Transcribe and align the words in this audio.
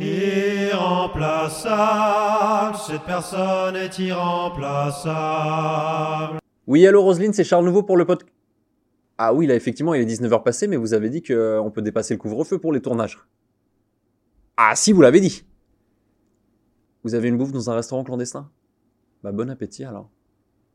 irremplaçable. 0.00 2.76
Cette 2.86 3.02
personne 3.02 3.76
est 3.76 3.98
irremplaçable. 3.98 6.38
Oui, 6.66 6.86
allô 6.86 7.02
Roselyne, 7.02 7.32
c'est 7.32 7.44
Charles 7.44 7.64
Nouveau 7.64 7.82
pour 7.82 7.96
le 7.96 8.04
podcast. 8.04 8.30
Ah 9.16 9.32
oui, 9.34 9.46
là 9.46 9.54
effectivement, 9.54 9.94
il 9.94 10.02
est 10.02 10.06
19h 10.06 10.42
passé, 10.42 10.66
mais 10.68 10.76
vous 10.76 10.94
avez 10.94 11.10
dit 11.10 11.22
qu'on 11.22 11.72
peut 11.74 11.82
dépasser 11.82 12.14
le 12.14 12.18
couvre-feu 12.18 12.58
pour 12.58 12.72
les 12.72 12.80
tournages. 12.80 13.18
Ah 14.56 14.74
si, 14.76 14.92
vous 14.92 15.02
l'avez 15.02 15.20
dit. 15.20 15.44
Vous 17.04 17.14
avez 17.14 17.28
une 17.28 17.38
bouffe 17.38 17.52
dans 17.52 17.70
un 17.70 17.74
restaurant 17.74 18.04
clandestin? 18.04 18.50
Bah 19.22 19.32
bon 19.32 19.50
appétit 19.50 19.84
alors. 19.84 20.10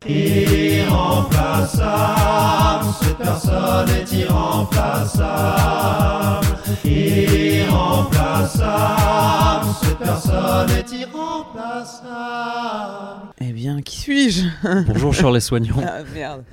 Irremplaçable, 0.05 2.85
cette 3.01 3.17
personne 3.17 3.89
est 3.89 4.11
irremplaçable. 4.11 6.47
Irremplaçable, 6.83 9.65
cette 9.81 9.97
personne 9.97 10.69
est 10.71 10.91
irremplaçable. 10.91 13.29
Eh 13.39 13.53
bien, 13.53 13.81
qui 13.81 13.97
suis-je? 13.97 14.43
Bonjour 14.87 15.13
Charles 15.13 15.35
les 15.35 15.39
soignants. 15.39 15.77
Ah 15.81 15.99
merde. 16.13 16.43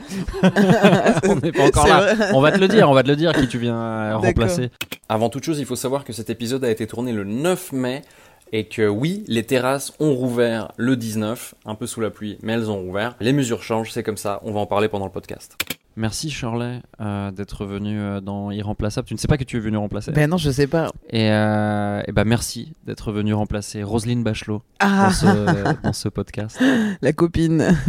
on 1.25 1.35
n'est 1.37 1.51
pas 1.51 1.67
encore 1.67 1.89
là. 1.89 2.15
vrai. 2.15 2.31
On 2.33 2.41
va 2.41 2.53
te 2.53 2.59
le 2.59 2.69
dire, 2.69 2.89
on 2.89 2.95
va 2.95 3.03
te 3.03 3.09
le 3.09 3.17
dire 3.17 3.33
qui 3.33 3.49
tu 3.49 3.59
viens 3.59 4.15
remplacer. 4.17 4.71
Avant 5.09 5.29
toute 5.29 5.43
chose, 5.45 5.59
il 5.59 5.67
faut 5.67 5.75
savoir 5.75 6.05
que 6.05 6.13
cet 6.13 6.31
épisode 6.31 6.65
a 6.65 6.71
été 6.71 6.87
tourné 6.87 7.13
le 7.13 7.25
9 7.25 7.73
mai 7.73 8.03
et 8.53 8.65
que 8.67 8.89
oui, 8.89 9.25
les 9.27 9.45
terrasses 9.45 9.93
ont 10.01 10.15
rouvert 10.15 10.73
le 10.77 10.97
19, 10.97 11.55
un 11.65 11.75
peu 11.75 11.87
sous 11.87 12.01
la 12.01 12.11
pluie, 12.11 12.39
mais 12.43 12.53
elles 12.55 12.71
ont 12.71 12.81
rouvert. 12.81 13.15
Les 13.21 13.33
mesures 13.33 13.63
changent, 13.63 13.91
c'est 13.93 14.03
comme 14.03 14.17
ça, 14.17 14.41
on 14.45 14.53
va 14.53 14.61
en 14.61 14.67
parler 14.67 14.89
pendant 14.89 15.07
le 15.07 15.13
podcast. 15.13 15.57
Merci 15.97 16.31
Shirley 16.31 16.81
euh, 17.01 17.31
d'être 17.33 17.67
venu 17.67 17.99
euh, 18.01 18.21
dans 18.21 18.51
Irremplaçable. 18.53 19.09
Tu 19.09 19.15
ne 19.15 19.19
sais 19.19 19.27
pas 19.29 19.37
que 19.37 19.45
tu 19.45 19.57
es 19.57 19.61
venu 19.61 19.77
remplacer. 19.77 20.13
Ben 20.13 20.31
non, 20.31 20.37
je 20.37 20.51
sais 20.51 20.69
pas. 20.69 20.91
Et, 21.11 21.31
euh, 21.31 22.01
et 22.07 22.13
bah 22.13 22.25
merci 22.25 22.73
d'être 22.87 23.13
venu 23.13 23.35
remplacer 23.35 23.83
Roselyne 23.83 24.23
Bachelot 24.23 24.63
Ah, 24.79 25.07
dans 25.07 25.11
ce, 25.11 25.83
dans 25.83 25.93
ce 25.93 26.09
podcast. 26.09 26.59
la 27.03 27.13
copine. 27.13 27.77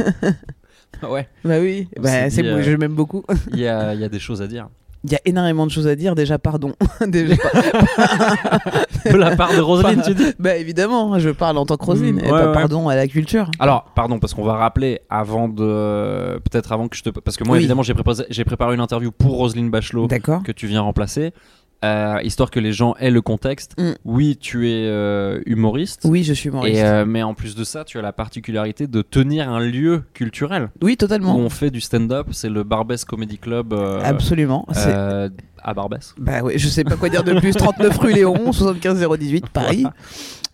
Ouais, 1.04 1.28
Bah 1.46 1.60
oui, 1.60 1.88
bah, 2.00 2.30
c'est 2.30 2.46
euh, 2.46 2.62
je 2.62 2.76
m'aime 2.76 2.94
beaucoup. 2.94 3.24
il 3.54 3.60
y 3.60 3.68
a, 3.68 3.94
il 3.96 4.00
y 4.02 4.04
a 4.04 4.10
des 4.10 4.20
choses 4.20 4.42
à 4.42 4.48
dire. 4.48 4.68
Il 5.04 5.12
y 5.12 5.16
a 5.16 5.20
énormément 5.26 5.66
de 5.66 5.72
choses 5.72 5.88
à 5.88 5.96
dire. 5.96 6.14
Déjà, 6.14 6.38
pardon. 6.38 6.74
Déjà, 7.08 7.34
De 9.12 9.18
la 9.18 9.36
part 9.36 9.52
de 9.56 9.60
Roselyne, 9.60 10.02
tu 10.06 10.14
dis 10.14 10.34
bah 10.38 10.56
évidemment, 10.58 11.18
je 11.18 11.30
parle 11.32 11.58
en 11.58 11.66
tant 11.66 11.76
que 11.78 11.86
Roselyne. 11.86 12.18
Mm, 12.18 12.20
et 12.20 12.24
ouais, 12.24 12.30
pas 12.30 12.48
ouais. 12.48 12.54
pardon 12.54 12.88
à 12.88 12.96
la 12.96 13.08
culture. 13.08 13.50
Alors, 13.60 13.86
pardon, 13.96 14.20
parce 14.20 14.34
qu'on 14.36 14.44
va 14.44 14.54
rappeler 14.54 15.00
avant 15.10 15.48
de. 15.50 16.40
Peut-être 16.50 16.72
avant 16.72 16.88
que 16.88 16.96
je 16.96 17.04
te. 17.04 17.10
Parce 17.10 17.36
que 17.38 17.44
moi, 17.44 17.54
Oui. 17.54 17.60
évidemment, 17.62 17.82
j'ai 17.82 17.94
préparé, 17.96 18.24
j'ai 18.30 18.46
préparé 18.46 18.76
une 18.76 18.82
interview 18.82 19.12
pour 19.12 19.38
Roselyne 19.38 19.72
Bachelot 19.72 20.08
D'accord. 20.08 20.44
que 20.44 20.52
tu 20.52 20.68
viens 20.68 20.82
remplacer. 20.82 21.34
Euh, 21.84 22.20
histoire 22.24 22.52
que 22.52 22.60
les 22.60 22.74
gens 22.74 22.96
aient 23.00 23.12
le 23.12 23.22
contexte. 23.22 23.74
Mm. 23.80 23.92
Oui, 24.06 24.38
tu 24.40 24.70
es 24.70 24.86
euh, 24.88 25.42
humoriste. 25.46 26.02
Oui, 26.06 26.24
je 26.24 26.34
suis 26.34 26.50
humoriste. 26.50 26.78
Et, 26.78 26.84
euh, 26.84 27.06
mais 27.06 27.24
en 27.24 27.34
plus 27.34 27.56
de 27.56 27.64
ça, 27.64 27.84
tu 27.84 27.98
as 27.98 28.02
la 28.02 28.14
particularité 28.14 28.88
de 28.88 29.02
tenir 29.02 29.50
un 29.50 29.60
lieu 29.60 30.04
culturel 30.14 30.70
Oui, 30.82 30.94
où 30.94 30.96
totalement. 30.96 31.36
on 31.36 31.50
fait 31.50 31.72
du 31.72 31.82
stand-up. 31.82 32.28
C'est 32.32 32.50
le 32.50 32.64
Barbès 32.64 33.04
Comedy 33.06 33.38
Club 33.38 33.74
euh, 33.74 34.00
Absolument. 34.04 34.68
Euh, 34.78 35.30
à 35.64 35.74
Barbès. 35.74 36.14
Bah 36.18 36.42
oui, 36.44 36.54
je 36.58 36.68
sais 36.68 36.84
pas 36.84 36.96
quoi 36.96 37.10
dire 37.10 37.24
de 37.24 37.40
plus. 37.40 37.54
39 37.54 37.98
rue 37.98 38.14
Léon, 38.14 38.52
75 38.52 39.08
018, 39.18 39.50
Paris. 39.50 39.86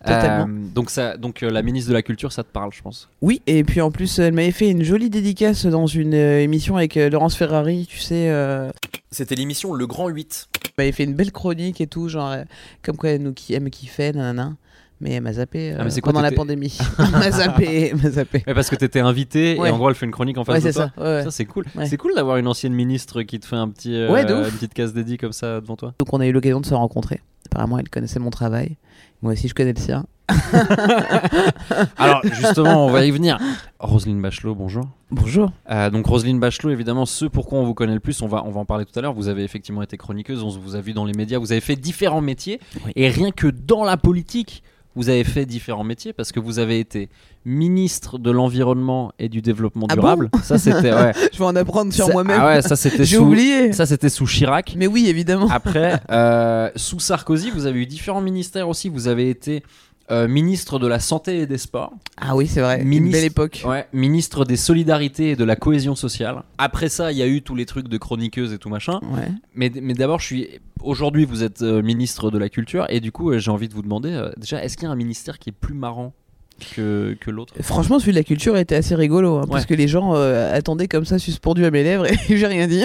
Totalement. 0.04 0.46
Euh, 0.48 0.66
donc 0.74 0.90
ça, 0.90 1.16
donc 1.16 1.42
euh, 1.42 1.50
la 1.50 1.62
ministre 1.62 1.88
de 1.90 1.94
la 1.94 2.02
Culture, 2.02 2.32
ça 2.32 2.44
te 2.44 2.48
parle, 2.52 2.70
je 2.72 2.82
pense. 2.82 3.08
Oui, 3.20 3.42
et 3.46 3.64
puis 3.64 3.80
en 3.80 3.90
plus, 3.90 4.18
elle 4.18 4.32
m'avait 4.32 4.52
fait 4.52 4.70
une 4.70 4.82
jolie 4.84 5.10
dédicace 5.10 5.66
dans 5.66 5.86
une 5.86 6.14
euh, 6.14 6.40
émission 6.40 6.76
avec 6.76 6.96
euh, 6.96 7.10
Laurence 7.10 7.34
Ferrari, 7.34 7.86
tu 7.90 7.98
sais. 7.98 8.28
euh, 8.30 8.70
C'était 9.10 9.34
l'émission 9.34 9.74
Le 9.74 9.86
Grand 9.86 10.08
8. 10.08 10.48
elle 10.64 10.70
m'avait 10.78 10.92
fait 10.92 11.04
une 11.04 11.14
belle 11.14 11.32
chronique 11.32 11.80
et 11.80 11.86
tout, 11.88 12.08
genre, 12.08 12.30
euh, 12.30 12.44
comme 12.82 12.96
quoi 12.96 13.10
elle, 13.10 13.22
nous, 13.22 13.32
qui- 13.32 13.54
elle 13.54 13.62
me 13.62 13.70
kiffait, 13.70 14.12
nanana. 14.12 14.54
Mais 15.00 15.12
elle 15.12 15.22
m'a 15.22 15.32
zappé 15.32 15.70
euh, 15.72 15.76
Ah, 15.78 15.84
mais 15.84 16.00
quoi, 16.00 16.12
pendant 16.12 16.22
la 16.22 16.32
pandémie. 16.32 16.76
elle 16.98 17.10
m'a 17.12 17.30
zappé, 17.30 17.90
elle 17.92 17.96
m'a 18.02 18.10
zappé. 18.10 18.42
Mais 18.48 18.54
parce 18.54 18.68
que 18.68 18.74
t'étais 18.74 18.98
invité 18.98 19.56
Ouais. 19.56 19.68
et 19.68 19.70
en 19.72 19.78
gros, 19.78 19.88
elle 19.88 19.94
fait 19.94 20.06
une 20.06 20.12
chronique 20.12 20.38
en 20.38 20.44
face 20.44 20.56
Ouais, 20.56 20.60
de 20.60 20.66
c'est 20.66 20.72
toi. 20.72 20.90
ça. 20.96 21.02
ouais, 21.02 21.08
ouais. 21.18 21.22
Ça 21.24 21.30
c'est 21.30 21.44
cool. 21.44 21.66
Ouais. 21.76 21.86
C'est 21.86 21.96
cool 21.96 22.14
d'avoir 22.16 22.36
une 22.36 22.48
ancienne 22.48 22.72
ministre 22.72 23.22
qui 23.22 23.38
te 23.38 23.46
fait 23.46 23.54
un 23.54 23.68
petit, 23.68 23.94
euh, 23.94 24.08
une 24.44 24.50
petite 24.50 24.74
case 24.74 24.92
dédiée 24.94 25.16
comme 25.16 25.32
ça 25.32 25.60
devant 25.60 25.76
toi. 25.76 25.94
Donc 26.00 26.12
on 26.12 26.18
a 26.20 26.26
eu 26.26 26.32
l'occasion 26.32 26.60
de 26.60 26.66
se 26.66 26.74
rencontrer. 26.74 27.20
Apparemment, 27.46 27.78
elle 27.78 27.88
connaissait 27.88 28.18
mon 28.18 28.30
travail. 28.30 28.76
Moi 29.22 29.32
aussi, 29.32 29.48
je 29.48 29.54
connais 29.54 29.72
le 29.72 29.80
sien. 29.80 30.06
Alors 31.96 32.20
justement, 32.24 32.86
on 32.86 32.90
va 32.90 33.04
y 33.04 33.10
venir. 33.10 33.38
Roselyne 33.80 34.20
Bachelot, 34.20 34.54
bonjour. 34.54 34.84
Bonjour. 35.10 35.50
Euh, 35.70 35.90
donc 35.90 36.06
Roselyne 36.06 36.38
Bachelot, 36.38 36.70
évidemment, 36.70 37.06
ce 37.06 37.24
pourquoi 37.24 37.58
on 37.58 37.64
vous 37.64 37.74
connaît 37.74 37.94
le 37.94 38.00
plus, 38.00 38.20
on 38.22 38.28
va, 38.28 38.44
on 38.44 38.50
va 38.50 38.60
en 38.60 38.64
parler 38.64 38.84
tout 38.84 38.96
à 38.98 39.02
l'heure. 39.02 39.14
Vous 39.14 39.28
avez 39.28 39.42
effectivement 39.42 39.82
été 39.82 39.96
chroniqueuse, 39.96 40.42
on 40.42 40.50
vous 40.50 40.76
a 40.76 40.80
vu 40.80 40.92
dans 40.92 41.04
les 41.04 41.14
médias, 41.14 41.38
vous 41.38 41.52
avez 41.52 41.60
fait 41.60 41.76
différents 41.76 42.20
métiers. 42.20 42.60
Oui. 42.84 42.92
Et 42.94 43.08
rien 43.08 43.30
que 43.30 43.48
dans 43.48 43.84
la 43.84 43.96
politique, 43.96 44.62
vous 44.96 45.08
avez 45.08 45.24
fait 45.24 45.46
différents 45.46 45.84
métiers 45.84 46.12
parce 46.12 46.32
que 46.32 46.40
vous 46.40 46.58
avez 46.58 46.80
été 46.80 47.08
ministre 47.44 48.18
de 48.18 48.30
l'environnement 48.30 49.12
et 49.18 49.28
du 49.28 49.40
développement 49.42 49.86
Ah 49.90 49.94
durable. 49.94 50.28
ça 50.42 50.58
c'était 50.58 50.92
ouais. 50.92 51.12
Je 51.32 51.38
vais 51.38 51.44
en 51.44 51.56
apprendre 51.56 51.92
sur 51.92 52.08
moi-même. 52.10 52.40
Ah 52.40 52.46
ouais, 52.46 52.62
ça 52.62 52.76
c'était 52.76 53.04
J'ai 53.04 53.16
sous 53.16 53.22
oublié. 53.24 53.72
ça 53.72 53.86
c'était 53.86 54.08
sous 54.08 54.26
Chirac. 54.26 54.74
Mais 54.76 54.86
oui, 54.86 55.06
évidemment. 55.08 55.48
Après, 55.50 56.00
euh, 56.10 56.70
sous 56.76 57.00
Sarkozy, 57.00 57.50
vous 57.50 57.66
avez 57.66 57.80
eu 57.80 57.86
différents 57.86 58.20
ministères 58.20 58.68
aussi. 58.68 58.88
Vous 58.88 59.08
avez 59.08 59.30
été 59.30 59.62
euh, 60.10 60.26
ministre 60.28 60.78
de 60.78 60.86
la 60.86 61.00
Santé 61.00 61.40
et 61.40 61.46
des 61.46 61.58
Sports, 61.58 61.92
Ah 62.16 62.34
oui, 62.36 62.46
c'est 62.46 62.60
vrai. 62.60 62.80
Une 62.82 62.88
Ministre- 62.88 63.18
belle 63.18 63.24
époque. 63.26 63.62
ouais, 63.66 63.86
ministre 63.92 64.44
des 64.44 64.56
Solidarités 64.56 65.30
et 65.32 65.36
de 65.36 65.44
la 65.44 65.56
Cohésion 65.56 65.94
sociale. 65.94 66.42
Après 66.58 66.88
ça, 66.88 67.12
il 67.12 67.18
y 67.18 67.22
a 67.22 67.26
eu 67.26 67.42
tous 67.42 67.54
les 67.54 67.66
trucs 67.66 67.88
de 67.88 67.98
chroniqueuse 67.98 68.52
et 68.52 68.58
tout 68.58 68.68
machin. 68.70 69.00
Ouais. 69.02 69.28
Mais, 69.54 69.70
mais 69.82 69.94
d'abord, 69.94 70.20
je 70.20 70.24
suis. 70.26 70.48
Aujourd'hui, 70.82 71.24
vous 71.24 71.42
êtes 71.42 71.62
euh, 71.62 71.82
ministre 71.82 72.30
de 72.30 72.38
la 72.38 72.48
Culture 72.48 72.86
et 72.88 73.00
du 73.00 73.10
coup, 73.12 73.30
euh, 73.32 73.38
j'ai 73.38 73.50
envie 73.50 73.68
de 73.68 73.74
vous 73.74 73.82
demander 73.82 74.30
déjà, 74.36 74.62
est-ce 74.64 74.76
qu'il 74.76 74.84
y 74.84 74.88
a 74.88 74.92
un 74.92 74.96
ministère 74.96 75.38
qui 75.38 75.50
est 75.50 75.52
plus 75.52 75.74
marrant 75.74 76.12
que, 76.74 77.16
que 77.20 77.30
l'autre 77.30 77.54
Franchement, 77.60 77.98
celui 77.98 78.12
de 78.12 78.16
la 78.18 78.24
culture 78.24 78.56
était 78.56 78.74
assez 78.76 78.94
rigolo, 78.94 79.36
hein, 79.38 79.44
parce 79.50 79.66
que 79.66 79.74
les 79.74 79.88
gens 79.88 80.14
euh, 80.14 80.54
attendaient 80.56 80.88
comme 80.88 81.04
ça 81.04 81.18
suspendu 81.18 81.64
à 81.64 81.70
mes 81.70 81.82
lèvres 81.82 82.06
et 82.06 82.16
j'ai 82.36 82.46
rien 82.46 82.66
dit. 82.66 82.82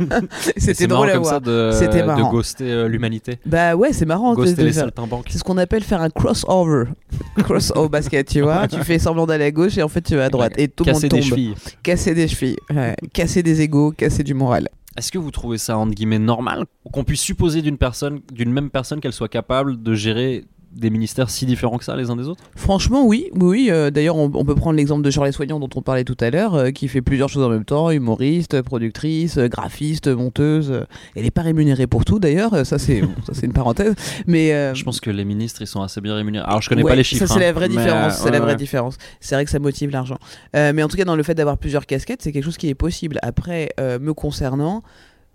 C'était 0.56 0.86
drôle 0.86 1.10
à 1.10 1.18
voir. 1.18 1.40
de, 1.40 1.70
C'était 1.72 2.00
de 2.02 2.06
marrant. 2.06 2.30
ghoster 2.30 2.64
euh, 2.70 2.88
l'humanité, 2.88 3.38
Bah 3.46 3.74
ouais, 3.76 3.92
c'est 3.92 4.06
marrant. 4.06 4.32
de- 4.32 4.36
ghoster 4.36 4.62
de 4.62 4.66
les 4.66 4.72
faire-. 4.72 4.90
C'est 5.28 5.38
ce 5.38 5.44
qu'on 5.44 5.58
appelle 5.58 5.82
faire 5.82 6.00
un 6.00 6.10
crossover. 6.10 6.84
Cross 7.42 7.72
au 7.76 7.88
basket, 7.88 8.28
tu 8.28 8.40
vois. 8.40 8.66
tu 8.68 8.78
fais 8.82 8.98
semblant 8.98 9.26
d'aller 9.26 9.44
à 9.46 9.50
gauche 9.50 9.76
et 9.78 9.82
en 9.82 9.88
fait 9.88 10.02
tu 10.02 10.16
vas 10.16 10.24
à 10.26 10.28
droite. 10.30 10.52
Et 10.56 10.68
tout 10.68 10.84
le 10.84 10.92
monde 10.92 11.02
Casser 11.02 11.08
tombe. 11.08 11.20
des 11.20 11.24
chevilles. 11.26 11.54
Casser 11.82 12.14
des 12.14 12.28
chevilles. 12.28 12.56
ouais. 12.74 12.94
Casser 13.12 13.42
des 13.42 13.60
égaux, 13.60 13.92
casser 13.92 14.22
du 14.22 14.34
moral. 14.34 14.68
Est-ce 14.96 15.10
que 15.10 15.18
vous 15.18 15.32
trouvez 15.32 15.58
ça 15.58 15.76
entre 15.76 15.92
guillemets 15.92 16.20
normal 16.20 16.64
qu'on 16.92 17.02
puisse 17.02 17.20
supposer 17.20 17.62
d'une 17.62 17.78
personne, 17.78 18.20
d'une 18.32 18.52
même 18.52 18.70
personne, 18.70 19.00
qu'elle 19.00 19.12
soit 19.12 19.28
capable 19.28 19.82
de 19.82 19.94
gérer 19.94 20.44
des 20.74 20.90
ministères 20.90 21.30
si 21.30 21.46
différents 21.46 21.78
que 21.78 21.84
ça 21.84 21.96
les 21.96 22.10
uns 22.10 22.16
des 22.16 22.28
autres? 22.28 22.42
Franchement, 22.56 23.06
oui. 23.06 23.30
oui, 23.34 23.68
euh, 23.70 23.90
D'ailleurs, 23.90 24.16
on, 24.16 24.30
on 24.34 24.44
peut 24.44 24.54
prendre 24.54 24.76
l'exemple 24.76 25.02
de 25.02 25.10
Charles 25.10 25.32
Soignant 25.32 25.60
dont 25.60 25.68
on 25.74 25.82
parlait 25.82 26.04
tout 26.04 26.16
à 26.20 26.30
l'heure, 26.30 26.54
euh, 26.54 26.70
qui 26.70 26.88
fait 26.88 27.02
plusieurs 27.02 27.28
choses 27.28 27.42
en 27.44 27.48
même 27.48 27.64
temps 27.64 27.90
humoriste, 27.90 28.60
productrice, 28.62 29.38
euh, 29.38 29.48
graphiste, 29.48 30.08
monteuse. 30.08 30.84
Elle 31.14 31.22
n'est 31.24 31.30
pas 31.30 31.42
rémunérée 31.42 31.86
pour 31.86 32.04
tout 32.04 32.18
d'ailleurs. 32.18 32.66
Ça, 32.66 32.78
c'est 32.78 33.00
bon, 33.02 33.12
une 33.42 33.52
parenthèse. 33.52 33.94
Mais 34.26 34.52
euh, 34.52 34.74
Je 34.74 34.84
pense 34.84 35.00
que 35.00 35.10
les 35.10 35.24
ministres 35.24 35.62
ils 35.62 35.66
sont 35.66 35.82
assez 35.82 36.00
bien 36.00 36.14
rémunérés. 36.14 36.44
Alors 36.46 36.62
je 36.62 36.68
connais 36.68 36.82
Ouais, 36.82 36.90
pas 36.90 36.96
les 36.96 37.04
chiffres. 37.04 37.26
Ça, 37.26 37.34
c'est 37.34 37.40
hein, 37.40 37.46
la 37.46 37.52
vraie 37.52 37.68
différence. 37.68 38.14
c'est 38.14 38.30
la 38.30 38.40
vraie 38.40 38.52
ouais. 38.52 38.56
différence. 38.56 38.96
C'est 39.20 39.34
vrai 39.34 39.44
que 39.44 39.50
ça 39.50 39.58
motive 39.58 39.90
l'argent. 39.90 40.18
Mais 40.54 40.82
en 40.82 40.88
tout 40.88 40.96
cas, 40.96 41.04
dans 41.04 41.16
le 41.16 41.22
fait 41.22 41.34
d'avoir 41.34 41.58
plusieurs 41.58 41.86
casquettes, 41.86 42.22
c'est 42.22 42.32
quelque 42.32 42.44
chose 42.44 42.56
qui 42.56 42.68
est 42.68 42.74
possible. 42.74 43.18
Après, 43.22 43.70
me 43.78 44.12
concernant, 44.12 44.82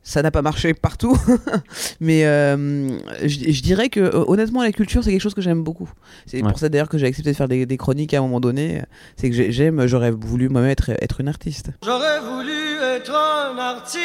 ça 0.09 0.23
n'a 0.23 0.31
pas 0.31 0.41
marché 0.41 0.73
partout. 0.73 1.15
mais 1.99 2.25
euh, 2.25 2.89
je, 3.21 3.51
je 3.51 3.61
dirais 3.61 3.89
que, 3.89 3.99
euh, 3.99 4.23
honnêtement, 4.27 4.63
la 4.63 4.71
culture, 4.71 5.03
c'est 5.03 5.11
quelque 5.11 5.21
chose 5.21 5.35
que 5.35 5.41
j'aime 5.41 5.63
beaucoup. 5.63 5.89
C'est 6.25 6.41
Ouais. 6.41 6.49
pour 6.49 6.57
ça 6.57 6.67
d'ailleurs 6.69 6.89
que 6.89 6.97
j'ai 6.97 7.05
accepté 7.05 7.31
de 7.31 7.35
faire 7.35 7.47
des, 7.47 7.65
des 7.67 7.77
chroniques 7.77 8.13
à 8.13 8.17
un 8.17 8.21
moment 8.21 8.39
donné. 8.39 8.81
C'est 9.17 9.29
que 9.29 9.35
j'ai- 9.35 9.51
j'aime, 9.51 9.85
j'aurais 9.85 10.11
voulu 10.11 10.49
moi-même 10.49 10.71
être, 10.71 10.89
être 11.01 11.21
une 11.21 11.27
artiste. 11.27 11.69
J'aurais 11.85 12.19
voulu 12.21 12.51
être 12.95 13.11
un 13.13 13.57
artiste. 13.57 13.99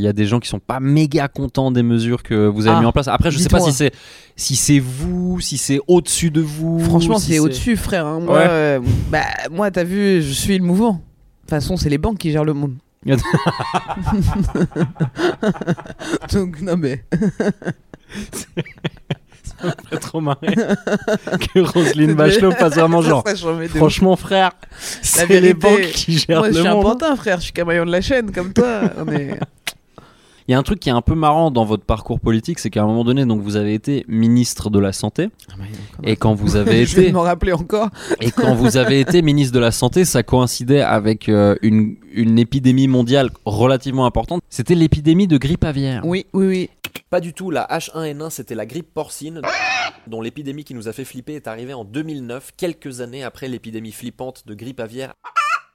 Il 0.00 0.04
y 0.04 0.08
a 0.08 0.12
des 0.12 0.26
gens 0.26 0.38
qui 0.38 0.48
sont 0.48 0.60
pas 0.60 0.78
méga 0.80 1.26
contents 1.28 1.70
des 1.72 1.82
mesures 1.82 2.22
que 2.22 2.46
vous 2.46 2.66
avez 2.66 2.76
Ah, 2.76 2.80
mis 2.80 2.86
en 2.86 2.92
place. 2.92 3.08
Après, 3.08 3.30
je 3.32 3.38
sais 3.38 3.48
pas 3.48 3.60
si 3.60 3.72
c'est 3.72 3.90
si 4.36 4.54
c'est 4.54 4.78
vous, 4.78 5.40
si 5.40 5.56
c'est 5.58 5.80
au-dessus 5.88 6.30
de 6.30 6.40
vous. 6.40 6.78
Franchement, 6.78 7.18
si 7.18 7.32
c'est 7.32 7.38
au-dessus, 7.40 7.76
frère. 7.76 8.06
hein. 8.06 8.20
Moi, 8.20 8.36
Ouais. 8.38 8.46
euh, 8.48 8.80
bah, 9.10 9.24
moi, 9.50 9.70
t'as 9.72 9.82
vu, 9.82 10.22
je 10.22 10.30
suis 10.32 10.56
le 10.58 10.64
mouvement. 10.64 10.92
De 10.92 10.98
toute 11.40 11.50
façon, 11.50 11.76
c'est 11.76 11.88
les 11.88 11.98
banques 11.98 12.18
qui 12.18 12.30
gèrent 12.30 12.44
le 12.44 12.52
monde. 12.54 12.74
Donc, 16.32 16.60
non 16.60 16.76
mais. 16.76 17.04
Ça 19.60 19.74
me 19.92 19.98
trop 19.98 20.20
marrer 20.20 20.54
que 20.54 21.60
Roselyne 21.60 22.14
Bachelot 22.14 22.52
passe 22.52 22.74
vraiment 22.74 23.02
genre. 23.08 23.24
Franchement, 23.74 24.16
frère, 24.16 24.52
c'est 24.78 25.40
les 25.40 25.54
banques 25.54 25.80
qui 25.94 26.18
gèrent 26.18 26.40
Moi, 26.40 26.48
je 26.50 26.54
le 26.54 26.60
suis 26.60 26.68
un 26.68 26.74
monde. 26.74 26.84
pantin, 26.84 27.16
frère. 27.16 27.38
Je 27.38 27.44
suis 27.44 27.52
qu'un 27.52 27.64
maillon 27.64 27.86
de 27.86 27.90
la 27.92 28.00
chaîne, 28.00 28.30
comme 28.30 28.52
toi. 28.52 28.82
On 28.98 29.10
est... 29.12 29.38
Il 30.48 30.52
y 30.52 30.54
a 30.54 30.58
un 30.58 30.62
truc 30.62 30.80
qui 30.80 30.88
est 30.88 30.92
un 30.92 31.02
peu 31.02 31.14
marrant 31.14 31.50
dans 31.50 31.66
votre 31.66 31.84
parcours 31.84 32.20
politique, 32.20 32.58
c'est 32.58 32.70
qu'à 32.70 32.82
un 32.82 32.86
moment 32.86 33.04
donné, 33.04 33.26
donc 33.26 33.42
vous 33.42 33.56
avez 33.56 33.74
été 33.74 34.06
ministre 34.08 34.70
de 34.70 34.78
la 34.78 34.94
santé, 34.94 35.28
et 36.02 36.16
quand 36.16 36.32
vous 36.32 36.56
avez 36.56 36.86
je 36.86 36.96
vais 36.96 37.02
été 37.02 37.12
m'en 37.12 37.20
rappeler 37.20 37.52
encore. 37.52 37.90
et 38.22 38.30
quand 38.30 38.54
vous 38.54 38.78
avez 38.78 38.98
été 39.04 39.20
ministre 39.20 39.52
de 39.54 39.58
la 39.58 39.72
santé, 39.72 40.06
ça 40.06 40.22
coïncidait 40.22 40.80
avec 40.80 41.28
euh, 41.28 41.54
une, 41.60 41.96
une 42.12 42.38
épidémie 42.38 42.88
mondiale 42.88 43.28
relativement 43.44 44.06
importante. 44.06 44.40
C'était 44.48 44.74
l'épidémie 44.74 45.26
de 45.26 45.36
grippe 45.36 45.64
aviaire. 45.64 46.00
Oui, 46.06 46.24
oui, 46.32 46.46
oui. 46.46 46.70
Pas 47.10 47.20
du 47.20 47.34
tout, 47.34 47.50
la 47.50 47.66
H1N1 47.66 48.30
c'était 48.30 48.54
la 48.54 48.64
grippe 48.64 48.94
porcine, 48.94 49.42
dont 50.06 50.22
l'épidémie 50.22 50.64
qui 50.64 50.72
nous 50.72 50.88
a 50.88 50.94
fait 50.94 51.04
flipper 51.04 51.34
est 51.34 51.46
arrivée 51.46 51.74
en 51.74 51.84
2009, 51.84 52.52
quelques 52.56 53.02
années 53.02 53.22
après 53.22 53.48
l'épidémie 53.48 53.92
flippante 53.92 54.44
de 54.46 54.54
grippe 54.54 54.80
aviaire 54.80 55.12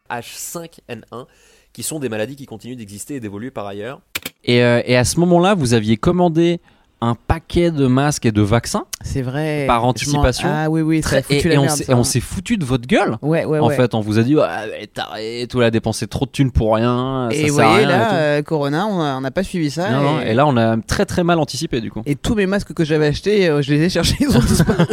H5N1, 0.09 1.27
qui 1.73 1.83
sont 1.83 1.99
des 1.99 2.09
maladies 2.09 2.35
qui 2.35 2.47
continuent 2.47 2.75
d'exister 2.75 3.15
et 3.15 3.19
d'évoluer 3.19 3.51
par 3.51 3.67
ailleurs. 3.67 4.01
Et, 4.43 4.63
euh, 4.63 4.81
et 4.85 4.95
à 4.97 5.05
ce 5.05 5.19
moment-là, 5.19 5.55
vous 5.55 5.73
aviez 5.73 5.97
commandé 5.97 6.59
un 7.03 7.15
paquet 7.15 7.69
de 7.69 7.85
masques 7.85 8.25
et 8.25 8.31
de 8.31 8.41
vaccins 8.41 8.85
C'est 9.03 9.21
vrai. 9.21 9.65
Par 9.67 9.83
anticipation. 9.83 10.47
Ah 10.49 10.69
oui, 10.69 10.81
oui, 10.81 11.01
ça 11.03 11.17
a 11.17 11.19
et, 11.29 11.45
et 11.45 11.57
on 11.57 11.63
merde, 11.63 11.75
s'est- 11.75 11.83
ça. 11.83 11.91
et 11.91 11.95
on 11.95 12.03
s'est 12.03 12.21
foutu 12.21 12.55
de 12.55 12.63
votre 12.63 12.87
gueule. 12.87 13.17
Ouais, 13.21 13.43
ouais, 13.43 13.59
en 13.59 13.67
ouais. 13.67 13.75
fait, 13.75 13.93
on 13.93 13.99
vous 13.99 14.19
a 14.19 14.23
dit, 14.23 14.35
mais 14.35 14.87
taré, 14.87 15.45
tout 15.49 15.59
a 15.59 15.69
dépensé 15.69 16.07
trop 16.07 16.25
de 16.25 16.31
thunes 16.31 16.51
pour 16.51 16.75
rien. 16.75 17.27
ça 17.29 17.37
Et 17.37 17.49
vous 17.49 17.57
sert 17.57 17.65
à 17.65 17.71
voyez, 17.71 17.85
rien 17.85 17.95
et 17.95 17.99
là, 17.99 18.13
euh, 18.13 18.41
Corona, 18.41 18.87
on 18.87 19.19
n'a 19.21 19.31
pas 19.31 19.43
suivi 19.43 19.69
ça. 19.69 19.89
Non, 19.91 20.01
non, 20.01 20.21
et 20.21 20.33
là, 20.33 20.47
on 20.47 20.55
a 20.55 20.77
très 20.77 21.05
très 21.05 21.23
mal 21.23 21.39
anticipé 21.39 21.81
du 21.81 21.91
coup. 21.91 22.01
Et 22.05 22.15
tous 22.15 22.35
mes 22.35 22.45
masques 22.45 22.73
que 22.73 22.85
j'avais 22.85 23.07
achetés, 23.07 23.49
euh, 23.49 23.61
je 23.61 23.73
les 23.73 23.81
ai 23.83 23.89
cherchés, 23.89 24.15
ils 24.21 24.35
ont 24.37 24.39
disparu. 24.39 24.85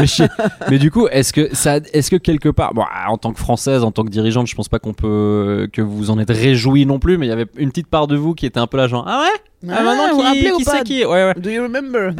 mais, 0.70 0.78
du 0.78 0.90
coup, 0.90 1.08
est-ce 1.08 1.32
que 1.32 1.54
ça, 1.54 1.76
est-ce 1.92 2.10
que 2.10 2.16
quelque 2.16 2.48
part, 2.48 2.72
bon, 2.72 2.84
en 3.08 3.18
tant 3.18 3.32
que 3.32 3.38
française, 3.38 3.84
en 3.84 3.92
tant 3.92 4.04
que 4.04 4.10
dirigeante, 4.10 4.46
je 4.46 4.54
pense 4.54 4.68
pas 4.68 4.78
qu'on 4.78 4.94
peut 4.94 5.68
que 5.72 5.82
vous 5.82 6.10
en 6.10 6.18
êtes 6.18 6.30
réjoui 6.30 6.86
non 6.86 6.98
plus, 6.98 7.18
mais 7.18 7.26
il 7.26 7.28
y 7.28 7.32
avait 7.32 7.46
une 7.56 7.68
petite 7.70 7.88
part 7.88 8.06
de 8.06 8.16
vous 8.16 8.34
qui 8.34 8.46
était 8.46 8.60
un 8.60 8.66
peu 8.66 8.76
là 8.76 8.86
genre 8.88 9.04
ah 9.06 9.22
ouais, 9.22 9.70
ah, 9.70 9.82
maintenant 9.82 10.08
vous 10.10 10.16
vous 10.16 10.20
qui, 10.20 10.26
rappelez 10.26 10.50
ou 10.52 10.56
qui 10.58 10.64
pas 10.64 10.82
qui, 10.82 11.04
ouais 11.04 11.17
ouais. 11.26 11.34
Do 11.40 11.50
you 11.50 11.62
remember? 11.62 12.12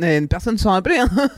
Eh, 0.00 0.20
Personne 0.28 0.58
s'en 0.58 0.70
rappelait. 0.70 0.98
Hein. 0.98 1.08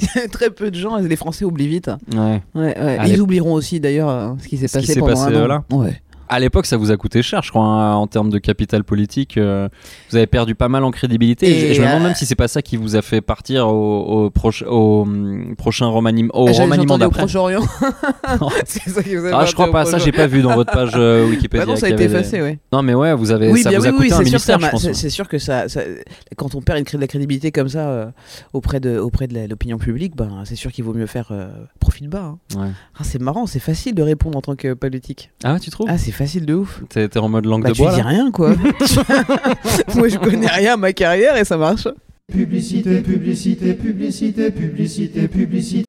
Il 0.00 0.08
y 0.14 0.24
a 0.24 0.28
très 0.28 0.50
peu 0.50 0.70
de 0.70 0.76
gens, 0.76 0.96
les 0.98 1.16
Français 1.16 1.44
oublient 1.44 1.68
vite. 1.68 1.90
Ouais. 2.14 2.42
Ouais, 2.54 2.78
ouais. 2.80 2.98
Ils 3.08 3.20
oublieront 3.20 3.54
aussi 3.54 3.80
d'ailleurs 3.80 4.08
euh, 4.08 4.32
ce 4.40 4.48
qui 4.48 4.56
s'est 4.56 4.66
qui 4.66 4.72
passé 4.72 4.94
s'est 4.94 5.00
pendant 5.00 5.24
passé, 5.24 5.36
un 5.36 5.50
an. 5.50 5.64
Ouais. 5.70 6.00
À 6.32 6.38
l'époque, 6.38 6.66
ça 6.66 6.76
vous 6.76 6.90
a 6.92 6.96
coûté 6.96 7.22
cher, 7.22 7.42
je 7.42 7.50
crois, 7.50 7.64
hein, 7.64 7.94
en 7.96 8.06
termes 8.06 8.30
de 8.30 8.38
capital 8.38 8.84
politique. 8.84 9.36
euh, 9.36 9.68
vous 10.10 10.16
avez 10.16 10.26
perdu 10.28 10.54
pas 10.54 10.68
mal 10.68 10.84
en 10.84 10.90
crédibilité. 10.92 11.46
Et, 11.48 11.70
Et, 11.70 11.74
je 11.74 11.80
me 11.82 11.86
demande 11.86 12.02
euh, 12.02 12.04
même 12.06 12.14
si 12.14 12.24
c'est 12.24 12.36
pas 12.36 12.46
ça 12.48 12.62
qui 12.62 12.76
vous 12.76 12.94
a 12.94 13.02
fait 13.02 13.20
partir 13.20 13.66
au, 13.68 14.26
au, 14.26 14.30
proche- 14.30 14.64
au, 14.64 15.02
hum, 15.02 15.54
prochain 15.58 15.86
remaniement, 15.86 16.30
au 16.34 16.48
Ah, 16.48 16.52
remaniement 16.52 16.96
d'après. 16.98 17.22
Proche-Orient. 17.22 17.62
Ah, 19.32 19.44
je 19.46 19.52
crois 19.54 19.70
pas, 19.70 19.84
ça 19.84 19.98
j'ai 19.98 20.12
pas 20.12 20.26
vu 20.26 20.42
dans 20.42 20.54
votre 20.54 20.72
page 20.72 20.92
euh, 20.94 21.28
Wikipédia. 21.28 21.66
Bah 21.66 21.72
non, 21.72 21.76
ça 21.76 21.86
a 21.86 21.88
été 21.90 22.06
des- 22.06 22.14
effacé, 22.14 22.40
ouais. 22.40 22.58
Non, 22.72 22.82
mais 22.82 22.94
ouais, 22.94 23.14
vous 23.14 23.30
avez, 23.30 23.50
Oui, 23.50 23.62
ça 23.62 23.70
bien 23.70 23.78
vous 23.78 23.86
a 23.86 23.90
oui, 23.90 23.96
coûté 23.96 24.08
oui, 24.08 24.12
un 24.14 24.18
c'est 24.18 24.38
sûr, 24.38 24.58
que 24.58 24.94
c'est- 24.94 25.10
sûr 25.10 25.28
que 25.28 25.38
ça, 25.38 25.68
ça- 25.68 25.80
quand 26.36 26.54
on 26.54 26.60
perd 26.62 26.78
une 26.78 26.84
de 26.84 26.98
la 26.98 27.06
crédibilité 27.06 27.50
comme 27.52 27.68
ça 27.68 27.88
euh, 27.90 28.06
auprès 28.52 28.80
de, 28.80 28.98
auprès 28.98 29.26
de 29.26 29.48
l'opinion 29.48 29.78
publique, 29.78 30.16
ben, 30.16 30.42
c'est 30.44 30.56
sûr 30.56 30.72
qu'il 30.72 30.84
vaut 30.84 30.94
mieux 30.94 31.06
faire 31.06 31.28
euh, 31.30 31.48
profil 31.78 32.08
bas. 32.08 32.34
hein. 32.34 32.38
Ouais. 32.60 32.68
Ah, 32.98 33.02
c'est 33.04 33.20
marrant, 33.20 33.46
c'est 33.46 33.58
facile 33.60 33.94
de 33.94 34.02
répondre 34.02 34.36
en 34.38 34.42
tant 34.42 34.56
que 34.56 34.74
politique. 34.74 35.30
Ah, 35.44 35.58
tu 35.60 35.70
trouves? 35.70 35.86
Ah, 35.90 35.98
c'est 35.98 36.12
facile 36.20 36.44
de 36.44 36.54
ouf. 36.54 36.82
T'es 36.90 37.16
en 37.16 37.30
mode 37.30 37.46
langue 37.46 37.62
Bah, 37.62 37.70
de 37.70 37.74
tu 37.74 37.80
bois 37.82 37.92
dis 37.92 37.98
là 37.98 38.08
rien, 38.08 38.30
quoi. 38.30 38.50
Moi, 39.94 40.08
je 40.08 40.18
connais 40.18 40.48
rien 40.48 40.74
à 40.74 40.76
ma 40.76 40.92
carrière 40.92 41.36
et 41.36 41.44
ça 41.46 41.56
marche. 41.56 41.88
Publicité, 42.30 43.00
publicité, 43.00 43.72
publicité, 43.72 44.50
publicité, 44.50 45.28
publicité. 45.28 45.84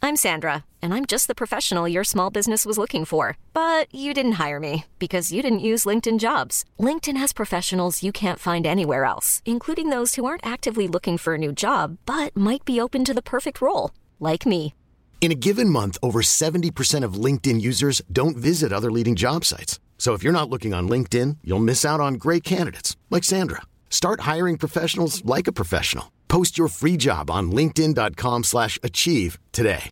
I'm 0.00 0.14
Sandra, 0.14 0.64
and 0.80 0.94
I'm 0.94 1.06
just 1.06 1.26
the 1.26 1.34
professional 1.34 1.88
your 1.88 2.04
small 2.04 2.30
business 2.30 2.64
was 2.64 2.78
looking 2.78 3.04
for. 3.04 3.36
But 3.52 3.92
you 3.92 4.14
didn't 4.14 4.38
hire 4.38 4.60
me 4.60 4.84
because 5.00 5.32
you 5.32 5.42
didn't 5.42 5.68
use 5.72 5.84
LinkedIn 5.84 6.20
jobs. 6.20 6.64
LinkedIn 6.78 7.18
has 7.18 7.32
professionals 7.32 8.02
you 8.02 8.12
can't 8.12 8.38
find 8.38 8.64
anywhere 8.64 9.04
else, 9.04 9.42
including 9.44 9.90
those 9.90 10.14
who 10.14 10.24
aren't 10.24 10.46
actively 10.46 10.86
looking 10.86 11.18
for 11.18 11.34
a 11.34 11.38
new 11.38 11.52
job 11.52 11.98
but 12.06 12.34
might 12.36 12.64
be 12.64 12.80
open 12.80 13.04
to 13.04 13.12
the 13.12 13.28
perfect 13.34 13.60
role, 13.60 13.90
like 14.20 14.46
me. 14.46 14.72
In 15.20 15.32
a 15.32 15.34
given 15.34 15.68
month, 15.68 15.98
over 16.00 16.20
70% 16.22 17.04
of 17.04 17.24
LinkedIn 17.24 17.60
users 17.60 18.00
don't 18.10 18.36
visit 18.36 18.72
other 18.72 18.90
leading 18.90 19.14
job 19.14 19.44
sites. 19.44 19.78
So 19.98 20.14
if 20.14 20.22
you're 20.22 20.32
not 20.32 20.48
looking 20.48 20.72
on 20.72 20.88
LinkedIn, 20.88 21.38
you'll 21.44 21.58
miss 21.58 21.84
out 21.84 22.00
on 22.00 22.14
great 22.14 22.44
candidates 22.44 22.96
like 23.10 23.24
Sandra. 23.24 23.62
Start 23.90 24.20
hiring 24.20 24.56
professionals 24.56 25.22
like 25.26 25.46
a 25.46 25.52
professional. 25.52 26.12
Post 26.28 26.56
your 26.56 26.68
free 26.68 26.96
job 26.96 27.30
on 27.30 27.50
linkedin.com/achieve 27.50 28.44
slash 28.44 28.78
achieve 28.82 29.38
today. 29.52 29.90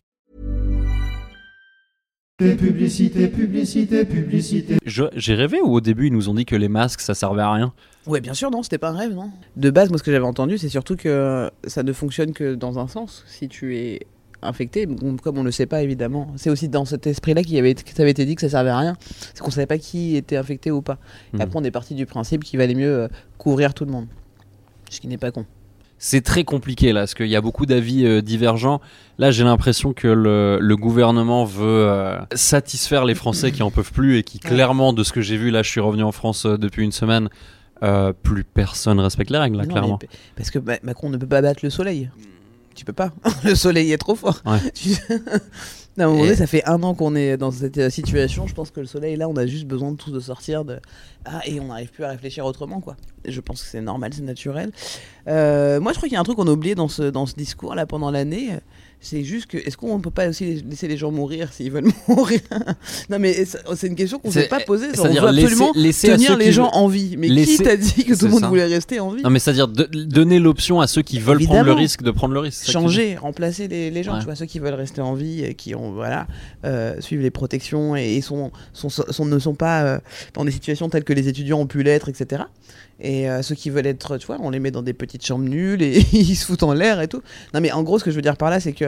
Publicité, 2.37 3.27
publicité, 3.27 4.05
publicité. 4.05 4.77
J'ai 4.85 5.33
rêvé 5.33 5.59
ou 5.59 5.73
au 5.73 5.81
début 5.81 6.07
ils 6.07 6.13
nous 6.13 6.29
ont 6.29 6.35
dit 6.35 6.45
que 6.45 6.55
les 6.55 6.69
masques 6.69 7.01
ça 7.01 7.15
servait 7.15 7.41
à 7.41 7.51
rien? 7.51 7.73
Ouais, 8.05 8.21
bien 8.21 8.35
sûr, 8.35 8.51
non, 8.51 8.61
c'était 8.61 8.77
pas 8.77 8.89
un 8.89 8.97
rêve, 8.97 9.13
non. 9.13 9.31
De 9.55 9.71
base, 9.71 9.89
moi, 9.89 9.97
ce 9.97 10.03
que 10.03 10.11
j'avais 10.11 10.23
entendu, 10.23 10.59
c'est 10.59 10.69
surtout 10.69 10.95
que 10.95 11.49
ça 11.65 11.81
ne 11.81 11.91
fonctionne 11.91 12.33
que 12.33 12.53
dans 12.53 12.77
un 12.77 12.87
sens. 12.87 13.25
Si 13.27 13.49
tu 13.49 13.75
es 13.75 14.05
infecté, 14.41 14.87
comme 15.23 15.37
on 15.37 15.43
le 15.43 15.51
sait 15.51 15.65
pas, 15.65 15.81
évidemment. 15.81 16.31
C'est 16.35 16.49
aussi 16.49 16.69
dans 16.69 16.85
cet 16.85 17.07
esprit-là 17.07 17.43
qu'il 17.43 17.57
avait, 17.57 17.73
que 17.73 17.89
ça 17.93 18.03
avait 18.03 18.11
été 18.11 18.25
dit 18.25 18.35
que 18.35 18.41
ça 18.41 18.49
servait 18.49 18.69
à 18.69 18.77
rien. 18.79 18.97
C'est 19.33 19.39
qu'on 19.39 19.51
savait 19.51 19.65
pas 19.67 19.77
qui 19.77 20.15
était 20.15 20.37
infecté 20.37 20.71
ou 20.71 20.81
pas. 20.81 20.97
Et 21.37 21.41
après, 21.41 21.59
on 21.59 21.63
est 21.63 21.71
parti 21.71 21.95
du 21.95 22.05
principe 22.05 22.43
qu'il 22.43 22.59
valait 22.59 22.75
mieux 22.75 22.93
euh, 22.95 23.07
couvrir 23.37 23.73
tout 23.73 23.85
le 23.85 23.91
monde. 23.91 24.07
Ce 24.89 24.99
qui 25.01 25.07
n'est 25.07 25.17
pas 25.17 25.31
con. 25.31 25.45
C'est 25.99 26.21
très 26.21 26.43
compliqué 26.43 26.93
là, 26.93 27.01
parce 27.01 27.15
qu'il 27.15 27.25
y 27.27 27.35
a 27.35 27.41
beaucoup 27.41 27.65
d'avis 27.65 28.05
euh, 28.05 28.21
divergents. 28.21 28.79
Là, 29.17 29.31
j'ai 29.31 29.43
l'impression 29.43 29.93
que 29.93 30.07
le, 30.07 30.59
le 30.61 30.77
gouvernement 30.77 31.43
veut 31.43 31.65
euh, 31.89 32.19
satisfaire 32.35 33.03
les 33.03 33.15
Français 33.15 33.51
qui 33.51 33.63
en 33.63 33.71
peuvent 33.71 33.91
plus 33.91 34.17
et 34.19 34.23
qui, 34.23 34.37
clairement, 34.37 34.93
de 34.93 35.03
ce 35.03 35.11
que 35.11 35.21
j'ai 35.21 35.37
vu, 35.37 35.49
là, 35.49 35.63
je 35.63 35.69
suis 35.71 35.81
revenu 35.81 36.03
en 36.03 36.11
France 36.11 36.45
depuis 36.45 36.83
une 36.83 36.91
semaine, 36.91 37.29
plus 38.21 38.43
personne 38.43 38.99
respecte 38.99 39.31
les 39.31 39.39
règles, 39.39 39.57
là, 39.57 39.63
Non, 39.65 39.69
clairement. 39.71 39.99
mais 40.01 40.07
parce 40.35 40.51
que 40.51 40.59
Ma- 40.59 40.77
Macron 40.83 41.09
ne 41.09 41.17
peut 41.17 41.27
pas 41.27 41.41
battre 41.41 41.61
le 41.63 41.69
soleil. 41.71 42.09
Tu 42.77 42.85
peux 42.85 42.93
pas. 42.93 43.11
le 43.43 43.55
soleil 43.55 43.91
est 43.91 43.97
trop 43.97 44.15
fort. 44.15 44.41
Ouais. 44.45 44.59
Tu- 44.73 44.91
Non, 45.97 46.03
à 46.03 46.07
un 46.07 46.11
moment 46.11 46.23
donné, 46.25 46.35
ça 46.35 46.45
fait 46.45 46.63
un 46.65 46.83
an 46.83 46.93
qu'on 46.93 47.15
est 47.15 47.37
dans 47.37 47.49
cette 47.49 47.79
euh, 47.79 47.89
situation. 47.89 48.45
Je 48.45 48.53
pense 48.53 48.69
que 48.69 48.79
le 48.79 48.85
soleil, 48.85 49.15
là, 49.15 49.27
on 49.27 49.35
a 49.35 49.47
juste 49.47 49.65
besoin 49.65 49.91
de 49.91 49.97
tous 49.97 50.11
de 50.11 50.19
sortir 50.19 50.63
de. 50.63 50.79
Ah, 51.25 51.41
et 51.47 51.59
on 51.59 51.65
n'arrive 51.69 51.89
plus 51.89 52.03
à 52.03 52.09
réfléchir 52.09 52.45
autrement, 52.45 52.81
quoi. 52.81 52.95
Je 53.27 53.41
pense 53.41 53.63
que 53.63 53.67
c'est 53.67 53.81
normal, 53.81 54.11
c'est 54.13 54.21
naturel. 54.21 54.71
Euh, 55.27 55.79
moi, 55.79 55.93
je 55.93 55.97
crois 55.97 56.07
qu'il 56.07 56.13
y 56.13 56.17
a 56.17 56.21
un 56.21 56.23
truc 56.23 56.37
qu'on 56.37 56.47
a 56.47 56.51
oublié 56.51 56.75
dans 56.75 56.87
ce, 56.87 57.01
dans 57.01 57.25
ce 57.25 57.33
discours, 57.33 57.73
là, 57.73 57.87
pendant 57.87 58.11
l'année. 58.11 58.51
C'est 58.99 59.23
juste 59.23 59.45
que. 59.45 59.57
Est-ce 59.57 59.77
qu'on 59.77 59.99
peut 59.99 60.09
pas 60.11 60.27
aussi 60.27 60.63
laisser 60.67 60.87
les 60.87 60.97
gens 60.97 61.11
mourir 61.11 61.53
s'ils 61.53 61.71
veulent 61.71 61.85
mourir? 62.07 62.39
Non, 63.09 63.19
mais 63.19 63.45
c'est 63.45 63.59
c'est 63.75 63.87
une 63.87 63.95
question 63.95 64.17
qu'on 64.17 64.29
ne 64.29 64.33
s'est 64.33 64.47
pas 64.47 64.59
posée. 64.59 64.87
On 64.97 65.03
veut 65.03 65.17
absolument 65.27 65.71
laisser 65.75 66.07
tenir 66.09 66.35
les 66.35 66.51
gens 66.51 66.69
en 66.73 66.87
vie. 66.87 67.15
Mais 67.17 67.27
laisser- 67.27 67.57
qui 67.57 67.63
t'a 67.63 67.77
dit 67.77 68.03
que 68.05 68.15
tout 68.17 68.25
le 68.25 68.31
monde 68.31 68.41
ça. 68.41 68.47
voulait 68.47 68.65
rester 68.65 68.99
en 68.99 69.11
vie? 69.11 69.21
Non, 69.21 69.29
mais 69.29 69.37
c'est-à-dire 69.39 69.67
donner 69.67 70.39
l'option 70.39 70.81
à 70.81 70.87
ceux 70.87 71.03
qui 71.03 71.19
veulent 71.19 71.43
prendre 71.43 71.63
le 71.65 71.73
risque 71.73 72.01
de 72.01 72.09
prendre 72.11 72.33
le 72.33 72.39
risque. 72.39 72.69
changer, 72.69 73.15
remplacer 73.15 73.67
les, 73.67 73.91
les 73.91 74.03
gens, 74.03 74.13
Ouais. 74.13 74.19
tu 74.19 74.25
vois, 74.25 74.35
ceux 74.35 74.45
qui 74.47 74.57
veulent 74.59 74.73
rester 74.73 75.01
en 75.01 75.13
vie, 75.13 75.43
et 75.43 75.53
qui 75.53 75.75
ont 75.75 75.91
voilà, 75.91 76.25
euh, 76.65 76.99
suivent 76.99 77.21
les 77.21 77.31
protections 77.31 77.95
et, 77.95 78.19
sont, 78.21 78.51
sont- 78.73 79.25
ne 79.25 79.39
sont 79.39 79.53
pas 79.55 79.83
euh, 79.83 79.99
dans 80.33 80.43
des 80.43 80.51
situations 80.51 80.89
telles 80.89 81.03
que 81.03 81.13
les 81.13 81.27
étudiants 81.27 81.59
ont 81.59 81.67
pu 81.67 81.83
l'être, 81.83 82.09
etc. 82.09 82.43
Et 82.99 83.29
euh, 83.29 83.43
ceux 83.43 83.53
qui 83.53 83.69
veulent 83.69 83.85
être, 83.85 84.17
tu 84.17 84.25
vois, 84.25 84.37
on 84.41 84.49
les 84.49 84.59
met 84.59 84.71
dans 84.71 84.81
des 84.81 84.93
petites 84.93 85.23
chambres 85.23 85.45
nulles 85.47 85.83
et 85.83 86.03
ils 86.13 86.35
se 86.35 86.45
foutent 86.47 86.63
en 86.63 86.73
l'air 86.73 86.99
et 86.99 87.07
tout. 87.07 87.21
Non, 87.53 87.61
mais 87.61 87.71
en 87.71 87.83
gros, 87.83 87.99
ce 87.99 88.03
que 88.03 88.09
je 88.09 88.15
veux 88.15 88.23
dire 88.23 88.35
par 88.37 88.49
là, 88.49 88.59
c'est 88.59 88.73
que 88.73 88.85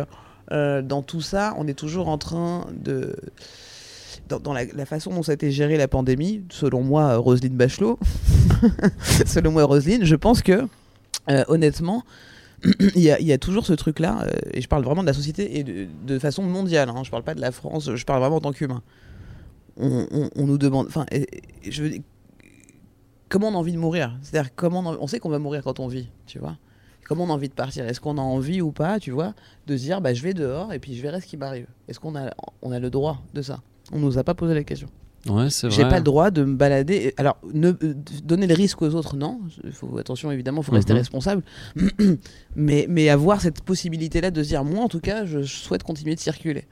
euh, 0.51 0.81
dans 0.81 1.01
tout 1.01 1.21
ça, 1.21 1.53
on 1.57 1.67
est 1.67 1.73
toujours 1.73 2.07
en 2.07 2.17
train 2.17 2.67
de. 2.73 3.15
Dans, 4.27 4.53
la, 4.53 4.85
façon 4.85 5.11
dont 5.11 5.23
ça 5.23 5.31
a 5.31 5.35
été 5.35 5.49
géré 5.49 5.75
la 5.75 5.87
pandémie, 5.87 6.43
selon 6.51 6.83
moi, 6.83 7.15
Roselyne 7.15 7.55
Bachelot, 7.55 7.97
selon 9.25 9.51
moi, 9.51 9.63
Roselyne, 9.63 10.05
je 10.05 10.15
pense 10.15 10.43
que, 10.43 10.67
euh, 11.31 11.43
honnêtement, 11.47 12.03
il 12.95 13.01
y, 13.01 13.31
a, 13.31 13.37
toujours 13.39 13.65
ce 13.65 13.73
truc-là, 13.73 14.27
euh, 14.27 14.29
et 14.53 14.61
je 14.61 14.67
parle 14.67 14.83
vraiment 14.83 15.01
de 15.01 15.07
la 15.07 15.13
société 15.13 15.57
et 15.57 15.63
de, 15.63 16.19
façon 16.19 16.43
mondiale, 16.43 16.89
hein, 16.89 17.01
je 17.03 17.09
parle 17.09 17.23
pas 17.23 17.33
de 17.33 17.41
la 17.41 17.51
France, 17.51 17.95
je 17.95 18.05
parle 18.05 18.19
vraiment 18.19 18.35
en 18.35 18.41
tant 18.41 18.51
qu'humain. 18.51 18.83
On, 19.77 20.05
nous 20.35 20.57
demande. 20.59 20.85
Enfin, 20.87 21.05
comment 23.29 23.47
on 23.47 23.53
a 23.53 23.57
envie 23.57 23.73
de 23.73 23.79
mourir? 23.79 24.15
C'est-à-dire, 24.21 24.51
comment 24.55 24.81
on, 24.81 24.97
on 25.01 25.07
sait 25.07 25.19
qu'on 25.19 25.29
va 25.29 25.39
mourir 25.39 25.63
quand 25.63 25.79
on 25.79 25.87
vit, 25.87 26.09
tu 26.27 26.37
vois? 26.37 26.57
Comment 27.09 27.23
on 27.25 27.29
a 27.31 27.33
envie 27.33 27.49
de 27.49 27.53
partir 27.53 27.85
Est-ce 27.85 27.99
qu'on 27.99 28.17
a 28.17 28.21
envie 28.21 28.61
ou 28.61 28.71
pas, 28.71 28.99
tu 28.99 29.09
vois, 29.11 29.33
de 29.67 29.75
se 29.75 29.81
dire, 29.81 29.99
bah, 29.99 30.13
je 30.13 30.21
vais 30.23 30.33
dehors 30.35 30.71
et 30.71 30.79
puis 30.79 30.95
je 30.95 31.01
verrai 31.01 31.19
ce 31.19 31.25
qui 31.25 31.35
m'arrive 31.37 31.65
Est-ce 31.89 31.99
qu'on 31.99 32.15
a, 32.15 32.29
on 32.61 32.71
a 32.71 32.79
le 32.79 32.89
droit 32.91 33.21
de 33.33 33.41
ça? 33.41 33.59
On 33.91 33.97
nous 33.99 34.17
a 34.19 34.23
pas 34.23 34.35
posé 34.35 34.53
la 34.53 34.63
question. 34.63 34.87
Ouais, 35.27 35.49
c'est 35.49 35.67
vrai. 35.67 35.75
J'ai 35.75 35.83
pas 35.83 35.97
le 35.97 36.03
droit 36.03 36.31
de 36.31 36.45
me 36.45 36.55
balader. 36.55 37.13
Alors, 37.17 37.37
ne, 37.53 37.71
euh, 37.71 37.93
donner 38.23 38.47
le 38.47 38.53
risque 38.53 38.81
aux 38.83 38.93
autres, 38.95 39.17
non. 39.17 39.41
Faut 39.73 39.97
attention, 39.97 40.31
évidemment, 40.31 40.61
il 40.61 40.65
faut 40.65 40.71
rester 40.71 40.93
Mhm. 40.93 40.99
responsable. 40.99 41.43
mais, 42.55 42.85
mais 42.89 43.09
avoir 43.09 43.41
cette 43.41 43.61
possibilité-là 43.61 44.31
de 44.31 44.41
se 44.43 44.49
dire, 44.49 44.63
moi, 44.63 44.83
en 44.83 44.87
tout 44.87 44.99
cas, 45.01 45.25
je 45.25 45.41
souhaite 45.43 45.83
continuer 45.83 46.15
de 46.15 46.19
circuler. 46.19 46.65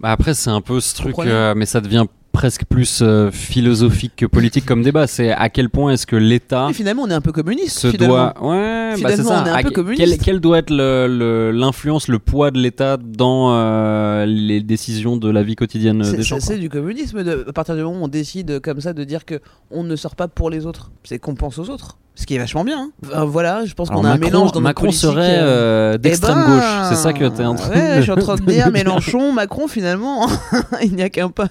Bah 0.00 0.12
après, 0.12 0.34
c'est 0.34 0.50
un 0.50 0.60
peu 0.60 0.80
ce 0.80 0.94
truc, 0.94 1.18
euh, 1.20 1.54
mais 1.54 1.66
ça 1.66 1.80
devient 1.80 2.06
presque 2.32 2.64
plus 2.64 3.00
euh, 3.02 3.30
philosophique 3.30 4.12
que 4.16 4.26
politique 4.26 4.64
comme 4.64 4.82
débat. 4.82 5.06
C'est 5.06 5.30
à 5.32 5.48
quel 5.48 5.68
point 5.70 5.92
est-ce 5.92 6.06
que 6.06 6.16
l'État 6.16 6.68
Et 6.70 6.72
finalement, 6.74 7.02
on 7.02 7.10
est 7.10 7.14
un 7.14 7.20
peu 7.20 7.32
communiste. 7.32 7.78
se 7.78 7.90
finalement. 7.90 8.14
doit. 8.14 8.34
Ouais, 8.50 8.90
bah 8.90 9.10
c'est 9.10 9.16
Finalement, 9.22 9.28
ça. 9.30 9.42
on 9.42 9.46
est 9.46 9.50
un 9.50 9.54
À- 9.54 9.62
peu 9.62 9.70
communiste. 9.70 10.22
quel 10.24 10.40
doit 10.40 10.58
être 10.58 10.70
le- 10.70 11.06
le- 11.08 11.50
l'influence, 11.50 12.08
le, 12.08 12.18
poids 12.18 12.50
de 12.50 12.58
l'État 12.58 12.96
dans 12.96 13.52
euh, 13.54 14.26
les 14.26 14.60
décisions 14.60 15.16
de 15.16 15.30
la 15.30 15.42
vie 15.42 15.56
quotidienne 15.56 16.02
C'est- 16.04 16.16
des 16.16 16.22
gens 16.22 16.36
C'est 16.40 16.54
c'est 16.54 16.58
du 16.58 16.68
communisme. 16.68 17.22
De, 17.22 17.44
à 17.48 17.52
partir 17.52 17.74
du 17.76 17.82
moment 17.82 18.00
où 18.00 18.04
on 18.04 18.08
décide 18.08 18.60
comme 18.60 18.80
ça 18.80 18.92
de 18.92 19.04
dire 19.04 19.24
que 19.24 19.40
on 19.70 19.82
ne 19.84 19.96
sort 19.96 20.14
pas 20.16 20.28
pour 20.28 20.50
les 20.50 20.66
autres, 20.66 20.90
c'est 21.04 21.18
qu'on 21.18 21.34
pense 21.34 21.58
aux 21.58 21.68
autres. 21.70 21.98
Ce 22.16 22.26
qui 22.26 22.34
est 22.34 22.38
vachement 22.38 22.64
bien. 22.64 22.90
hein. 23.12 23.24
Voilà, 23.24 23.64
je 23.64 23.72
pense 23.72 23.88
qu'on 23.88 24.04
a 24.04 24.10
un 24.10 24.18
mélange 24.18 24.52
dans 24.52 24.60
Macron 24.60 24.90
serait 24.90 25.38
euh, 25.38 25.94
euh, 25.94 25.98
d'extrême 25.98 26.38
Eh 26.44 26.48
ben, 26.50 26.56
gauche. 26.56 26.88
C'est 26.90 26.96
ça 26.96 27.12
que 27.14 27.24
tu 27.28 27.40
es 27.40 27.46
en 27.46 27.54
train 27.54 27.70
ouais, 27.70 27.90
de 27.92 27.96
je 27.96 28.02
suis 28.02 28.10
en 28.10 28.16
train 28.16 28.34
de 28.34 28.42
dire 28.42 28.70
Mélenchon, 28.72 29.32
Macron, 29.32 29.68
finalement, 29.68 30.26
il 30.82 30.94
n'y 30.94 31.02
a 31.02 31.08
qu'un 31.08 31.30
pas. 31.30 31.46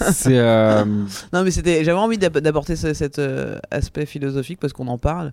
C'est 0.00 0.38
euh, 0.38 0.84
Non, 1.32 1.42
mais 1.44 1.50
c'était, 1.50 1.84
j'avais 1.84 1.98
envie 1.98 2.18
d'app- 2.18 2.38
d'apporter 2.38 2.76
ce- 2.76 2.94
cet 2.94 3.18
euh, 3.18 3.58
aspect 3.70 4.06
philosophique 4.06 4.58
parce 4.60 4.72
qu'on 4.72 4.88
en 4.88 4.98
parle. 4.98 5.32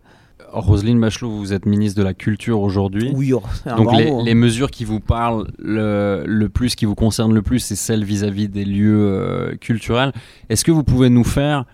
Roselyne 0.52 1.00
Bachelot, 1.00 1.30
vous 1.32 1.54
êtes 1.54 1.66
ministre 1.66 1.98
de 2.00 2.04
la 2.04 2.14
Culture 2.14 2.60
aujourd'hui. 2.62 3.12
Oui, 3.16 3.34
oh, 3.34 3.42
c'est 3.64 3.70
un 3.70 3.76
Donc 3.78 3.88
grand 3.88 3.98
les, 3.98 4.12
mot, 4.12 4.20
hein. 4.20 4.24
les 4.26 4.34
mesures 4.36 4.70
qui 4.72 4.84
vous 4.86 5.00
parlent 5.00 5.48
le, 5.60 6.24
le 6.26 6.50
plus, 6.50 6.76
qui 6.76 6.86
vous 6.86 6.96
concernent 6.96 7.34
le 7.34 7.42
plus, 7.42 7.60
c'est 7.60 7.76
celles 7.76 8.04
vis-à-vis 8.04 8.50
des 8.50 8.66
lieux 8.66 9.06
euh, 9.08 9.56
culturels. 9.56 10.12
Est-ce 10.50 10.64
que 10.66 10.72
vous 10.72 10.84
pouvez 10.84 11.10
nous 11.10 11.24
faire 11.24 11.66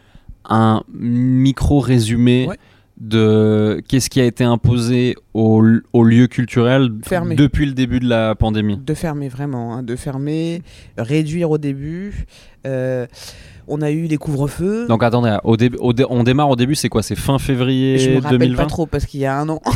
un 0.48 0.84
micro 0.94 1.80
résumé 1.80 2.48
Ouais. 2.48 2.58
De 3.00 3.82
qu'est-ce 3.88 4.10
qui 4.10 4.20
a 4.20 4.26
été 4.26 4.44
imposé 4.44 5.16
aux, 5.34 5.64
aux 5.94 6.04
lieux 6.04 6.28
culturels 6.28 6.90
depuis 7.36 7.66
le 7.66 7.72
début 7.72 8.00
de 8.00 8.10
la 8.10 8.36
pandémie 8.36 8.78
De 8.78 8.94
fermer 8.94 9.30
vraiment, 9.30 9.74
hein, 9.74 9.84
de 9.84 9.96
fermer, 9.96 10.62
réduire 10.98 11.50
au 11.52 11.58
début. 11.58 12.26
Euh, 12.68 13.08
on 13.70 13.82
a 13.82 13.92
eu 13.92 14.04
les 14.06 14.18
couvre-feux. 14.18 14.88
Donc 14.88 15.04
attendez, 15.04 15.38
au 15.44 15.56
début, 15.58 15.78
au 15.78 15.94
dé- 15.94 16.06
on 16.10 16.24
démarre 16.24 16.50
au 16.50 16.56
début, 16.56 16.76
c'est 16.76 16.90
quoi? 16.90 17.04
C'est 17.04 17.16
fin 17.16 17.40
février 17.40 17.98
je 18.00 18.10
me 18.10 18.22
rappelle 18.22 18.40
2020 18.40 18.58
pas 18.64 18.70
trop 18.70 18.86
parce 18.86 19.06
qu'il 19.06 19.20
y 19.22 19.26
a 19.26 19.38
un 19.38 19.48
an. 19.50 19.62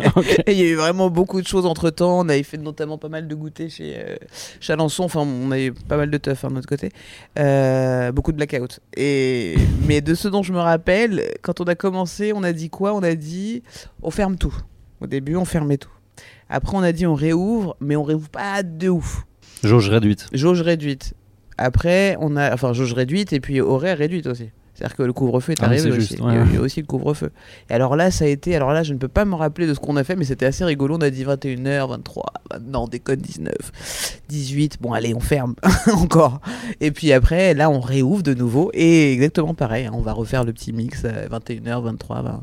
Il 0.46 0.54
y 0.54 0.62
a 0.62 0.66
eu 0.66 0.74
vraiment 0.74 1.10
beaucoup 1.10 1.40
de 1.40 1.46
choses 1.46 1.66
entre 1.66 1.90
temps. 1.90 2.20
On 2.20 2.28
avait 2.28 2.42
fait 2.42 2.58
notamment 2.58 2.98
pas 2.98 3.08
mal 3.08 3.28
de 3.28 3.34
goûters 3.34 3.70
chez 3.70 3.94
euh, 3.96 4.16
Chalençon. 4.60 5.04
Enfin, 5.04 5.20
on 5.20 5.50
a 5.50 5.58
eu 5.60 5.72
pas 5.72 5.96
mal 5.96 6.10
de 6.10 6.18
teuf 6.18 6.44
hein, 6.44 6.48
de 6.48 6.54
notre 6.54 6.68
côté. 6.68 6.90
Euh, 7.38 8.12
beaucoup 8.12 8.32
de 8.32 8.36
blackout. 8.36 8.80
Et... 8.96 9.54
Mais 9.86 10.00
de 10.00 10.14
ce 10.14 10.28
dont 10.28 10.42
je 10.42 10.52
me 10.52 10.60
rappelle, 10.60 11.22
quand 11.42 11.60
on 11.60 11.64
a 11.64 11.74
commencé, 11.74 12.32
on 12.34 12.42
a 12.42 12.52
dit 12.52 12.70
quoi? 12.70 12.94
On 12.94 13.02
a 13.02 13.14
dit 13.14 13.62
on 14.02 14.10
ferme 14.10 14.36
tout. 14.36 14.54
Au 15.00 15.06
début, 15.06 15.36
on 15.36 15.44
fermait 15.44 15.78
tout. 15.78 15.90
Après, 16.48 16.76
on 16.76 16.82
a 16.82 16.92
dit 16.92 17.06
on 17.06 17.14
réouvre, 17.14 17.76
mais 17.80 17.96
on 17.96 18.02
réouvre 18.02 18.28
pas 18.28 18.62
de 18.62 18.88
ouf. 18.88 19.24
Jauge 19.64 19.88
réduite. 19.88 20.28
Jauge 20.32 20.60
réduite. 20.60 21.14
Après, 21.62 22.16
on 22.20 22.36
a. 22.36 22.52
Enfin, 22.52 22.72
jauge 22.72 22.92
réduite 22.92 23.32
et 23.32 23.40
puis 23.40 23.60
horaire 23.60 23.98
réduite 23.98 24.26
aussi. 24.26 24.50
C'est-à-dire 24.74 24.96
que 24.96 25.02
le 25.02 25.12
couvre-feu 25.12 25.52
est 25.52 25.58
Ah 25.60 25.66
arrivé 25.66 25.90
aussi. 25.90 26.00
juste, 26.00 26.16
Il 26.18 26.24
y 26.24 26.36
a 26.36 26.44
eu 26.54 26.58
aussi 26.58 26.80
le 26.80 26.86
couvre-feu. 26.86 27.30
Et 27.68 27.74
alors 27.74 27.94
là, 27.94 28.10
ça 28.10 28.24
a 28.24 28.28
été. 28.28 28.56
Alors 28.56 28.72
là, 28.72 28.82
je 28.82 28.94
ne 28.94 28.98
peux 28.98 29.06
pas 29.06 29.24
me 29.26 29.34
rappeler 29.34 29.66
de 29.66 29.74
ce 29.74 29.78
qu'on 29.80 29.96
a 29.96 30.02
fait, 30.02 30.16
mais 30.16 30.24
c'était 30.24 30.46
assez 30.46 30.64
rigolo. 30.64 30.96
On 30.96 31.00
a 31.02 31.10
dit 31.10 31.24
21h, 31.24 31.88
23, 31.90 32.24
non, 32.66 32.84
on 32.84 32.88
déconne 32.88 33.20
19, 33.20 33.52
18. 34.28 34.78
Bon, 34.80 34.92
allez, 34.92 35.14
on 35.14 35.20
ferme 35.20 35.54
encore. 35.92 36.40
Et 36.80 36.90
puis 36.90 37.12
après, 37.12 37.52
là, 37.54 37.68
on 37.70 37.80
réouvre 37.80 38.22
de 38.22 38.32
nouveau. 38.34 38.70
Et 38.72 39.12
exactement 39.12 39.54
pareil. 39.54 39.86
hein, 39.86 39.92
on 39.94 40.00
va 40.00 40.14
refaire 40.14 40.42
le 40.44 40.52
petit 40.54 40.72
mix 40.72 41.02
euh, 41.04 41.28
21h, 41.28 41.82
23, 41.82 42.22
20. 42.22 42.42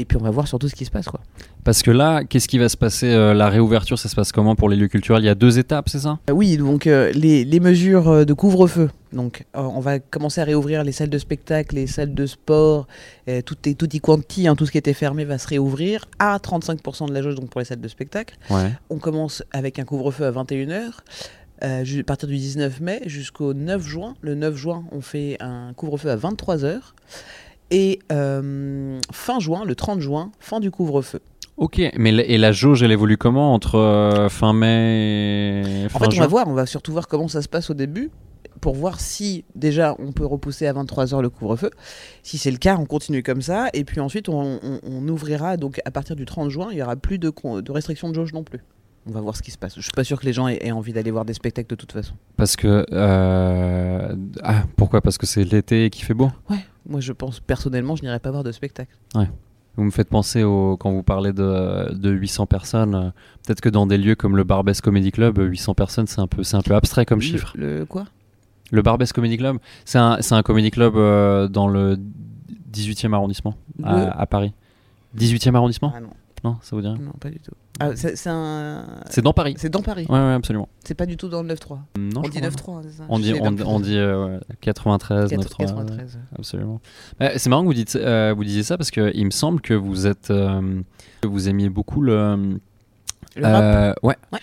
Et 0.00 0.04
puis 0.04 0.16
on 0.18 0.22
va 0.22 0.30
voir 0.30 0.46
surtout 0.48 0.68
ce 0.68 0.74
qui 0.74 0.84
se 0.84 0.90
passe, 0.90 1.06
quoi. 1.06 1.20
Parce 1.64 1.82
que 1.82 1.90
là, 1.90 2.24
qu'est-ce 2.24 2.48
qui 2.48 2.58
va 2.58 2.68
se 2.68 2.76
passer 2.76 3.06
euh, 3.08 3.34
La 3.34 3.48
réouverture, 3.50 3.98
ça 3.98 4.08
se 4.08 4.14
passe 4.14 4.32
comment 4.32 4.54
pour 4.56 4.68
les 4.68 4.76
lieux 4.76 4.88
culturels? 4.88 5.22
Il 5.22 5.26
y 5.26 5.30
a 5.30 5.34
deux 5.34 5.58
étapes, 5.58 5.88
c'est 5.88 5.98
ça? 5.98 6.18
Euh, 6.30 6.32
Oui, 6.32 6.56
donc 6.56 6.86
euh, 6.86 7.10
les, 7.12 7.44
les 7.44 7.60
mesures 7.60 8.24
de 8.24 8.32
couvre-feu. 8.32 8.90
Donc, 9.12 9.44
euh, 9.56 9.60
on 9.60 9.80
va 9.80 9.98
commencer 9.98 10.40
à 10.40 10.44
réouvrir 10.44 10.84
les 10.84 10.92
salles 10.92 11.10
de 11.10 11.18
spectacle, 11.18 11.74
les 11.74 11.86
salles 11.86 12.14
de 12.14 12.26
sport, 12.26 12.86
euh, 13.28 13.40
tout, 13.42 13.56
est, 13.66 13.74
tout 13.74 13.88
y 13.94 14.00
quanti, 14.00 14.46
hein, 14.46 14.54
tout 14.54 14.66
ce 14.66 14.70
qui 14.72 14.78
était 14.78 14.92
fermé 14.94 15.24
va 15.24 15.38
se 15.38 15.48
réouvrir 15.48 16.04
à 16.18 16.36
35% 16.38 17.08
de 17.08 17.14
la 17.14 17.22
jauge 17.22 17.34
donc 17.34 17.48
pour 17.50 17.58
les 17.60 17.64
salles 17.64 17.80
de 17.80 17.88
spectacle. 17.88 18.36
Ouais. 18.50 18.72
On 18.90 18.98
commence 18.98 19.42
avec 19.52 19.78
un 19.78 19.84
couvre-feu 19.84 20.24
à 20.26 20.30
21h. 20.30 20.80
euh, 21.64 21.84
ju- 21.84 22.00
à 22.00 22.04
partir 22.04 22.28
du 22.28 22.36
19 22.36 22.80
mai 22.80 23.00
jusqu'au 23.06 23.52
9 23.52 23.82
juin. 23.84 24.14
Le 24.20 24.34
9 24.36 24.54
juin, 24.56 24.84
on 24.92 25.00
fait 25.00 25.36
un 25.40 25.72
couvre-feu 25.74 26.08
à 26.10 26.16
23h. 26.16 26.78
Et 27.70 27.98
euh, 28.12 28.98
fin 29.12 29.40
juin, 29.40 29.64
le 29.64 29.74
30 29.74 30.00
juin, 30.00 30.32
fin 30.40 30.60
du 30.60 30.70
couvre-feu. 30.70 31.20
Ok, 31.56 31.80
mais 31.96 32.12
la- 32.12 32.24
et 32.24 32.38
la 32.38 32.52
jauge, 32.52 32.82
elle 32.82 32.92
évolue 32.92 33.16
comment 33.18 33.52
entre 33.52 33.74
euh, 33.76 34.28
fin 34.28 34.52
mai 34.52 35.62
et 35.66 35.84
En 35.86 35.88
fin 35.88 35.98
fait, 35.98 36.06
on 36.06 36.20
va 36.20 36.26
voir, 36.28 36.48
on 36.48 36.54
va 36.54 36.66
surtout 36.66 36.92
voir 36.92 37.08
comment 37.08 37.28
ça 37.28 37.42
se 37.42 37.48
passe 37.48 37.68
au 37.70 37.74
début 37.74 38.10
pour 38.60 38.74
voir 38.74 39.00
si 39.00 39.44
déjà 39.54 39.94
on 39.98 40.12
peut 40.12 40.24
repousser 40.24 40.66
à 40.66 40.72
23h 40.72 41.20
le 41.20 41.30
couvre-feu. 41.30 41.70
Si 42.22 42.38
c'est 42.38 42.50
le 42.52 42.58
cas, 42.58 42.76
on 42.78 42.86
continue 42.86 43.22
comme 43.22 43.42
ça 43.42 43.68
et 43.74 43.84
puis 43.84 44.00
ensuite 44.00 44.28
on, 44.28 44.58
on- 44.62 44.80
on 44.84 45.08
ouvrira 45.08 45.56
donc 45.56 45.80
à 45.84 45.90
partir 45.90 46.14
du 46.16 46.24
30 46.24 46.48
juin, 46.50 46.68
il 46.70 46.78
y 46.78 46.82
aura 46.82 46.96
plus 46.96 47.18
de, 47.18 47.30
de 47.60 47.72
restrictions 47.72 48.08
de 48.08 48.14
jauge 48.14 48.32
non 48.32 48.44
plus. 48.44 48.60
On 49.08 49.12
va 49.12 49.20
voir 49.20 49.34
ce 49.36 49.42
qui 49.42 49.50
se 49.50 49.56
passe. 49.58 49.74
Je 49.76 49.80
suis 49.80 49.90
pas 49.92 50.04
sûr 50.04 50.20
que 50.20 50.26
les 50.26 50.32
gens 50.34 50.48
aient, 50.48 50.58
aient 50.60 50.70
envie 50.70 50.92
d'aller 50.92 51.10
voir 51.10 51.24
des 51.24 51.32
spectacles 51.32 51.70
de 51.70 51.74
toute 51.76 51.92
façon. 51.92 52.14
Parce 52.36 52.56
que. 52.56 52.84
euh, 52.92 54.14
Ah, 54.42 54.64
pourquoi? 54.76 55.00
Parce 55.00 55.18
que 55.18 55.26
c'est 55.26 55.44
l'été 55.44 55.86
et 55.86 55.90
qu'il 55.90 56.04
fait 56.04 56.14
beau? 56.14 56.30
Ouais, 56.50 56.58
moi 56.86 57.00
je 57.00 57.12
pense 57.12 57.40
personnellement, 57.40 57.96
je 57.96 58.02
n'irai 58.02 58.18
pas 58.18 58.30
voir 58.30 58.44
de 58.44 58.52
spectacle. 58.52 58.94
Vous 59.76 59.84
me 59.84 59.90
faites 59.92 60.08
penser 60.08 60.42
au, 60.42 60.76
quand 60.76 60.90
vous 60.90 61.04
parlez 61.04 61.32
de, 61.32 61.94
de 61.94 62.10
800 62.10 62.46
personnes. 62.46 62.94
euh, 62.96 63.10
Peut-être 63.46 63.60
que 63.60 63.68
dans 63.68 63.86
des 63.86 63.96
lieux 63.96 64.16
comme 64.16 64.36
le 64.36 64.42
Barbès 64.42 64.80
Comedy 64.80 65.12
Club, 65.12 65.38
euh, 65.38 65.44
800 65.44 65.74
personnes, 65.74 66.08
c'est 66.08 66.20
un, 66.20 66.26
peu- 66.26 66.42
c'est 66.42 66.56
un 66.56 66.62
peu 66.62 66.74
abstrait 66.74 67.06
comme 67.06 67.20
chiffre. 67.20 67.52
Le, 67.56 67.84
quoi? 67.84 68.04
Le 68.72 68.82
Barbès 68.82 69.12
Comedy 69.12 69.36
Club, 69.36 69.58
c'est 69.84 69.98
un, 69.98 70.18
c'est 70.20 70.34
un 70.34 70.42
comedy 70.42 70.72
club 70.72 70.96
euh, 70.96 71.46
dans 71.46 71.68
le 71.68 71.96
18e 72.72 73.12
arrondissement 73.14 73.54
à, 73.84 73.96
Le- 74.00 74.10
à 74.20 74.26
Paris. 74.26 74.52
18e 75.16 75.54
arrondissement? 75.54 75.92
Ah 75.96 76.00
non, 76.00 76.10
Non, 76.44 76.56
ça 76.62 76.76
vous 76.76 76.82
dit 76.82 76.88
rien 76.88 76.96
non, 76.98 77.12
pas 77.20 77.30
du 77.30 77.40
tout. 77.40 77.52
Ah, 77.80 77.94
c'est 77.96 78.16
c'est 78.16 78.30
un. 78.30 78.84
C'est 79.10 79.22
dans 79.22 79.32
Paris. 79.32 79.54
C'est 79.58 79.70
dans 79.70 79.82
Paris. 79.82 80.06
Ouais, 80.08 80.18
ouais, 80.18 80.32
absolument. 80.34 80.68
C'est 80.84 80.94
pas 80.94 81.06
du 81.06 81.16
tout 81.16 81.28
dans 81.28 81.42
le 81.42 81.54
9-3. 81.54 81.78
Non, 81.98 82.20
on 82.20 82.24
je 82.24 82.30
dit 82.30 82.40
crois 82.40 82.80
9-3, 82.80 82.82
c'est 82.84 82.90
ça 82.98 83.04
On 83.08 83.18
dit, 83.18 83.34
on, 83.40 83.80
dit 83.80 83.96
euh, 83.96 84.36
ouais, 84.36 84.40
93, 84.60 85.30
4- 85.32 85.36
93. 85.36 85.70
ouais. 85.70 85.76
93. 85.76 86.18
Absolument. 86.38 86.80
Euh, 87.22 87.30
c'est 87.36 87.50
marrant 87.50 87.62
que 87.62 87.66
vous, 87.68 87.74
dites, 87.74 87.96
euh, 87.96 88.32
vous 88.36 88.44
disiez 88.44 88.62
ça 88.62 88.76
parce 88.76 88.90
que 88.90 89.10
il 89.14 89.24
me 89.26 89.30
semble 89.30 89.60
que 89.60 89.74
vous 89.74 90.06
êtes, 90.06 90.30
euh, 90.30 90.80
que 91.20 91.28
vous 91.28 91.48
aimiez 91.48 91.68
beaucoup 91.70 92.00
le, 92.02 92.58
Le 93.36 93.46
rap 93.46 93.62
euh, 93.62 93.94
ouais, 94.02 94.16
Ouais. 94.32 94.38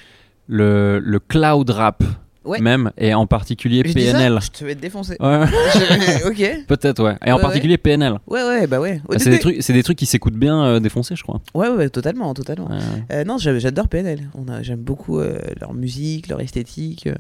le, 0.48 1.00
le 1.00 1.20
cloud 1.20 1.70
rap 1.70 2.04
Ouais. 2.46 2.60
même 2.60 2.92
et 2.98 3.14
en 3.14 3.26
particulier 3.28 3.82
Je 3.86 3.94
dis 3.94 4.06
ça, 4.06 4.12
PNL. 4.14 4.40
Je 4.42 4.50
te 4.52 4.64
vais 4.66 4.76
te 4.76 4.82
défoncer. 4.82 5.18
Ouais, 5.20 5.46
Je- 5.48 6.28
ok. 6.60 6.66
peut-être 6.68 7.04
ouais. 7.04 7.16
Et 7.26 7.32
en 7.32 7.38
Ouais, 7.38 7.42
particulier 7.42 7.78
PNL. 7.78 8.20
Ouais, 8.28 8.44
ouais, 8.44 8.68
bah 8.68 8.80
ouais. 8.80 9.02
Au 9.08 9.14
Ah, 9.16 9.20
c'est 9.20 9.30
des 9.32 9.40
trucs, 9.40 9.58
c'est 9.64 9.74
des 9.74 9.84
trucs 9.84 9.98
qui 9.98 10.06
s'écoutent 10.06 10.36
bien 10.36 10.64
euh, 10.64 10.80
défoncés, 10.80 11.16
je 11.16 11.24
crois. 11.24 11.42
Ouais, 11.54 11.68
ouais, 11.70 11.76
ouais, 11.76 11.90
totalement, 11.90 12.34
totalement. 12.34 12.70
Euh, 13.12 13.24
non, 13.24 13.38
j'a- 13.38 13.58
j'adore 13.60 13.88
PNL. 13.88 14.30
On 14.36 14.48
a- 14.52 14.62
J'aime 14.62 14.82
beaucoup 14.82 15.20
euh, 15.20 15.38
leur 15.60 15.74
musique, 15.74 16.28
leur 16.28 16.40
esthétique, 16.42 17.08
euh, 17.08 17.16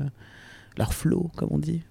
leur 0.78 0.94
flow, 0.94 1.32
comme 1.36 1.50
on 1.52 1.58
dit. 1.60 1.82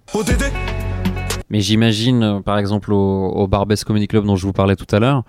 Mais 1.51 1.61
j'imagine, 1.61 2.23
euh, 2.23 2.41
par 2.41 2.59
exemple, 2.59 2.93
au, 2.93 3.29
au 3.29 3.47
Barbès 3.47 3.83
Comedy 3.85 4.09
Club 4.09 4.25
dont 4.25 4.37
je 4.37 4.47
vous 4.47 4.53
parlais 4.53 4.77
tout 4.77 4.87
à 4.95 4.99
l'heure, 4.99 5.23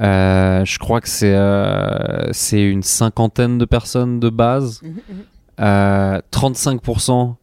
euh, 0.00 0.64
je 0.64 0.78
crois 0.78 1.00
que 1.00 1.08
c'est 1.08 1.34
euh, 1.34 2.30
c'est 2.32 2.62
une 2.62 2.82
cinquantaine 2.82 3.56
de 3.58 3.64
personnes 3.64 4.20
de 4.20 4.28
base. 4.28 4.82
Euh, 5.60 6.20
35% 6.32 7.34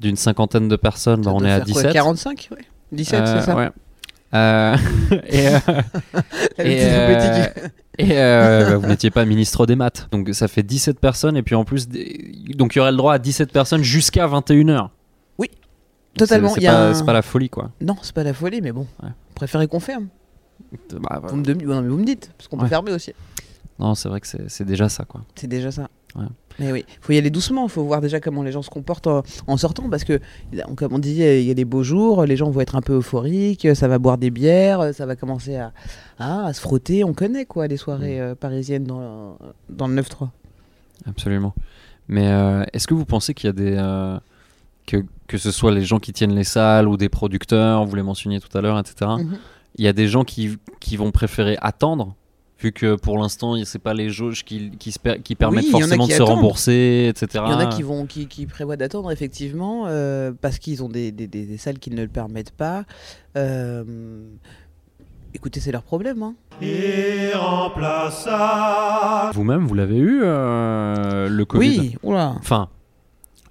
d'une 0.00 0.16
cinquantaine 0.16 0.68
de 0.68 0.76
personnes, 0.76 1.22
bah, 1.22 1.32
on 1.34 1.44
est 1.44 1.50
à 1.50 1.56
faire 1.56 1.64
quoi, 1.66 1.82
17. 1.82 1.92
45, 1.92 2.48
ouais. 2.52 2.58
17, 2.92 3.20
Euh, 3.20 3.40
c'est 3.40 3.46
ça 3.46 3.56
ouais. 3.56 3.70
Euh, 4.34 4.76
et 5.28 5.48
euh, 5.48 5.58
et, 6.58 8.12
euh, 8.12 8.16
euh, 8.18 8.70
bah, 8.70 8.76
vous 8.78 8.86
n'étiez 8.88 9.10
pas 9.10 9.24
ministre 9.24 9.64
des 9.66 9.76
maths. 9.76 10.08
Donc 10.10 10.28
ça 10.34 10.48
fait 10.48 10.62
17 10.62 10.98
personnes. 11.00 11.36
Et 11.36 11.42
puis 11.42 11.54
en 11.54 11.64
plus, 11.64 11.88
donc 11.88 12.74
il 12.74 12.78
y 12.78 12.80
aurait 12.80 12.90
le 12.90 12.96
droit 12.96 13.14
à 13.14 13.18
17 13.18 13.52
personnes 13.52 13.82
jusqu'à 13.82 14.26
21h. 14.26 14.88
Totalement. 16.18 16.48
C'est 16.48 16.62
pas, 16.64 16.88
un- 16.88 16.94
c'est 16.94 17.04
pas 17.04 17.12
la 17.12 17.20
folie, 17.20 17.50
quoi. 17.50 17.70
Non, 17.78 17.94
c'est 18.00 18.14
pas 18.14 18.24
la 18.24 18.32
folie, 18.32 18.62
mais 18.62 18.72
bon. 18.72 18.86
Ouais. 19.02 19.10
Préférez 19.34 19.68
qu'on 19.68 19.80
ferme. 19.80 20.08
Bah, 20.98 21.20
Vous 21.24 21.36
me, 21.36 21.42
demi- 21.44 21.64
non, 21.66 21.82
mais 21.82 21.88
vous 21.88 21.98
me 21.98 22.06
dites, 22.06 22.30
parce 22.38 22.48
qu'on 22.48 22.56
peut 22.56 22.66
fermer 22.68 22.92
aussi. 22.92 23.12
non, 23.78 23.94
c'est 23.94 24.08
vrai 24.08 24.22
que 24.22 24.26
c'est 24.26 24.48
c'est 24.48 24.64
déjà 24.64 24.88
ça, 24.88 25.04
quoi. 25.04 25.20
C'est 25.34 25.46
déjà 25.46 25.70
ça. 25.70 25.88
Ouais. 26.14 26.24
Mais 26.58 26.72
oui, 26.72 26.84
faut 27.00 27.12
y 27.12 27.18
aller 27.18 27.30
doucement, 27.30 27.68
faut 27.68 27.84
voir 27.84 28.00
déjà 28.00 28.18
comment 28.20 28.42
les 28.42 28.52
gens 28.52 28.62
se 28.62 28.70
comportent 28.70 29.06
en, 29.06 29.22
en 29.46 29.56
sortant, 29.56 29.90
parce 29.90 30.04
que, 30.04 30.20
comme 30.76 30.94
on 30.94 30.98
disait, 30.98 31.42
il 31.42 31.46
y 31.46 31.50
a 31.50 31.54
des 31.54 31.64
beaux 31.66 31.82
jours, 31.82 32.24
les 32.24 32.36
gens 32.36 32.50
vont 32.50 32.60
être 32.60 32.76
un 32.76 32.80
peu 32.80 32.94
euphoriques, 32.96 33.68
ça 33.74 33.88
va 33.88 33.98
boire 33.98 34.16
des 34.16 34.30
bières, 34.30 34.94
ça 34.94 35.04
va 35.04 35.16
commencer 35.16 35.56
à, 35.56 35.72
à, 36.18 36.46
à 36.46 36.52
se 36.52 36.60
frotter, 36.60 37.04
on 37.04 37.12
connaît 37.12 37.44
quoi 37.44 37.66
les 37.66 37.76
soirées 37.76 38.20
euh, 38.20 38.34
parisiennes 38.34 38.84
dans, 38.84 39.36
dans 39.68 39.86
le 39.88 40.00
9-3. 40.00 40.28
Absolument. 41.06 41.54
Mais 42.08 42.28
euh, 42.28 42.64
est-ce 42.72 42.86
que 42.86 42.94
vous 42.94 43.04
pensez 43.04 43.34
qu'il 43.34 43.48
y 43.48 43.50
a 43.50 43.52
des. 43.52 43.74
euh, 43.76 44.18
que, 44.86 45.04
que 45.26 45.36
ce 45.38 45.50
soit 45.50 45.72
les 45.72 45.84
gens 45.84 45.98
qui 45.98 46.12
tiennent 46.12 46.34
les 46.34 46.44
salles 46.44 46.86
ou 46.88 46.96
des 46.96 47.08
producteurs, 47.08 47.84
vous 47.84 47.96
les 47.96 48.02
mentionniez 48.02 48.40
tout 48.40 48.56
à 48.56 48.60
l'heure, 48.60 48.78
etc. 48.78 49.10
Mhm. 49.18 49.36
Il 49.76 49.84
y 49.84 49.88
a 49.88 49.92
des 49.92 50.06
gens 50.08 50.24
qui, 50.24 50.56
qui 50.80 50.96
vont 50.96 51.10
préférer 51.10 51.58
attendre 51.60 52.14
Vu 52.58 52.72
que 52.72 52.94
pour 52.96 53.18
l'instant, 53.18 53.54
c'est 53.64 53.78
pas 53.78 53.92
les 53.92 54.08
jauges 54.08 54.42
qui, 54.42 54.70
qui, 54.78 54.90
se 54.90 54.98
per- 54.98 55.20
qui 55.22 55.34
permettent 55.34 55.66
forcément 55.66 56.06
qui 56.06 56.12
de 56.12 56.16
se 56.16 56.22
rembourser, 56.22 57.06
etc. 57.10 57.44
Il 57.48 57.52
y 57.52 57.54
en 57.54 57.58
a 57.58 57.66
qui 57.66 57.82
vont, 57.82 58.06
qui, 58.06 58.28
qui 58.28 58.46
prévoient 58.46 58.78
d'attendre 58.78 59.10
effectivement 59.12 59.84
euh, 59.88 60.32
parce 60.40 60.58
qu'ils 60.58 60.82
ont 60.82 60.88
des, 60.88 61.12
des, 61.12 61.26
des- 61.26 61.44
des 61.44 61.58
salles 61.58 61.78
qui 61.78 61.90
ne 61.90 62.00
le 62.00 62.08
permettent 62.08 62.52
pas. 62.52 62.84
Euh, 63.36 63.84
écoutez, 65.34 65.60
c'est 65.60 65.70
leur 65.72 65.82
problème. 65.82 66.22
Hein. 66.22 66.34
Irremplaçable. 66.62 69.34
Vous-même, 69.34 69.66
vous 69.66 69.74
l'avez 69.74 69.98
eu, 69.98 70.20
euh, 70.22 71.28
le 71.28 71.44
Covid? 71.44 71.78
Oui, 71.80 71.96
oula. 72.02 72.36
Enfin, 72.38 72.70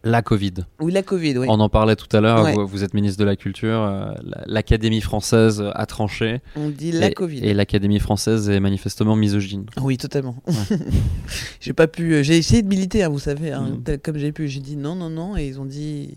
la 0.06 0.22
Covid. 0.22 0.54
Oui, 0.80 0.92
la 0.94 1.04
Covid, 1.04 1.38
oui. 1.40 1.48
On 1.50 1.60
en 1.60 1.68
parlait 1.68 1.96
tout 1.98 2.08
à 2.16 2.22
l'heure, 2.22 2.44
Ouais. 2.44 2.54
vous, 2.54 2.66
vous 2.68 2.84
êtes 2.84 2.94
ministre 2.94 3.20
de 3.20 3.26
la 3.26 3.36
Culture, 3.36 3.82
euh, 3.82 4.14
la- 4.24 4.44
l'Académie 4.46 5.02
française 5.02 5.64
a 5.74 5.86
tranché. 5.86 6.42
On 6.56 6.70
dit 6.70 6.92
la 6.94 7.08
et, 7.10 7.14
Covid. 7.14 7.40
Et 7.40 7.54
l'Académie 7.54 8.00
française 8.00 8.50
est 8.50 8.60
manifestement 8.60 9.16
misogyne. 9.16 9.66
Oui, 9.82 9.98
totalement. 9.98 10.36
j'ai 11.60 11.74
pas 11.74 11.88
pu. 11.88 12.14
euh, 12.14 12.24
J'ai 12.24 12.38
essayé 12.38 12.62
de 12.62 12.68
militer, 12.68 13.04
hein, 13.04 13.10
vous 13.10 13.20
savez, 13.20 13.52
hein, 13.52 13.78
Mm. 13.86 13.98
comme 14.04 14.18
j'ai 14.18 14.32
pu. 14.32 14.48
J'ai 14.48 14.60
dit 14.62 14.76
non, 14.78 14.96
non, 14.96 15.10
non, 15.10 15.36
et 15.38 15.48
ils 15.48 15.60
ont 15.60 15.66
dit. 15.66 16.10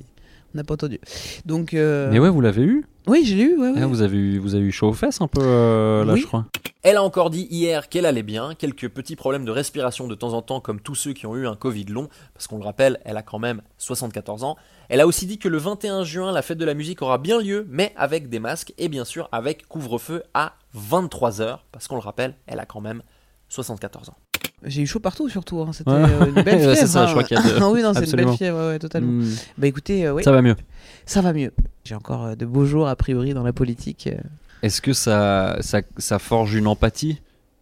On 0.54 0.58
n'a 0.58 0.64
pas 0.64 0.74
entendu. 0.74 0.98
Donc. 1.44 1.74
euh, 1.74 2.10
Mais 2.10 2.18
ouais, 2.18 2.30
vous 2.30 2.40
l'avez 2.40 2.62
eu 2.62 2.86
Oui, 3.06 3.22
j'ai 3.24 3.40
eu, 3.42 3.56
ouais, 3.58 3.70
ouais. 3.70 3.80
Ah, 3.82 3.86
vous, 3.86 4.00
avez 4.02 4.16
eu 4.16 4.38
vous 4.38 4.54
avez 4.54 4.64
eu 4.64 4.72
chaud 4.72 4.88
aux 4.88 4.92
fesses 4.94 5.20
un 5.20 5.28
peu, 5.28 5.40
euh, 5.42 6.04
là, 6.04 6.14
Oui. 6.14 6.20
je 6.20 6.26
crois. 6.26 6.46
Elle 6.82 6.96
a 6.96 7.02
encore 7.02 7.28
dit 7.28 7.46
hier 7.50 7.88
qu'elle 7.90 8.06
allait 8.06 8.22
bien, 8.22 8.54
quelques 8.54 8.88
petits 8.88 9.16
problèmes 9.16 9.44
de 9.44 9.50
respiration 9.50 10.06
de 10.08 10.14
temps 10.14 10.32
en 10.32 10.40
temps 10.42 10.60
comme 10.60 10.80
tous 10.80 10.94
ceux 10.94 11.12
qui 11.12 11.26
ont 11.26 11.36
eu 11.36 11.46
un 11.46 11.54
Covid 11.56 11.84
long, 11.86 12.08
parce 12.32 12.46
qu'on 12.46 12.56
le 12.56 12.64
rappelle, 12.64 12.98
elle 13.04 13.16
a 13.18 13.22
quand 13.22 13.38
même 13.38 13.60
74 13.78 14.44
ans. 14.44 14.56
Elle 14.88 15.00
a 15.00 15.06
aussi 15.06 15.26
dit 15.26 15.38
que 15.38 15.48
le 15.48 15.58
21 15.58 16.04
juin, 16.04 16.32
la 16.32 16.40
fête 16.40 16.56
de 16.58 16.64
la 16.64 16.74
musique 16.74 17.02
aura 17.02 17.18
bien 17.18 17.40
lieu, 17.42 17.66
mais 17.68 17.92
avec 17.96 18.30
des 18.30 18.38
masques 18.38 18.72
et 18.78 18.88
bien 18.88 19.04
sûr 19.04 19.28
avec 19.32 19.66
couvre-feu 19.68 20.22
à 20.32 20.54
23h, 20.74 21.58
parce 21.72 21.88
qu'on 21.88 21.96
le 21.96 22.00
rappelle, 22.00 22.34
elle 22.46 22.60
a 22.60 22.64
quand 22.64 22.80
même 22.80 23.02
74 23.50 24.08
ans. 24.10 24.16
J'ai 24.64 24.82
eu 24.82 24.86
chaud 24.86 24.98
partout, 25.00 25.28
surtout. 25.28 25.60
hein. 25.60 25.70
C'était 25.72 25.90
Ouais. 25.90 26.02
euh, 26.02 26.26
une 26.26 26.42
belle 26.42 26.58
fièvre. 26.60 26.74
c'est 26.76 26.86
ça, 26.86 27.04
je 27.06 27.10
hein. 27.10 27.12
crois 27.12 27.24
qu'il 27.24 27.36
y 27.36 27.40
a 27.40 27.42
de- 27.42 27.58
Ah 27.62 27.70
oui, 27.70 27.82
non, 27.82 27.92
c'est 27.94 28.04
une 28.10 28.16
belle 28.16 28.32
fièvre, 28.36 28.68
ouais, 28.68 28.78
totalement. 28.78 29.12
Hmm, 29.22 29.34
Bah 29.56 29.66
écoutez, 29.66 30.06
euh, 30.06 30.14
oui, 30.14 30.24
Ça 30.24 30.32
va 30.32 30.42
mieux. 30.42 30.56
ça 31.06 31.20
va 31.20 31.32
mieux. 31.32 31.52
J'ai 31.84 31.94
encore 31.94 32.24
euh, 32.24 32.34
de 32.34 32.44
beaux 32.44 32.64
jours, 32.64 32.88
a 32.88 32.96
priori, 32.96 33.34
dans 33.34 33.44
la 33.44 33.52
politique. 33.52 34.08
Est-ce 34.62 34.82
que 34.82 34.92
ça, 34.92 35.58
ça, 35.60 35.82
ça 35.98 36.18
forge 36.18 36.54
une 36.54 36.66
empathie 36.66 37.20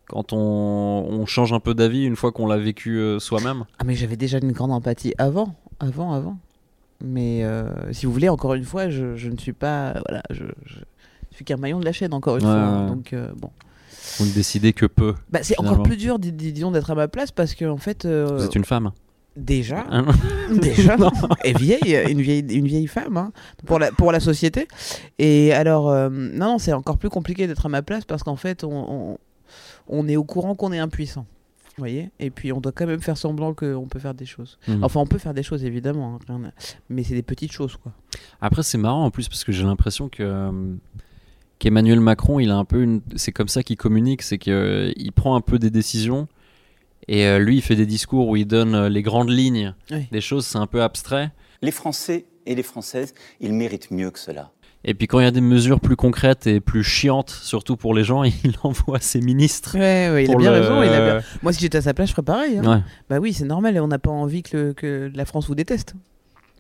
quand 0.08 0.32
on, 0.32 0.38
on 0.38 1.26
change 1.26 1.52
un 1.52 1.60
peu 1.60 1.74
d'avis 1.74 2.04
une 2.04 2.16
fois 2.16 2.32
qu'on 2.32 2.46
l'a 2.46 2.56
vécu 2.56 2.98
euh, 2.98 3.18
soi-même? 3.18 3.64
Ah, 3.78 3.84
mais 3.84 3.94
j'avais 3.94 4.16
déjà 4.16 4.38
une 4.38 4.52
grande 4.52 4.72
empathie 4.72 5.12
avant, 5.18 5.54
avant, 5.80 6.12
avant. 6.14 6.38
Mais 7.04 7.44
euh, 7.44 7.68
si 7.92 8.06
vous 8.06 8.12
voulez, 8.12 8.30
encore 8.30 8.54
une 8.54 8.64
fois, 8.64 8.88
je, 8.88 9.16
je 9.16 9.28
ne 9.28 9.36
suis 9.36 9.52
pas. 9.52 10.00
Voilà, 10.08 10.22
je, 10.30 10.44
je 10.64 10.76
suis 11.34 11.44
qu'un 11.44 11.58
maillon 11.58 11.78
de 11.78 11.84
la 11.84 11.92
chaîne, 11.92 12.14
encore 12.14 12.38
une 12.38 12.44
Ouais, 12.46 12.50
fois. 12.50 12.58
hein. 12.58 12.86
Donc, 12.86 13.14
bon. 13.36 13.50
Vous 14.18 14.26
ne 14.26 14.30
décidez 14.32 14.72
que 14.72 14.86
peu. 14.86 15.14
Bah, 15.30 15.40
c'est 15.42 15.58
encore 15.58 15.82
plus 15.82 15.96
dur, 15.96 16.18
dis- 16.18 16.32
dis- 16.32 16.52
disons, 16.52 16.70
d'être 16.70 16.90
à 16.90 16.94
ma 16.94 17.08
place 17.08 17.30
parce 17.32 17.54
que, 17.54 17.64
en 17.64 17.76
fait. 17.76 18.04
euh, 18.04 18.36
Vous 18.38 18.44
êtes 18.44 18.54
une 18.54 18.64
femme. 18.64 18.92
Déjà, 19.36 19.84
Hein 19.90 20.06
déjà, 20.50 20.96
et 21.44 21.52
vieille, 21.52 21.98
une 22.10 22.22
vieille, 22.22 22.40
une 22.48 22.66
vieille 22.66 22.86
femme 22.86 23.18
hein, 23.18 23.32
pour 23.66 23.78
la 23.78 23.92
pour 23.92 24.10
la 24.10 24.18
société. 24.18 24.66
Et 25.18 25.52
alors, 25.52 25.90
euh, 25.90 26.08
non, 26.08 26.52
non, 26.52 26.58
c'est 26.58 26.72
encore 26.72 26.96
plus 26.96 27.10
compliqué 27.10 27.46
d'être 27.46 27.66
à 27.66 27.68
ma 27.68 27.82
place 27.82 28.06
parce 28.06 28.22
qu'en 28.22 28.36
fait, 28.36 28.64
on, 28.64 28.70
on, 28.72 29.18
on 29.88 30.08
est 30.08 30.16
au 30.16 30.24
courant 30.24 30.54
qu'on 30.54 30.72
est 30.72 30.78
impuissant. 30.78 31.26
Vous 31.76 31.82
voyez 31.82 32.08
Et 32.18 32.30
puis 32.30 32.50
on 32.54 32.60
doit 32.62 32.72
quand 32.72 32.86
même 32.86 33.02
faire 33.02 33.18
semblant 33.18 33.52
qu'on 33.52 33.86
peut 33.86 33.98
faire 33.98 34.14
des 34.14 34.24
choses. 34.24 34.58
Mhm. 34.68 34.82
Enfin, 34.82 35.00
on 35.00 35.06
peut 35.06 35.18
faire 35.18 35.34
des 35.34 35.42
choses 35.42 35.62
évidemment, 35.66 36.18
hein, 36.30 36.40
mais 36.88 37.04
c'est 37.04 37.12
des 37.14 37.20
petites 37.22 37.52
choses 37.52 37.76
quoi. 37.76 37.92
Après, 38.40 38.62
c'est 38.62 38.78
marrant 38.78 39.04
en 39.04 39.10
plus 39.10 39.28
parce 39.28 39.44
que 39.44 39.52
j'ai 39.52 39.64
l'impression 39.64 40.08
que 40.08 40.22
euh, 40.22 40.50
qu'Emmanuel 41.58 42.00
Macron, 42.00 42.38
il 42.40 42.50
a 42.50 42.56
un 42.56 42.64
peu 42.64 42.82
une. 42.82 43.00
C'est 43.16 43.32
comme 43.32 43.48
ça 43.48 43.62
qu'il 43.62 43.76
communique, 43.76 44.22
c'est 44.22 44.38
qu'il 44.38 45.12
prend 45.14 45.36
un 45.36 45.40
peu 45.40 45.58
des 45.58 45.70
décisions 45.70 46.28
et 47.08 47.26
euh, 47.26 47.38
lui, 47.38 47.56
il 47.56 47.62
fait 47.62 47.76
des 47.76 47.86
discours 47.86 48.28
où 48.28 48.36
il 48.36 48.46
donne 48.46 48.74
euh, 48.74 48.88
les 48.88 49.02
grandes 49.02 49.30
lignes 49.30 49.74
Oui. 49.90 50.06
des 50.10 50.20
choses, 50.20 50.44
c'est 50.46 50.58
un 50.58 50.66
peu 50.66 50.82
abstrait. 50.82 51.30
Les 51.62 51.70
Français 51.70 52.26
et 52.46 52.54
les 52.54 52.62
Françaises, 52.62 53.14
ils 53.40 53.52
méritent 53.52 53.90
mieux 53.90 54.10
que 54.10 54.18
cela. 54.18 54.50
Et 54.88 54.94
puis 54.94 55.06
quand 55.08 55.18
il 55.18 55.24
y 55.24 55.26
a 55.26 55.32
des 55.32 55.40
mesures 55.40 55.80
plus 55.80 55.96
concrètes 55.96 56.46
et 56.46 56.60
plus 56.60 56.84
chiantes, 56.84 57.30
surtout 57.30 57.76
pour 57.76 57.92
les 57.94 58.04
gens, 58.04 58.22
il 58.44 58.54
envoie 58.62 59.00
ses 59.00 59.20
ministres. 59.20 59.74
Ouais, 59.76 60.10
ouais, 60.12 60.24
il 60.24 60.32
a 60.32 60.36
bien 60.36 60.50
le- 60.52 60.60
raison. 60.60 60.82
il 60.82 60.88
a 60.88 61.14
bien- 61.18 61.26
Moi, 61.42 61.52
si 61.52 61.60
j'étais 61.60 61.78
à 61.78 61.82
sa 61.82 61.94
place, 61.94 62.08
je 62.08 62.12
ferais 62.14 62.22
pareil. 62.24 62.58
hein. 62.58 62.76
Ouais. 62.76 62.82
Bah 63.08 63.18
oui, 63.18 63.32
c'est 63.32 63.44
normal. 63.46 63.76
et 63.76 63.80
On 63.80 63.88
n'a 63.88 63.98
pas 63.98 64.10
envie 64.10 64.42
que, 64.42 64.56
le- 64.56 64.72
que 64.74 65.10
la 65.14 65.24
France 65.24 65.46
vous 65.48 65.54
déteste. 65.54 65.94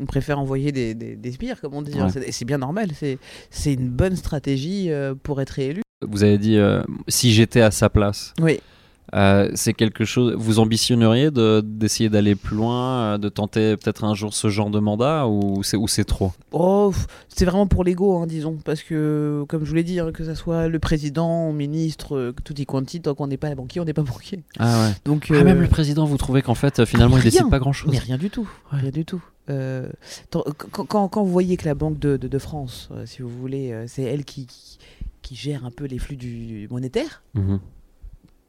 On 0.00 0.06
préfère 0.06 0.38
envoyer 0.38 0.72
des, 0.72 0.94
des, 0.94 1.16
des 1.16 1.32
sbires, 1.32 1.60
comme 1.60 1.74
on 1.74 1.82
dit. 1.82 1.92
hein. 1.98 2.06
Ouais. 2.06 2.10
C'est- 2.12 2.28
Et 2.28 2.32
c'est 2.32 2.44
bien 2.44 2.58
normal. 2.58 2.90
C'est 3.50 3.72
une 3.72 3.88
bonne 3.88 4.16
stratégie 4.16 4.90
euh, 4.90 5.14
pour 5.20 5.40
être 5.40 5.50
réélu. 5.50 5.82
Vous 6.06 6.22
avez 6.24 6.36
dit 6.38 6.58
euh, 6.58 6.82
si 7.08 7.32
j'étais 7.32 7.62
à 7.62 7.70
sa 7.70 7.88
place. 7.88 8.34
Oui. 8.40 8.60
Euh, 9.14 9.48
c'est 9.54 9.72
quelque 9.72 10.04
chose. 10.04 10.34
Vous 10.36 10.58
ambitionneriez 10.58 11.30
de- 11.30 11.62
d'essayer 11.64 12.10
d'aller 12.10 12.34
plus 12.34 12.56
loin, 12.56 13.18
de 13.20 13.28
tenter 13.28 13.76
peut-être 13.76 14.02
un 14.02 14.14
jour 14.14 14.34
ce 14.34 14.48
genre 14.48 14.68
de 14.68 14.80
mandat 14.80 15.28
ou 15.28 15.62
c'est 15.62 15.76
ou 15.76 15.86
c'est 15.86 16.04
trop? 16.04 16.32
Oh, 16.50 16.92
c'est 17.28 17.44
vraiment 17.44 17.68
pour 17.68 17.84
l'ego, 17.84 18.18
hein, 18.18 18.26
disons. 18.26 18.58
Parce 18.64 18.82
que, 18.82 19.44
comme 19.48 19.64
je 19.64 19.68
vous 19.70 19.76
l'ai 19.76 19.84
dit, 19.84 20.00
hein, 20.00 20.10
que 20.12 20.24
ce 20.24 20.34
soit 20.34 20.66
le 20.66 20.78
président, 20.80 21.50
le 21.50 21.54
ministre, 21.56 22.34
tout 22.44 22.60
y 22.60 22.66
quanti, 22.66 23.00
tant 23.00 23.14
qu'on 23.14 23.28
n'est 23.28 23.36
pas 23.36 23.54
banquier, 23.54 23.80
on 23.80 23.84
n'est 23.84 23.94
pas 23.94 24.02
banquier. 24.02 24.40
Ah 24.58 24.82
ouais. 24.88 24.94
Donc, 25.04 25.28
Ah, 25.30 25.44
même 25.44 25.60
le 25.62 25.68
président, 25.68 26.04
vous 26.04 26.16
trouvez 26.16 26.42
qu'en 26.42 26.56
fait, 26.56 26.84
finalement, 26.84 27.16
il 27.16 27.20
rien. 27.20 27.30
décide 27.30 27.48
pas 27.48 27.60
grand-chose 27.60 27.92
Mais 27.92 27.98
rien 28.00 28.18
du 28.18 28.28
tout, 28.28 28.48
rien 28.72 28.90
du 28.90 29.04
tout. 29.04 29.22
Euh, 29.50 29.88
quand, 30.30 31.22
vous 31.22 31.30
voyez 31.32 31.56
que 31.56 31.64
la 31.66 31.74
Banque 31.74 31.98
de, 31.98 32.16
de- 32.16 32.28
de 32.28 32.38
France, 32.38 32.88
euh, 32.92 33.06
si 33.06 33.22
vous 33.22 33.28
voulez, 33.28 33.72
euh, 33.72 33.84
c'est 33.86 34.02
elle 34.02 34.24
qui, 34.24 34.46
qui, 34.46 34.78
qui 35.22 35.34
gère 35.36 35.64
un 35.64 35.70
peu 35.70 35.84
les 35.86 35.98
flux 35.98 36.16
du 36.16 36.66
monétaire, 36.70 37.22
Mhm. 37.34 37.60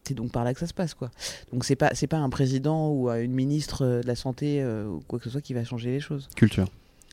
c'est 0.04 0.14
donc 0.14 0.32
par 0.32 0.44
là 0.44 0.54
que 0.54 0.60
ça 0.60 0.68
se 0.68 0.74
passe, 0.74 0.94
quoi. 0.94 1.12
Donc 1.54 1.66
c'est 1.66 1.76
pas 1.76 1.92
pas 2.10 2.18
un 2.18 2.30
président 2.30 2.90
ou 2.92 3.10
une 3.10 3.32
ministre 3.34 3.86
de 4.02 4.08
la 4.08 4.16
santé 4.16 4.64
ou 4.66 5.02
quoi 5.08 5.20
que 5.20 5.26
ce 5.26 5.32
soit 5.32 5.42
qui 5.42 5.54
va 5.54 5.64
changer 5.64 5.92
les 5.92 6.00
choses. 6.00 6.30
Culture. 6.36 6.68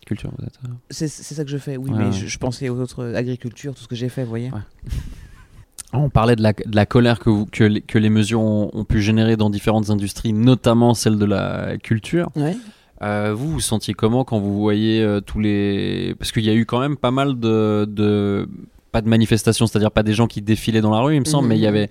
Culture, 0.07 0.31
vous 0.39 0.45
êtes. 0.45 0.59
C'est 0.91 1.09
ça 1.09 1.45
que 1.45 1.51
je 1.51 1.57
fais, 1.57 1.77
oui, 1.79 1.91
Ouais, 1.91 1.97
mais 1.99 2.05
ouais. 2.07 2.13
Je, 2.13 2.27
je 2.27 2.39
pensais 2.39 2.69
aux 2.69 2.79
autres 2.79 3.15
agricultures, 3.15 3.75
tout 3.75 3.83
ce 3.83 3.89
que 3.89 3.97
j'ai 3.97 4.11
fait, 4.11 4.23
vous 4.23 4.29
voyez. 4.29 4.51
Ouais. 4.51 4.61
On 5.93 6.11
parlait 6.11 6.35
de 6.37 6.43
la, 6.43 6.53
de 6.53 6.75
la 6.77 6.87
colère 6.87 7.21
que, 7.21 7.31
vous- 7.31 7.47
que, 7.47 7.65
les, 7.65 7.81
que 7.81 7.99
les 7.99 8.11
mesures 8.11 8.41
ont, 8.41 8.69
ont 8.73 8.85
pu 8.85 9.01
générer 9.01 9.37
dans 9.37 9.49
différentes 9.49 9.91
industries, 9.91 10.33
notamment 10.33 10.93
celle 10.93 11.19
de 11.19 11.25
la 11.25 11.79
culture. 11.79 12.31
Ouais. 12.37 12.57
Euh, 13.05 13.35
vous, 13.35 13.51
vous 13.53 13.61
sentiez 13.61 13.95
comment 13.95 14.25
quand 14.25 14.39
vous 14.39 14.59
voyez 14.59 15.03
euh, 15.03 15.21
tous 15.21 15.39
les... 15.39 16.15
Parce 16.19 16.33
qu'il 16.33 16.45
y 16.45 16.51
a 16.51 16.55
eu 16.55 16.65
quand 16.67 16.81
même 16.81 16.97
pas 16.97 17.11
mal 17.11 17.39
de... 17.39 17.87
de... 17.89 18.49
Pas 18.93 19.01
de 19.03 19.09
manifestations, 19.09 19.67
c'est-à-dire 19.67 19.91
pas 19.91 20.03
des 20.05 20.15
gens 20.15 20.27
qui 20.27 20.41
défilaient 20.41 20.81
dans 20.81 20.93
la 20.93 21.01
rue, 21.01 21.15
il 21.17 21.21
me 21.21 21.25
semble, 21.25 21.45
Mhm. 21.45 21.49
mais 21.51 21.59
il 21.59 21.63
y 21.63 21.67
avait... 21.67 21.91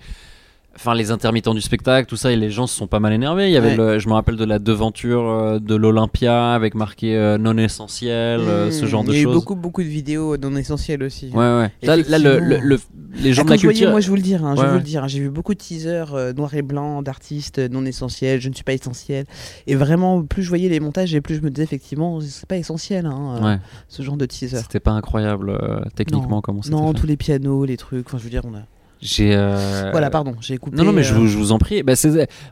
Enfin, 0.76 0.96
les 0.96 1.12
intermittents 1.12 1.54
du 1.54 1.62
spectacle, 1.62 2.08
tout 2.10 2.16
ça, 2.16 2.32
et 2.32 2.36
les 2.36 2.50
gens 2.50 2.66
se 2.66 2.76
sont 2.76 2.88
pas 2.88 3.00
mal 3.00 3.14
énervés. 3.14 3.46
Il 3.48 3.54
y 3.54 3.58
avait, 3.58 3.78
Ouais. 3.78 3.94
le- 3.94 4.00
je 4.00 4.08
me 4.10 4.14
rappelle 4.14 4.38
de 4.38 4.44
la 4.44 4.58
devanture 4.58 5.30
euh, 5.30 5.60
de 5.60 5.76
l'Olympia 5.76 6.52
avec 6.56 6.74
marqué 6.74 7.16
euh, 7.16 7.38
non 7.38 7.56
essentiel, 7.58 8.40
euh, 8.40 8.72
ce 8.72 8.84
Mmh, 8.84 8.88
genre 8.88 9.04
de 9.04 9.10
Il 9.12 9.14
y 9.14 9.18
a 9.18 9.22
eu 9.22 9.24
choses. 9.26 9.36
beaucoup, 9.36 9.56
beaucoup 9.56 9.84
de 9.84 9.88
vidéos 9.88 10.36
non 10.38 10.56
essentielles 10.56 11.04
aussi. 11.04 11.28
Ouais, 11.30 11.38
ouais. 11.38 11.72
Là, 11.84 11.96
là, 11.98 12.18
le, 12.18 12.40
le- 12.40 12.58
le- 12.60 12.80
les 13.22 13.34
gens 13.34 13.44
Ah, 13.44 13.46
de 13.46 13.50
la 13.52 13.56
je 13.58 13.68
culture. 13.68 13.92
moi 13.92 14.00
je 14.00 14.10
vous 14.10 14.16
le 14.16 14.24
dire, 14.24 14.44
hein, 14.44 14.56
je 14.56 14.62
Ouais, 14.62 14.66
vais 14.66 14.72
vous 14.74 14.78
le 14.80 14.84
dire, 14.84 15.04
hein, 15.04 15.08
j'ai 15.08 15.20
vu 15.20 15.30
beaucoup 15.30 15.54
de 15.54 15.60
teasers 15.60 16.34
noir 16.36 16.56
et 16.56 16.64
blanc 16.64 17.04
d'artistes 17.04 17.60
non 17.60 17.86
essentiels, 17.86 18.42
je 18.42 18.50
ne 18.50 18.56
suis 18.56 18.64
pas 18.64 18.74
essentiel. 18.74 19.26
Et 19.68 19.76
vraiment, 19.76 20.24
plus 20.24 20.42
je 20.42 20.50
voyais 20.50 20.70
les 20.70 20.80
montages 20.80 21.14
et 21.14 21.22
plus 21.22 21.36
je 21.36 21.42
me 21.42 21.52
disais 21.52 21.64
effectivement, 21.66 22.20
c'est 22.20 22.48
pas 22.48 22.58
essentiel 22.58 23.06
hein, 23.06 23.40
Ouais. 23.44 23.58
ce 23.90 24.02
genre 24.02 24.18
de 24.18 24.26
teaser. 24.26 24.58
C'était 24.58 24.80
pas 24.80 24.92
incroyable 24.92 25.56
techniquement 25.96 26.38
Non. 26.38 26.42
comment 26.42 26.62
c'était 26.64 26.76
Non, 26.76 26.94
fait. 26.94 27.00
tous 27.00 27.06
les 27.08 27.16
pianos, 27.18 27.64
les 27.66 27.78
trucs, 27.78 28.08
enfin 28.08 28.18
je 28.18 28.24
veux 28.24 28.32
dire, 28.32 28.42
on 28.46 28.56
a. 28.56 28.62
J'ai. 29.04 29.36
euh, 29.36 29.90
Voilà, 29.92 30.10
pardon, 30.10 30.34
j'ai 30.40 30.58
coupé. 30.58 30.78
Non, 30.78 30.86
non, 30.86 30.94
mais 30.94 31.04
je 31.04 31.14
euh, 31.14 31.18
vous, 31.18 31.28
je 31.28 31.38
vous 31.38 31.52
en 31.52 31.58
prie. 31.60 31.84
Bah, 31.84 31.94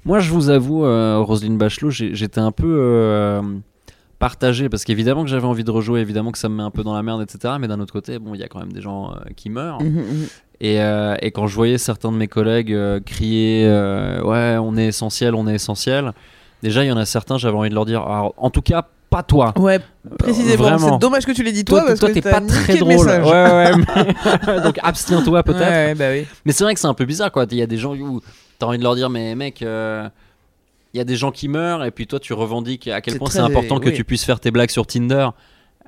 moi, 0.06 0.20
je 0.20 0.32
vous 0.32 0.50
avoue, 0.50 0.86
euh, 0.86 1.18
Roselyne 1.20 1.58
Bachelot, 1.58 1.90
j'étais 1.92 2.40
un 2.42 2.52
peu 2.52 2.78
euh, 2.80 3.42
partagé 4.20 4.68
parce 4.70 4.84
qu'évidemment 4.84 5.24
que 5.24 5.30
j'avais 5.30 5.46
envie 5.48 5.64
de 5.64 5.72
rejouer, 5.72 6.02
évidemment 6.02 6.32
que 6.32 6.38
ça 6.38 6.50
me 6.50 6.56
met 6.58 6.64
un 6.64 6.72
peu 6.72 6.84
dans 6.84 6.94
la 6.94 7.04
merde, 7.04 7.22
etc. 7.22 7.56
Mais 7.60 7.68
d'un 7.68 7.80
autre 7.80 7.94
côté, 7.94 8.20
bon, 8.20 8.34
il 8.36 8.40
y 8.42 8.44
a 8.44 8.48
quand 8.48 8.60
même 8.60 8.74
des 8.74 8.82
gens 8.82 9.14
qui 9.36 9.50
meurent. 9.50 9.82
mhm. 9.82 10.28
Et, 10.64 10.80
euh, 10.80 11.16
et 11.24 11.32
quand 11.32 11.48
je 11.48 11.56
voyais 11.56 11.80
certains 11.80 12.12
de 12.12 12.18
mes 12.18 12.28
collègues 12.28 12.78
crier 13.06 13.66
Ouais, 14.24 14.58
on 14.62 14.76
est 14.78 14.88
essentiel, 14.88 15.34
on 15.34 15.48
est 15.48 15.56
essentiel, 15.56 16.12
déjà, 16.62 16.84
il 16.84 16.88
y 16.88 16.92
en 16.92 16.98
a 16.98 17.06
certains, 17.06 17.38
j'avais 17.40 17.58
envie 17.58 17.70
de 17.70 17.74
leur 17.76 17.86
dire 17.86 18.02
Alors, 18.02 18.36
En 18.38 18.50
tout 18.52 18.62
cas, 18.62 18.88
pas 19.12 19.21
toi. 19.21 19.54
Ouais, 19.60 19.80
précisément. 20.17 20.63
vraiment. 20.63 20.93
C'est 20.93 20.97
dommage 21.00 21.26
que 21.26 21.32
tu 21.34 21.43
l'aies 21.43 21.52
dit 21.52 21.63
toi, 21.65 21.82
Toi, 21.82 21.88
parce 21.89 22.00
toi, 22.00 22.10
que 22.10 22.13
t'es 22.15 22.21
pas 22.21 22.41
très 22.41 22.74
le 22.74 22.80
drôle. 22.80 23.08
Ouais, 23.08 23.21
ouais, 23.28 23.71
mais- 23.76 24.62
Donc 24.63 24.80
abstiens-toi 24.82 25.43
peut-être. 25.43 25.60
Ouais, 25.60 25.86
ouais, 25.88 25.95
bah 25.95 26.10
oui. 26.12 26.26
Mais 26.45 26.52
c'est 26.54 26.63
vrai 26.63 26.74
que 26.74 26.80
c'est 26.80 26.88
un 26.88 26.93
peu 26.95 27.06
bizarre 27.06 27.32
quoi. 27.32 27.45
Il 27.52 27.58
y 27.58 27.62
a 27.62 27.67
des 27.67 27.78
gens 27.78 27.93
où 27.95 28.21
t'as 28.58 28.65
envie 28.65 28.78
de 28.80 28.84
leur 28.84 28.95
dire 28.95 29.10
mais 29.12 29.36
mec, 29.36 29.62
euh, 29.62 30.10
il 30.93 30.97
y 30.97 31.02
a 31.02 31.04
des 31.04 31.15
gens 31.15 31.32
qui 31.32 31.47
meurent 31.47 31.84
et 31.86 31.91
puis 31.91 32.08
toi 32.08 32.19
tu 32.19 32.34
revendiques 32.34 32.88
à 32.88 33.02
quel 33.02 33.17
point 33.19 33.30
c'est 33.30 33.39
important 33.39 33.80
que 33.80 33.89
oui. 33.89 33.93
tu 33.93 34.04
puisses 34.04 34.24
faire 34.26 34.39
tes 34.39 34.50
blagues 34.50 34.71
sur 34.71 34.88
Tinder. 34.88 35.28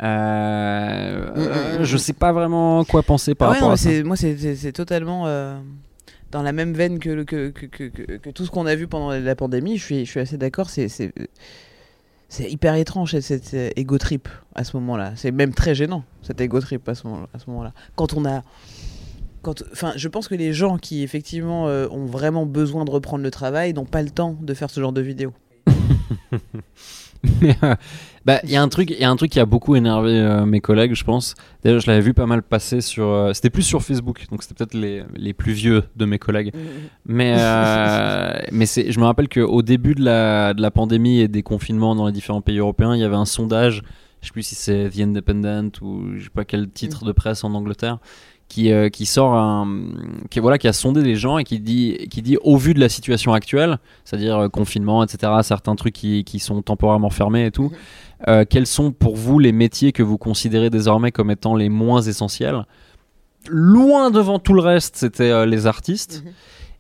Euh, 0.02 1.30
Mm, 1.36 1.40
mm, 1.40 1.48
euh, 1.48 1.80
mm. 1.80 1.84
je 1.84 1.98
sais 1.98 2.14
pas 2.14 2.32
vraiment 2.32 2.84
quoi 2.84 3.04
penser 3.04 3.36
par 3.36 3.50
Ah 3.50 3.52
ouais, 3.52 3.56
rapport 3.58 3.70
non, 3.70 3.74
à 3.74 3.78
ça. 3.78 3.90
Moi, 4.04 4.16
c'est- 4.16 4.72
totalement 4.72 5.24
euh, 5.28 5.56
dans 6.32 6.42
la 6.42 6.52
même 6.52 6.74
veine 6.74 7.00
que, 7.00 7.10
le- 7.10 7.24
que, 7.26 7.50
que, 7.50 7.66
que, 7.68 7.84
que- 7.90 8.18
que 8.18 8.30
tout 8.32 8.46
ce 8.46 8.52
qu'on 8.52 8.66
a 8.66 8.76
vu 8.76 8.88
pendant 8.88 9.12
la 9.12 9.36
pandémie. 9.36 9.78
Je 9.78 9.84
suis, 9.84 10.06
je 10.06 10.10
suis 10.12 10.20
assez 10.20 10.38
d'accord. 10.38 10.70
C'est 10.70 10.88
c'est- 12.34 12.50
hyper 12.52 12.76
étrange 12.76 13.20
cette, 13.20 13.54
euh, 13.54 13.70
ego 13.76 13.98
trip 13.98 14.28
à 14.56 14.64
ce 14.64 14.76
moment-là. 14.78 15.14
C'est 15.16 15.32
même 15.32 15.54
très 15.54 15.76
gênant 15.76 16.04
cette 16.22 16.40
ego 16.42 16.60
trip 16.60 16.88
à 16.90 16.96
ce 16.96 17.08
moment- 17.08 17.28
à 17.34 17.40
ce 17.40 17.50
moment-là. 17.50 17.74
Quand 17.96 18.14
on 18.14 18.26
a 18.26 18.44
quand, 19.42 19.62
enfin, 19.74 19.92
je 19.98 20.08
pense 20.08 20.30
que 20.30 20.36
les 20.36 20.54
gens 20.54 20.78
qui 20.78 21.04
effectivement 21.04 21.68
euh, 21.68 21.88
ont 21.92 22.06
vraiment 22.06 22.46
besoin 22.46 22.86
de 22.86 22.92
reprendre 22.92 23.24
le 23.24 23.32
travail 23.32 23.74
n'ont 23.74 23.84
pas 23.86 24.02
le 24.02 24.10
temps 24.10 24.38
de 24.42 24.54
faire 24.54 24.70
ce 24.70 24.80
genre 24.80 24.94
de 24.94 25.02
vidéo. 25.02 25.34
Mais, 27.42 27.56
euh, 27.64 27.76
bah, 28.26 28.40
il 28.44 28.52
y 28.52 28.56
a 28.56 28.62
un 28.62 28.70
truc, 28.70 28.90
il 28.90 29.00
y 29.00 29.04
a 29.04 29.10
un 29.10 29.16
truc 29.18 29.32
qui 29.32 29.40
a 29.40 29.46
beaucoup 29.46 29.76
énervé 29.76 30.12
euh, 30.12 30.46
mes 30.46 30.62
collègues, 30.62 30.96
je 30.96 31.04
pense. 31.04 31.36
D'ailleurs, 31.62 31.82
je 31.82 31.88
l'avais 31.88 32.02
vu 32.02 32.14
pas 32.14 32.26
mal 32.26 32.42
passer 32.42 32.80
sur. 32.80 33.08
euh, 33.08 33.34
c'était 33.34 33.50
plus 33.50 33.64
sur 33.64 33.82
Facebook, 33.82 34.26
donc 34.32 34.44
c'était 34.44 34.56
peut-être 34.56 34.76
les, 34.76 35.04
les 35.16 35.34
plus 35.34 35.52
vieux 35.52 35.84
de 35.98 36.06
mes 36.06 36.20
collègues. 36.20 36.54
Mais, 37.06 37.36
euh, 37.38 38.40
mais 38.52 38.66
c'est, 38.66 38.92
je 38.92 39.00
me 39.00 39.06
rappelle 39.06 39.28
qu'au 39.28 39.62
début 39.62 39.94
de 39.94 40.04
la, 40.04 40.54
de 40.54 40.62
la 40.62 40.72
pandémie 40.72 41.20
et 41.20 41.28
des 41.28 41.44
confinements 41.44 41.96
dans 41.96 42.08
les 42.08 42.14
différents 42.14 42.42
pays 42.42 42.60
européens, 42.60 42.96
il 42.96 43.02
y 43.02 43.04
avait 43.04 43.16
un 43.16 43.26
sondage. 43.26 43.84
Je 44.22 44.28
sais 44.28 44.32
plus 44.32 44.44
si 44.44 44.56
c'est 44.56 44.90
The 44.90 45.02
Independent 45.02 45.82
ou 45.82 46.14
je 46.18 46.24
sais 46.24 46.30
pas 46.30 46.46
quel 46.46 46.70
titre 46.70 47.04
de 47.04 47.12
presse 47.12 47.44
en 47.44 47.54
Angleterre. 47.54 47.98
Qui, 48.50 48.72
qui 48.92 49.08
sort 49.08 49.34
un, 49.34 49.82
qui 50.30 50.40
voilà 50.40 50.60
qui 50.60 50.68
a 50.68 50.74
sondé 50.74 51.02
les 51.02 51.16
gens 51.16 51.40
et 51.40 51.44
qui 51.44 51.60
dit 51.60 52.08
qui 52.12 52.22
dit 52.22 52.38
au 52.44 52.56
vu 52.56 52.76
de 52.76 52.80
la 52.80 52.88
situation 52.88 53.34
actuelle 53.34 53.80
c'est-à-dire 54.04 54.48
confinement 54.52 55.04
etc 55.04 55.32
certains 55.42 55.76
trucs 55.76 55.96
qui, 55.96 56.24
qui 56.24 56.38
sont 56.38 56.62
temporairement 56.62 57.10
fermés 57.10 57.48
et 57.48 57.52
tout 57.52 57.72
euh, 58.28 58.46
quels 58.50 58.68
sont 58.68 58.92
pour 58.92 59.16
vous 59.16 59.40
les 59.40 59.52
métiers 59.52 59.92
que 59.92 60.04
vous 60.04 60.18
considérez 60.18 60.70
désormais 60.70 61.12
comme 61.12 61.32
étant 61.32 61.56
les 61.56 61.70
moins 61.70 62.02
essentiels? 62.02 62.66
Loin 63.50 64.12
devant 64.12 64.40
tout 64.40 64.54
le 64.54 64.62
reste, 64.62 64.96
c'était 64.96 65.30
euh, 65.32 65.46
les 65.46 65.68
artistes. 65.68 66.24
Mhm. 66.26 66.32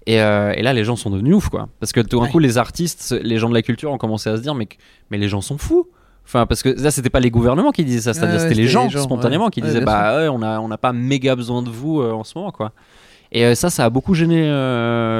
Et, 0.06 0.22
euh, 0.22 0.54
et 0.56 0.62
là, 0.62 0.74
les 0.74 0.84
gens 0.84 0.96
sont 0.96 1.10
devenus 1.10 1.36
ouf, 1.36 1.50
quoi. 1.50 1.70
Parce 1.80 1.92
que 1.94 2.02
tout 2.02 2.18
d'un 2.18 2.24
Ouais. 2.26 2.30
coup, 2.32 2.40
les 2.40 2.58
artistes, 2.58 3.16
les 3.22 3.38
gens 3.38 3.48
de 3.50 3.54
la 3.54 3.62
culture 3.62 3.92
ont 3.92 3.98
commencé 3.98 4.30
à 4.30 4.36
se 4.38 4.42
dire, 4.42 4.54
mais, 4.56 4.68
mais 5.12 5.18
les 5.18 5.28
gens 5.30 5.42
sont 5.42 5.58
fous. 5.58 5.88
Enfin, 6.26 6.46
parce 6.46 6.64
que 6.64 6.70
là, 6.70 6.92
c'était 6.92 7.10
pas 7.10 7.20
les 7.20 7.32
gouvernements 7.32 7.72
qui 7.72 7.84
disaient 7.86 8.02
ça, 8.02 8.14
c'est-à-dire 8.14 8.36
Ouais, 8.36 8.42
c'était 8.42 8.54
les 8.56 8.68
gens 8.68 8.84
les 8.86 8.90
gens, 8.90 9.04
spontanément 9.04 9.46
ouais. 9.46 9.52
qui 9.52 9.62
disaient, 9.62 9.82
bah 9.82 10.18
ouais, 10.18 10.28
on 10.30 10.42
a, 10.42 10.60
on 10.60 10.68
n'a 10.70 10.78
pas 10.78 10.94
méga 10.94 11.36
besoin 11.36 11.62
de 11.62 11.70
vous 11.70 12.02
en 12.02 12.24
ce 12.24 12.38
moment, 12.38 12.52
quoi. 12.52 12.72
Et 13.32 13.56
ça, 13.56 13.70
ça 13.70 13.84
a 13.86 13.90
beaucoup 13.90 14.14
gêné 14.14 14.42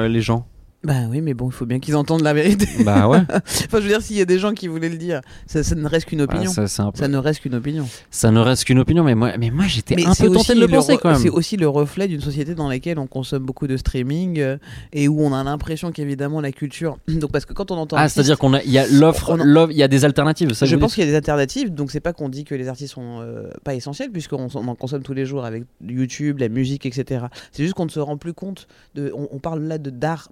les 0.08 0.20
gens. 0.22 0.46
Bah 0.84 0.94
oui, 1.10 1.20
mais 1.20 1.34
bon, 1.34 1.48
il 1.48 1.52
faut 1.52 1.66
bien 1.66 1.80
qu'ils 1.80 1.96
entendent 1.96 2.22
la 2.22 2.34
vérité. 2.34 2.66
bah 2.84 3.08
ouais. 3.08 3.18
enfin, 3.30 3.78
je 3.78 3.78
veux 3.78 3.88
dire, 3.88 4.02
s'il 4.02 4.16
y 4.16 4.20
a 4.20 4.24
des 4.24 4.38
gens 4.38 4.52
qui 4.52 4.68
voulaient 4.68 4.88
le 4.88 4.96
dire, 4.98 5.20
ça, 5.46 5.62
ça 5.62 5.74
ne 5.74 5.86
reste 5.88 6.06
qu'une 6.06 6.20
Ouais, 6.20 6.24
opinion. 6.24 6.50
ça, 6.52 6.90
peu- 6.92 7.06
ne 7.06 7.16
reste 7.16 7.40
qu'une 7.40 7.54
opinion. 7.54 7.88
ça 8.10 8.30
ne 8.30 8.38
reste 8.40 8.64
qu'une 8.64 8.78
opinion, 8.78 9.02
mais 9.04 9.14
moi, 9.14 9.32
mais 9.38 9.50
moi 9.50 9.64
j'étais 9.66 9.94
un 10.06 10.14
peu 10.14 10.30
tenté 10.30 10.54
de 10.54 10.60
le 10.60 10.66
le 10.66 10.72
penser 10.72 10.96
quand 11.00 11.10
même. 11.10 11.18
C'est 11.20 11.30
aussi 11.30 11.56
le 11.56 11.68
reflet 11.68 12.06
d'une 12.08 12.20
société 12.20 12.54
dans 12.54 12.68
laquelle 12.68 12.98
on 12.98 13.06
consomme 13.06 13.44
beaucoup 13.44 13.66
de 13.66 13.76
streaming 13.76 14.38
euh, 14.40 14.56
et 14.92 15.08
où 15.08 15.20
on 15.20 15.32
a 15.32 15.42
l'impression 15.44 15.90
qu'évidemment 15.92 16.40
la 16.40 16.52
culture. 16.52 16.98
Donc 17.08 17.32
parce 17.32 17.44
que 17.46 17.52
quand 17.52 17.70
on 17.70 17.76
entend 17.76 17.96
Ah, 17.98 18.08
c'est-à-dire 18.08 18.38
qu'on 18.38 18.54
a, 18.54 18.62
il 18.62 18.70
y 18.70 18.78
a 18.78 18.86
l'offre, 18.88 19.30
en- 19.32 19.68
il 19.70 19.76
y 19.76 19.82
a 19.82 19.88
des 19.88 20.04
alternatives. 20.04 20.52
ça 20.52 20.66
je 20.66 20.76
pense 20.76 20.94
qu'il 20.94 21.04
y 21.04 21.06
a 21.06 21.10
des 21.10 21.16
alternatives, 21.16 21.72
donc 21.72 21.90
c'est 21.90 22.00
pas 22.00 22.12
qu'on 22.12 22.28
dit 22.28 22.44
que 22.44 22.54
les 22.54 22.68
artistes 22.68 22.92
sont 22.94 23.20
euh, 23.20 23.48
pas 23.64 23.74
essentiels, 23.74 24.10
puisqu'on 24.10 24.48
on 24.54 24.68
en 24.68 24.74
consomme 24.74 25.02
tous 25.02 25.14
les 25.14 25.24
jours 25.26 25.44
avec 25.44 25.64
YouTube, 25.86 26.38
la 26.38 26.48
musique, 26.48 26.84
etc. 26.86 27.26
C'est 27.52 27.62
juste 27.62 27.74
qu'on 27.74 27.84
ne 27.86 27.90
se 27.90 28.00
rend 28.00 28.16
plus 28.16 28.32
compte 28.34 28.66
de. 28.94 29.12
On, 29.16 29.28
on 29.32 29.38
parle 29.38 29.62
là 29.62 29.78
de 29.78 29.90
d'art 29.90 30.28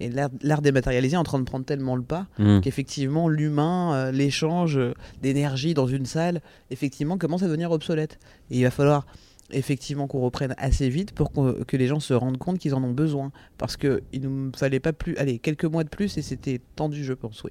Et 0.00 0.10
l'art 0.42 0.62
dématérialisé 0.62 1.14
est 1.14 1.18
en 1.18 1.24
train 1.24 1.38
de 1.38 1.44
prendre 1.44 1.64
tellement 1.64 1.96
le 1.96 2.02
pas 2.02 2.26
Hmm. 2.38 2.60
qu'effectivement 2.60 3.28
l'humain, 3.28 3.92
euh, 3.94 4.12
l'échange 4.12 4.76
euh, 4.78 4.94
d'énergie 5.22 5.74
dans 5.74 5.86
une 5.86 6.06
salle, 6.06 6.40
effectivement 6.70 7.18
commence 7.18 7.42
à 7.42 7.46
devenir 7.46 7.70
obsolète. 7.70 8.18
Et 8.50 8.58
il 8.58 8.62
va 8.62 8.70
falloir 8.70 9.06
effectivement 9.52 10.06
qu'on 10.06 10.20
reprenne 10.20 10.54
assez 10.58 10.88
vite 10.88 11.12
pour 11.12 11.32
que 11.32 11.76
les 11.76 11.86
gens 11.88 11.98
se 12.00 12.14
rendent 12.14 12.38
compte 12.38 12.58
qu'ils 12.58 12.74
en 12.74 12.82
ont 12.84 12.92
besoin. 12.92 13.32
Parce 13.58 13.76
qu'il 13.76 14.00
ne 14.14 14.50
fallait 14.56 14.78
pas 14.80 14.92
plus, 14.92 15.16
allez, 15.16 15.38
quelques 15.38 15.64
mois 15.64 15.82
de 15.84 15.88
plus 15.88 16.16
et 16.18 16.22
c'était 16.22 16.60
tendu, 16.76 17.04
je 17.04 17.12
pense, 17.14 17.42
oui. 17.42 17.50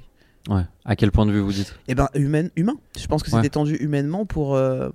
Ouais. 0.50 0.62
À 0.86 0.96
quel 0.96 1.12
point 1.12 1.26
de 1.26 1.32
vue 1.34 1.42
vous 1.42 1.52
dites? 1.52 1.76
Eh 1.90 1.96
ben, 1.96 2.08
humain, 2.16 2.48
humain. 2.56 2.76
Je 2.98 3.06
pense 3.08 3.22
que 3.22 3.30
Ouais. 3.30 3.36
c'était 3.38 3.50
tendu 3.50 3.76
humainement 3.76 4.26
pour, 4.26 4.56
euh, 4.56 4.90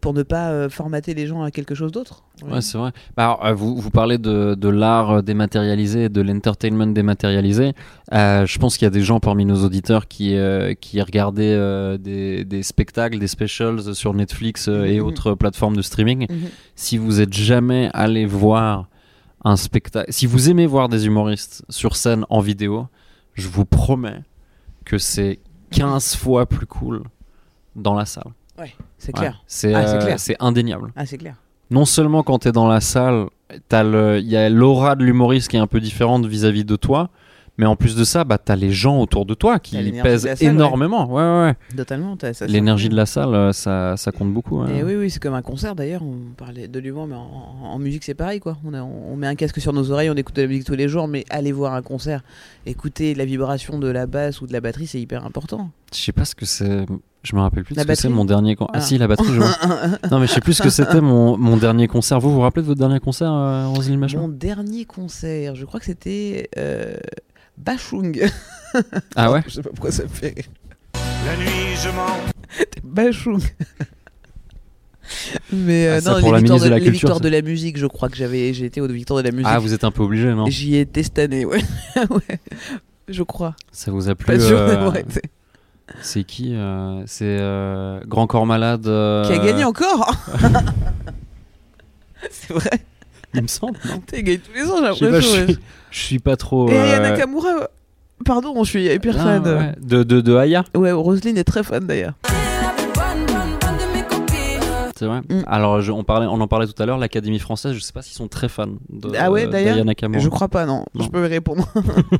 pour 0.00 0.12
ne 0.12 0.22
pas 0.22 0.50
euh, 0.50 0.68
formater 0.68 1.14
les 1.14 1.26
gens 1.26 1.42
à 1.42 1.50
quelque 1.50 1.74
chose 1.74 1.92
d'autre. 1.92 2.24
Ouais, 2.46 2.60
c'est 2.60 2.76
vrai. 2.76 2.92
Bah, 3.16 3.24
alors, 3.24 3.46
euh, 3.46 3.54
vous, 3.54 3.76
vous 3.76 3.90
parlez 3.90 4.18
de, 4.18 4.54
de 4.54 4.68
l'art 4.68 5.10
euh, 5.10 5.22
dématérialisé, 5.22 6.08
de 6.10 6.20
l'entertainment 6.20 6.86
dématérialisé. 6.88 7.72
Euh, 8.12 8.44
je 8.44 8.58
pense 8.58 8.76
qu'il 8.76 8.84
y 8.84 8.86
a 8.86 8.90
des 8.90 9.02
gens 9.02 9.18
parmi 9.18 9.44
nos 9.46 9.64
auditeurs 9.64 10.08
qui, 10.08 10.36
euh, 10.36 10.74
qui 10.74 11.00
regardaient 11.00 11.54
euh, 11.54 11.96
des, 11.96 12.44
des 12.44 12.62
spectacles, 12.62 13.18
des 13.18 13.26
specials 13.28 13.94
sur 13.94 14.12
Netflix 14.12 14.68
euh, 14.68 14.84
et 14.84 15.00
Mhm. 15.00 15.06
autres 15.06 15.34
plateformes 15.34 15.76
de 15.76 15.82
streaming. 15.82 16.26
Mhm. 16.30 16.48
Si 16.74 16.98
vous 16.98 17.20
êtes 17.22 17.32
jamais 17.32 17.88
allé 17.94 18.26
voir 18.26 18.88
un 19.44 19.56
spectacle, 19.56 20.12
si 20.12 20.26
vous 20.26 20.50
aimez 20.50 20.66
voir 20.66 20.88
des 20.90 21.06
humoristes 21.06 21.64
sur 21.70 21.96
scène 21.96 22.26
en 22.28 22.40
vidéo, 22.40 22.88
je 23.34 23.48
vous 23.48 23.64
promets 23.64 24.20
que 24.84 24.98
c'est 24.98 25.38
15 25.70 26.14
fois 26.16 26.44
plus 26.44 26.66
cool 26.66 27.02
dans 27.74 27.94
la 27.94 28.04
salle. 28.04 28.32
C'est 28.98 29.12
Ouais. 29.18 29.32
C'est 29.46 29.74
Ah, 29.74 29.80
euh, 29.80 30.00
clair. 30.04 30.20
c'est 30.20 30.36
indéniable 30.40 30.92
Ah, 30.94 31.06
c'est 31.06 31.18
clair. 31.18 31.34
non 31.70 31.84
seulement 31.84 32.22
quand 32.22 32.40
tu 32.40 32.48
es 32.48 32.52
dans 32.52 32.68
la 32.68 32.80
salle, 32.80 33.26
t'as 33.68 33.82
le- 33.82 34.18
il 34.20 34.28
y 34.28 34.36
a 34.36 34.48
l'aura 34.48 34.94
de 34.94 35.04
l'humoriste 35.04 35.48
qui 35.48 35.56
est 35.56 35.60
un 35.60 35.66
peu 35.66 35.80
différente 35.80 36.26
vis-à-vis 36.26 36.64
de 36.64 36.76
toi, 36.76 37.08
mais 37.58 37.66
en 37.66 37.76
plus 37.76 37.96
de 37.96 38.04
ça, 38.04 38.24
bah, 38.24 38.38
tu 38.38 38.52
as 38.52 38.56
les 38.56 38.70
gens 38.70 38.98
autour 39.00 39.26
de 39.26 39.34
toi 39.34 39.58
qui 39.58 39.76
T'as 39.92 40.02
pèsent 40.02 40.22
salle, 40.34 40.36
énormément. 40.48 41.06
Ouais, 41.10 41.22
ouais, 41.22 41.40
ouais. 41.70 41.76
Totalement. 41.76 42.16
t'as- 42.16 42.46
L'énergie 42.46 42.88
de 42.88 42.94
la 42.94 43.04
salle, 43.06 43.34
euh, 43.34 43.52
ça, 43.52 43.96
ça 43.96 44.12
compte 44.12 44.32
beaucoup. 44.32 44.64
Et 44.66 44.82
oui, 44.82 44.94
oui, 44.96 45.10
c'est 45.10 45.20
comme 45.20 45.34
un 45.34 45.42
concert 45.42 45.74
d'ailleurs. 45.74 46.02
On 46.02 46.32
parlait 46.36 46.68
de 46.68 46.78
l'humour, 46.78 47.06
mais 47.06 47.14
en, 47.16 47.20
en- 47.62 47.66
en 47.74 47.78
musique 47.78 48.04
c'est 48.04 48.14
pareil 48.14 48.38
quoi. 48.40 48.56
On, 48.64 48.72
a- 48.74 48.82
on 48.82 49.16
met 49.16 49.26
un 49.26 49.34
casque 49.34 49.60
sur 49.60 49.72
nos 49.72 49.90
oreilles, 49.90 50.10
on 50.10 50.14
écoute 50.14 50.36
de 50.36 50.42
la 50.42 50.48
musique 50.48 50.64
tous 50.66 50.74
les 50.76 50.88
jours, 50.88 51.08
mais 51.08 51.24
aller 51.30 51.52
voir 51.52 51.74
un 51.74 51.82
concert, 51.82 52.22
écouter 52.64 53.14
la 53.14 53.24
vibration 53.24 53.78
de 53.78 53.88
la 53.88 54.06
basse 54.06 54.40
ou 54.40 54.46
de 54.46 54.52
la 54.52 54.60
batterie, 54.60 54.86
c'est 54.86 55.00
hyper 55.00 55.26
important. 55.26 55.70
Je 55.94 55.98
sais 55.98 56.12
pas 56.12 56.24
ce 56.24 56.34
que 56.34 56.46
c'est. 56.46 56.86
Je 57.22 57.36
me 57.36 57.40
rappelle 57.40 57.64
plus 57.64 57.74
de 57.74 57.78
La 57.78 57.84
ce 57.84 57.88
que 57.88 57.94
c'est 57.94 58.08
mon 58.08 58.24
dernier 58.24 58.56
concert. 58.56 58.72
Ah. 58.74 58.78
Ah. 58.78 58.86
si, 58.86 58.98
la 58.98 59.06
batterie, 59.06 59.28
je 59.32 59.38
vois. 59.40 59.56
Non, 60.10 60.18
mais 60.18 60.26
je 60.26 60.32
sais 60.32 60.40
plus 60.40 60.54
ce 60.54 60.62
que 60.62 60.70
c'était 60.70 61.00
mon, 61.00 61.36
mon 61.36 61.56
dernier 61.56 61.86
concert. 61.86 62.18
Vous 62.18 62.32
vous 62.32 62.40
rappelez 62.40 62.62
de 62.62 62.66
votre 62.66 62.80
dernier 62.80 62.98
concert, 63.00 63.32
euh, 63.32 63.68
Roselyne 63.68 63.98
Machin 63.98 64.18
Mon 64.18 64.28
dernier 64.28 64.84
concert, 64.84 65.54
je 65.54 65.64
crois 65.64 65.78
que 65.78 65.86
c'était 65.86 66.50
euh, 66.58 66.96
Bachung. 67.56 68.28
Ah 69.14 69.30
ouais 69.30 69.42
Je 69.46 69.54
sais 69.54 69.62
pas 69.62 69.70
pourquoi 69.70 69.92
ça 69.92 70.02
me 70.02 70.08
fait 70.08 70.34
rire. 70.34 70.44
La 71.24 71.36
nuit, 71.36 71.76
je 71.82 71.88
mens. 71.90 72.16
C'était 72.58 72.80
Bachung. 72.84 73.40
Mais 75.52 75.86
euh, 75.86 75.96
Ah, 75.98 76.00
ça 76.00 76.14
non, 76.14 76.20
pour 76.20 76.34
les 76.34 76.40
la 76.40 76.40
victoires, 76.40 76.58
de 76.58 76.64
de, 76.64 76.70
la 76.70 76.76
les 76.78 76.84
Culture, 76.84 76.92
victoires 77.08 77.20
de 77.20 77.28
la 77.28 77.42
musique, 77.42 77.78
je 77.78 77.86
crois 77.86 78.08
que 78.08 78.16
j'avais, 78.16 78.52
j'ai 78.52 78.64
été 78.64 78.80
aux 78.80 78.88
victoires 78.88 79.22
de 79.22 79.28
la 79.28 79.32
musique. 79.32 79.46
Ah, 79.48 79.58
vous 79.60 79.74
êtes 79.74 79.84
un 79.84 79.90
peu 79.90 80.02
obligé, 80.02 80.32
non? 80.34 80.46
J'y 80.46 80.76
étais 80.76 81.02
cette 81.02 81.18
année, 81.18 81.44
ouais. 81.44 81.62
ouais. 82.10 82.40
Je 83.08 83.22
crois. 83.22 83.54
Ça 83.70 83.90
vous 83.90 84.08
a 84.08 84.14
plu 84.14 84.26
Pas 84.26 84.40
sûr 84.40 84.56
euh, 84.58 84.92
été. 84.94 85.20
C'est 86.00 86.24
qui 86.24 86.54
euh, 86.54 87.02
C'est 87.06 87.36
euh, 87.40 88.00
Grand 88.06 88.26
Corps 88.26 88.46
Malade. 88.46 88.86
euh, 88.86 89.24
Qui 89.24 89.32
a 89.32 89.38
gagné 89.38 89.64
encore 89.64 90.12
C'est 92.30 92.52
vrai. 92.52 92.70
Il 93.34 93.42
me 93.42 93.48
semble, 93.48 93.78
T'as 94.06 94.20
gagné 94.20 94.38
tous 94.38 94.52
les 94.54 94.70
ans, 94.70 94.76
j'ai 94.94 95.06
l'impression. 95.06 95.12
je 95.12 95.44
suis, 95.44 95.58
je 95.90 95.98
suis 95.98 96.18
pas 96.18 96.36
trop. 96.36 96.68
Et 96.68 96.98
Nakamura, 96.98 97.68
pardon, 98.24 98.62
je 98.62 98.68
suis 98.68 98.86
hyper 98.92 99.14
ah, 99.18 99.22
fan. 99.22 99.42
ouais. 99.44 99.74
De, 99.80 100.02
de, 100.02 100.20
de 100.20 100.36
Aya? 100.36 100.64
Ouais, 100.74 100.92
Roselyne 100.92 101.38
est 101.38 101.44
très 101.44 101.62
fan 101.62 101.86
d'ailleurs. 101.86 102.14
C'est 105.02 105.08
vrai. 105.08 105.20
Mm. 105.28 105.42
Alors, 105.48 105.80
je- 105.80 105.90
on, 105.90 106.04
parlait, 106.04 106.28
on 106.28 106.40
en 106.40 106.46
parlait 106.46 106.68
tout 106.68 106.80
à 106.80 106.86
l'heure, 106.86 106.96
l'Académie 106.96 107.40
française, 107.40 107.72
je 107.72 107.80
sais 107.80 107.92
pas 107.92 108.02
s'ils 108.02 108.14
sont 108.14 108.28
très 108.28 108.48
fans 108.48 108.68
de 108.88 109.10
Ah 109.18 109.32
ouais, 109.32 109.48
d'ailleurs. 109.48 109.84
Je 110.20 110.28
crois 110.28 110.46
pas, 110.46 110.64
non. 110.64 110.84
Non. 110.94 111.06
Je 111.06 111.10
peux 111.10 111.26
répondre. 111.26 111.66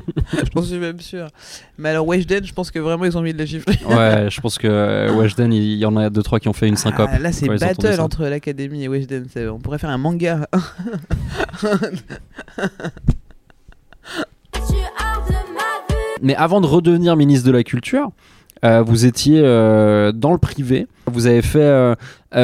J'en 0.52 0.62
suis 0.62 0.78
même 0.78 0.98
sûr. 0.98 1.28
Mais 1.78 1.90
alors, 1.90 2.08
Weshden, 2.08 2.44
je 2.44 2.52
pense 2.52 2.72
que 2.72 2.80
vraiment 2.80 3.04
ils 3.04 3.16
ont 3.16 3.20
envie 3.20 3.34
de 3.34 3.38
la 3.38 3.46
chiffrer. 3.46 3.78
Ouais, 3.88 4.28
je 4.30 4.40
pense 4.40 4.58
que 4.58 4.66
euh, 4.66 5.14
Weshden, 5.14 5.52
il 5.52 5.76
y 5.76 5.84
en 5.84 5.96
a 5.96 6.10
deux 6.10 6.24
trois 6.24 6.40
qui 6.40 6.48
ont 6.48 6.52
fait 6.52 6.66
une 6.66 6.74
syncope. 6.74 7.08
Ah, 7.12 7.20
là, 7.20 7.30
c'est 7.30 7.46
battle 7.46 8.00
entre 8.00 8.24
l'Académie 8.24 8.82
et 8.82 8.88
Weshden. 8.88 9.28
On 9.52 9.60
pourrait 9.60 9.78
faire 9.78 9.90
un 9.90 9.98
manga. 9.98 10.48
Mais 16.20 16.34
avant 16.34 16.60
de 16.60 16.66
redevenir 16.66 17.14
ministre 17.14 17.46
de 17.46 17.52
la 17.52 17.62
Culture, 17.62 18.10
euh, 18.64 18.82
vous 18.82 19.06
étiez 19.06 19.40
euh, 19.42 20.12
dans 20.12 20.32
le 20.32 20.38
privé. 20.38 20.86
Vous 21.06 21.26
avez 21.26 21.42
fait 21.42 21.60
euh, 21.60 21.94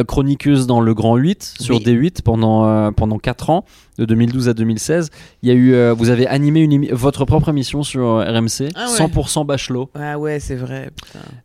chroniqueuse 0.07 0.67
dans 0.67 0.81
Le 0.81 0.93
Grand 0.93 1.17
8 1.17 1.55
sur 1.61 1.77
Oui. 1.77 1.83
D8 1.85 2.23
pendant, 2.23 2.93
pendant 2.93 3.19
4 3.19 3.51
ans, 3.51 3.65
de 3.99 4.05
2012 4.05 4.49
à 4.49 4.55
2016. 4.55 5.11
Il 5.43 5.49
y 5.49 5.53
a 5.53 5.55
eu, 5.55 5.91
vous 5.93 6.11
avez 6.11 6.27
animé 6.27 6.61
une 6.61 6.89
votre 6.93 7.25
propre 7.25 7.49
émission 7.51 7.83
sur 7.85 8.19
RMC, 8.19 8.71
Ah 8.75 8.89
ouais. 8.91 9.07
100% 9.07 9.47
Bachelot. 9.47 9.91
ah 9.95 10.19
ouais, 10.19 10.41
c'est 10.41 10.57
vrai. 10.57 10.91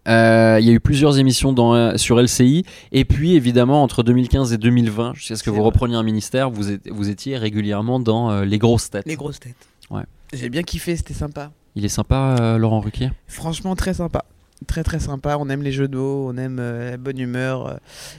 il 0.07 0.65
y 0.65 0.69
a 0.69 0.73
eu 0.73 0.79
plusieurs 0.79 1.19
émissions 1.19 1.53
dans, 1.53 1.97
sur 1.97 2.19
LCI. 2.19 2.65
Et 2.91 3.05
puis, 3.05 3.35
évidemment, 3.35 3.83
entre 3.83 4.01
2015 4.03 4.53
et 4.53 4.57
2020, 4.57 5.13
jusqu'à 5.13 5.35
ce 5.35 5.43
que 5.43 5.49
vous 5.51 5.57
vrai. 5.57 5.65
repreniez 5.65 5.95
un 5.95 6.03
ministère, 6.03 6.49
vous, 6.49 6.63
vous 6.91 7.09
étiez 7.09 7.37
régulièrement 7.37 7.99
dans 7.99 8.41
Les 8.41 8.57
Grosses 8.57 8.89
Têtes. 8.89 9.05
Les 9.05 9.15
grosses 9.15 9.39
têtes. 9.39 9.55
Ouais. 9.91 10.03
J'ai 10.33 10.49
bien 10.49 10.63
kiffé, 10.63 10.95
c'était 10.95 11.13
sympa. 11.13 11.51
Il 11.75 11.85
est 11.85 11.89
sympa, 11.89 12.35
euh, 12.39 12.57
Laurent 12.57 12.79
Ruquier? 12.81 13.09
Franchement, 13.27 13.75
très 13.75 13.93
sympa. 13.93 14.25
Très 14.67 14.83
très 14.83 14.99
sympa. 14.99 15.37
On 15.39 15.49
aime 15.49 15.61
les 15.63 15.71
jeux 15.71 15.87
de 15.87 15.97
mots, 15.97 16.29
on 16.31 16.37
aime 16.37 16.57
euh, 16.59 16.91
la 16.91 16.97
bonne 16.97 17.19
humeur, 17.19 17.67
euh, 17.67 17.73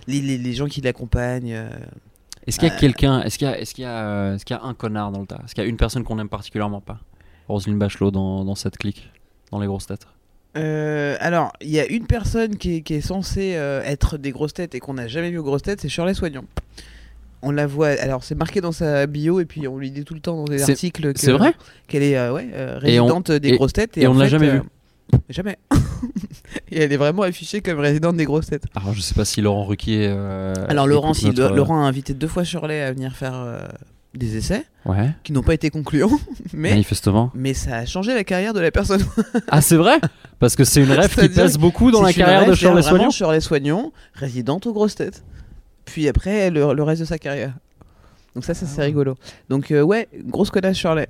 les, 0.07 0.21
les- 0.21 0.39
les 0.39 0.53
gens 0.53 0.67
qui 0.67 0.81
l'accompagnent. 0.81 1.53
euh. 1.55 1.69
Est-ce 2.47 2.59
qu'il 2.59 2.69
y 2.69 2.71
a 2.71 2.77
quelqu'un, 2.77 3.23
est-ce 3.23 3.39
qu'il 3.39 3.49
y 3.49 3.51
a, 3.51 3.59
est-ce 3.59 3.75
qu'il 3.75 3.85
y 3.85 3.87
a, 3.87 4.35
est-ce 4.35 4.45
qu'il 4.45 4.55
y 4.55 4.59
a 4.59 4.63
un 4.63 4.75
connard 4.75 5.13
dans 5.13 5.21
le 5.21 5.27
tas? 5.27 5.41
Est-ce 5.45 5.55
qu'il 5.55 5.65
y 5.65 5.67
a 5.67 5.71
une 5.71 5.77
personne 5.79 6.05
qu'on 6.05 6.19
aime 6.19 6.29
particulièrement 6.29 6.81
pas? 6.83 6.99
Roselyne 7.49 7.79
Bachelot 7.79 8.11
dans, 8.11 8.45
dans 8.45 8.55
cette 8.55 8.77
clique, 8.77 9.11
dans 9.51 9.59
les 9.61 9.67
grosses 9.67 9.87
têtes. 9.87 10.07
Alors, 11.21 11.53
il 11.61 11.71
y 11.71 11.81
a 11.81 11.87
une 11.87 12.07
personne 12.07 12.57
qui 12.57 12.77
est, 12.77 12.81
qui 12.83 12.95
est 12.95 13.01
censée 13.01 13.51
être 13.85 14.19
des 14.19 14.31
grosses 14.31 14.55
têtes 14.55 14.75
et 14.75 14.81
qu'on 14.81 14.95
n'a 14.95 15.09
jamais 15.09 15.31
vu 15.31 15.39
aux 15.39 15.43
grosses 15.43 15.63
têtes, 15.63 15.81
c'est 15.81 15.89
Shirley 15.89 16.15
Soignon. 16.15 16.45
On 17.43 17.51
la 17.51 17.67
voit. 17.67 17.89
Alors, 18.01 18.25
c'est 18.25 18.35
marqué 18.35 18.61
dans 18.61 18.73
sa 18.73 19.07
bio 19.07 19.41
et 19.41 19.45
puis 19.45 19.67
on 19.69 19.77
lui 19.77 19.91
dit 19.91 20.05
tout 20.05 20.15
le 20.15 20.21
temps 20.21 20.37
dans 20.37 20.45
des 20.45 20.63
articles 20.63 21.13
que- 21.13 21.21
C'est 21.21 21.33
vrai? 21.33 21.55
qu'elle 21.89 22.03
est 22.03 22.31
ouais, 22.31 22.49
Et 22.85 23.01
on- 23.01 23.05
résidente 23.07 23.31
des 23.33 23.49
et- 23.51 23.57
grosses 23.57 23.73
têtes. 23.75 23.99
et 23.99 24.07
en 24.07 24.13
on 24.13 24.15
ne 24.15 24.21
l'a 24.21 24.29
jamais 24.29 24.51
vue. 24.51 24.63
Jamais. 25.29 25.59
et 26.71 26.81
elle 26.83 26.93
est 26.93 26.97
vraiment 26.97 27.23
affichée 27.23 27.61
comme 27.61 27.79
résidente 27.79 28.17
des 28.17 28.25
grosses 28.25 28.47
têtes. 28.47 28.65
Alors 28.75 28.93
je 28.95 29.01
sais 29.01 29.15
pas 29.15 29.25
si 29.25 29.41
Laurent 29.41 29.65
Ruquier. 29.65 30.07
euh, 30.11 30.55
Alors, 30.69 30.87
Laurent, 30.87 31.09
écoute 31.13 31.19
si 31.21 31.27
notre- 31.27 31.51
Lo- 31.51 31.57
Laurent 31.57 31.85
a 31.85 31.89
invité 31.89 32.15
deux 32.15 32.29
fois 32.29 32.45
Shirley 32.45 32.81
à 32.83 32.93
venir 32.93 33.15
faire 33.17 33.35
euh, 33.35 33.67
des 34.15 34.37
essais 34.37 34.65
Ouais. 34.85 35.11
qui 35.23 35.33
n'ont 35.33 35.43
pas 35.43 35.55
été 35.55 35.71
concluants, 35.71 36.19
mais. 36.53 36.71
Manifestement. 36.71 37.31
Mais 37.35 37.55
ça 37.55 37.77
a 37.79 37.87
changé 37.87 38.13
la 38.15 38.25
carrière 38.25 38.53
de 38.55 38.61
la 38.61 38.71
personne. 38.71 39.03
Ah 39.49 39.61
c'est 39.61 39.77
vrai? 39.77 39.99
Parce 40.41 40.57
que 40.57 40.65
c'est 40.65 40.83
une 40.83 40.91
rêve 40.93 41.15
qui 41.15 41.29
pèse 41.29 41.57
beaucoup 41.59 41.91
dans 41.91 42.03
la 42.03 42.09
C'est 42.09 42.15
carrière 42.15 42.47
de 42.47 42.55
Shirley 42.55 42.83
c'est 42.83 42.91
vraiment 42.91 43.11
Soignon. 43.11 43.11
Shirley 43.11 43.41
Soignon, 43.41 43.93
résidente 44.15 44.67
aux 44.67 44.73
grosses 44.73 44.95
têtes. 44.97 45.23
Puis 45.87 46.09
après, 46.09 46.51
le, 46.51 46.75
le 46.75 46.83
reste 46.83 47.01
de 47.01 47.07
sa 47.07 47.19
carrière. 47.19 47.55
Donc 48.35 48.45
ça, 48.45 48.53
ça 48.53 48.67
Ah 48.69 48.73
c'est 48.75 48.83
rigolo. 48.83 49.15
Donc 49.49 49.71
euh, 49.71 49.81
ouais, 49.83 50.09
grosse 50.27 50.51
connasse 50.51 50.77
Shirley. 50.77 51.09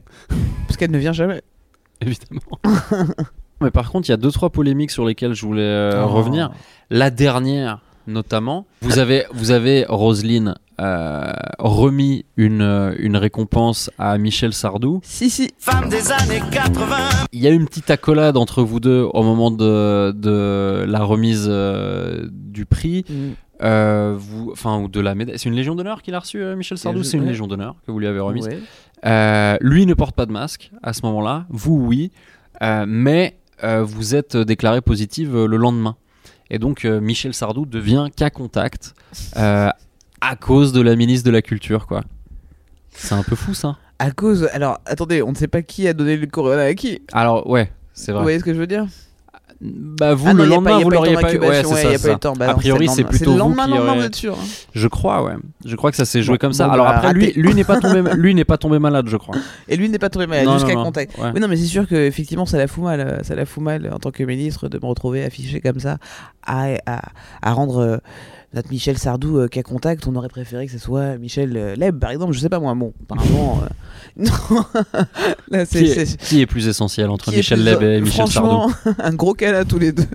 Parce 0.67 0.77
qu'elle 0.77 0.91
ne 0.91 0.99
vient 0.99 1.13
jamais. 1.13 1.43
Évidemment. 2.01 2.59
Mais 3.61 3.71
par 3.71 3.91
contre, 3.91 4.09
il 4.09 4.13
y 4.13 4.15
a 4.15 4.19
deux 4.19 4.31
trois 4.33 4.51
polémiques 4.51 4.91
sur 4.91 5.05
lesquelles 5.05 5.35
je 5.35 5.47
voulais 5.47 5.63
euh, 5.63 6.05
Oh. 6.05 6.09
revenir. 6.09 6.51
La 6.91 7.11
dernière, 7.11 7.81
notamment, 8.07 8.67
vous 8.83 8.99
avez 8.99 9.25
vous 9.33 9.51
avez 9.51 9.87
Roselyne 9.89 10.55
euh, 10.81 11.33
remis 11.61 12.25
une 12.37 12.61
euh, 12.63 12.95
une 12.99 13.17
récompense 13.17 13.91
à 13.99 14.19
Michel 14.19 14.53
Sardou. 14.53 15.01
Si, 15.05 15.31
si. 15.31 15.51
Femme 15.59 15.89
des 15.89 16.11
années 16.11 16.43
80. 16.51 16.97
Il 17.33 17.41
y 17.41 17.47
a 17.47 17.51
eu 17.51 17.55
une 17.55 17.67
petite 17.67 17.91
accolade 17.91 18.37
entre 18.37 18.63
vous 18.63 18.81
deux 18.81 19.07
au 19.15 19.23
moment 19.23 19.51
de 19.53 20.11
de 20.13 20.85
la 20.89 21.03
remise 21.05 21.47
euh, 21.49 22.29
du 22.33 22.67
prix. 22.67 23.05
Mm. 23.09 23.15
Euh, 23.63 24.15
vous, 24.19 24.51
enfin, 24.51 24.81
ou 24.81 24.89
de 24.89 24.99
la 25.01 25.15
médaille. 25.15 25.39
C'est 25.39 25.49
une 25.49 25.55
Légion 25.55 25.77
d'honneur 25.77 26.03
qu'il 26.03 26.15
a 26.17 26.19
reçue, 26.19 26.43
euh, 26.43 26.57
Michel 26.57 26.77
Sardou? 26.77 27.05
C'est 27.05 27.17
une. 27.19 27.25
Légion 27.25 27.47
d'honneur 27.47 27.77
que 27.87 27.93
vous 27.93 28.01
lui 28.01 28.09
avez 28.09 28.19
remise. 28.19 28.47
Ouais. 28.49 28.59
Euh, 29.07 29.57
lui 29.61 29.87
ne 29.87 29.95
porte 29.95 30.17
pas 30.17 30.27
de 30.27 30.33
masque 30.33 30.73
à 30.83 30.93
ce 30.93 31.03
moment-là, 31.07 31.47
vous 31.51 31.77
oui, 31.77 32.11
Euh, 32.63 32.85
mais 32.87 33.37
vous 33.63 34.15
êtes 34.15 34.37
déclaré 34.37 34.81
positive 34.81 35.35
euh, 35.37 35.47
le 35.47 35.57
lendemain. 35.57 35.97
Et 36.51 36.59
donc 36.59 36.85
euh, 36.85 37.01
Michel 37.01 37.35
Sardou 37.35 37.67
devient 37.67 38.09
cas 38.15 38.31
contact 38.31 38.95
euh, 39.37 39.71
à 40.21 40.37
cause 40.37 40.73
de 40.73 40.81
la 40.81 40.95
ministre 40.97 41.27
de 41.27 41.33
la 41.33 41.43
Culture, 41.43 41.87
quoi. 41.87 42.03
C'est 42.91 43.15
un 43.15 43.23
peu 43.23 43.35
fou 43.37 43.55
ça. 43.55 43.77
À 43.99 44.11
cause. 44.11 44.49
Alors, 44.53 44.81
attendez, 44.87 45.23
on 45.23 45.31
ne 45.31 45.37
sait 45.37 45.49
pas 45.49 45.63
qui 45.63 45.89
a 45.89 45.93
donné 45.93 46.17
le 46.17 46.27
corona 46.27 46.63
à 46.63 46.75
qui. 46.75 47.03
Alors 47.13 47.49
ouais, 47.49 47.73
c'est 47.93 48.13
Vous 48.13 48.17
vrai. 48.17 48.23
voyez 48.25 48.39
ce 48.39 48.45
que 48.45 48.55
je 48.55 48.59
veux 48.59 48.67
dire? 48.67 48.87
Bah 49.67 50.13
vous 50.15 50.27
Ah 50.29 50.35
non, 50.35 50.43
le 50.43 50.49
lendemain 50.51 50.71
pas- 50.79 50.83
vous 50.85 50.91
l'auriez 50.91 51.15
pas 51.15 51.33
eu. 51.33 51.39
Ouais, 51.39 51.63
c'est 51.65 51.67
ouais, 51.73 51.97
ça. 51.99 52.19
ça. 52.23 52.33
Bah 52.37 52.51
a 52.51 52.55
priori 52.55 52.87
c'est 52.89 53.03
plutôt 53.05 53.27
le 53.27 53.31
vous 53.33 53.39
lendemain, 53.39 53.65
qui 53.65 53.71
lendemain, 53.71 53.95
vous 53.97 54.03
êtes 54.05 54.15
sûr. 54.15 54.37
Je 54.75 54.89
crois 54.89 55.25
ouais. 55.25 55.35
Je 55.65 55.75
crois 55.77 55.91
que 55.91 55.97
ça 55.97 56.05
s'est 56.05 56.23
joué 56.23 56.35
Bon, 56.35 56.39
comme 56.39 56.53
ça. 56.53 56.67
bon, 56.67 56.73
Alors 56.73 56.87
bah, 56.87 56.97
après 56.99 57.13
lui 57.15 57.27
raté. 57.29 57.41
lui 57.41 57.55
n'est 57.55 57.65
pas 57.65 57.81
tombé 57.81 58.03
lui 58.17 58.35
n'est 58.35 58.45
pas 58.45 58.59
tombé 58.59 58.79
malade 58.79 59.07
je 59.09 59.17
crois. 59.17 59.37
Et 59.69 59.77
lui 59.77 59.89
n'est 59.89 59.99
pas 59.99 60.11
tombé 60.11 60.27
malade 60.27 60.53
jusqu'à 60.53 60.75
contact. 60.75 61.17
Ouais. 61.19 61.31
Oui, 61.35 61.41
non, 61.41 61.49
mais 61.49 61.57
c'est 61.57 61.65
sûr 61.65 61.89
que 61.89 61.95
effectivement, 61.95 62.45
ça 62.45 62.59
la 62.59 62.67
fout 62.67 62.85
mal. 62.85 63.01
euh, 63.01 63.23
Ça 63.23 63.35
la 63.35 63.47
fout 63.47 63.63
mal 63.63 63.91
en 63.93 63.99
tant 63.99 64.11
que 64.11 64.23
ministre 64.23 64.69
de 64.69 64.79
me 64.79 64.87
retrouver 64.87 65.25
affiché 65.25 65.61
comme 65.63 65.81
ça 65.81 65.97
à, 66.47 66.75
à, 66.87 67.01
à 67.41 67.53
rendre 67.53 67.79
euh, 67.79 67.97
notre 68.55 68.71
Michel 68.71 68.97
Sardou 68.99 69.39
euh, 69.39 69.49
qu'à 69.49 69.63
contact. 69.63 70.07
On 70.07 70.15
aurait 70.15 70.29
préféré 70.29 70.67
que 70.67 70.73
ce 70.73 70.79
soit 70.79 71.19
Michel 71.19 71.57
euh, 71.57 71.75
Leb, 71.77 71.99
par 71.99 72.11
exemple. 72.11 72.33
Je 72.33 72.39
sais 72.41 72.49
pas 72.49 72.61
moi. 72.61 72.75
Bon, 72.75 72.93
apparemment, 73.03 73.61
euh, 73.63 74.25
non. 74.53 74.65
Là, 75.51 75.67
c'est 75.67 75.83
Qui 75.85 75.91
est, 75.91 76.17
qui 76.21 76.41
est 76.41 76.47
plus 76.47 76.69
essentiel 76.69 77.11
entre 77.11 77.31
qui 77.31 77.37
Michel 77.37 77.59
plus- 77.59 77.65
Leb 77.65 77.83
et 77.83 78.01
Michel 78.01 78.29
Sardou 78.29 78.73
un 78.99 79.15
gros 79.15 79.35
câlin 79.35 79.65
tous 79.65 79.79
les 79.79 79.93
deux. 79.93 80.07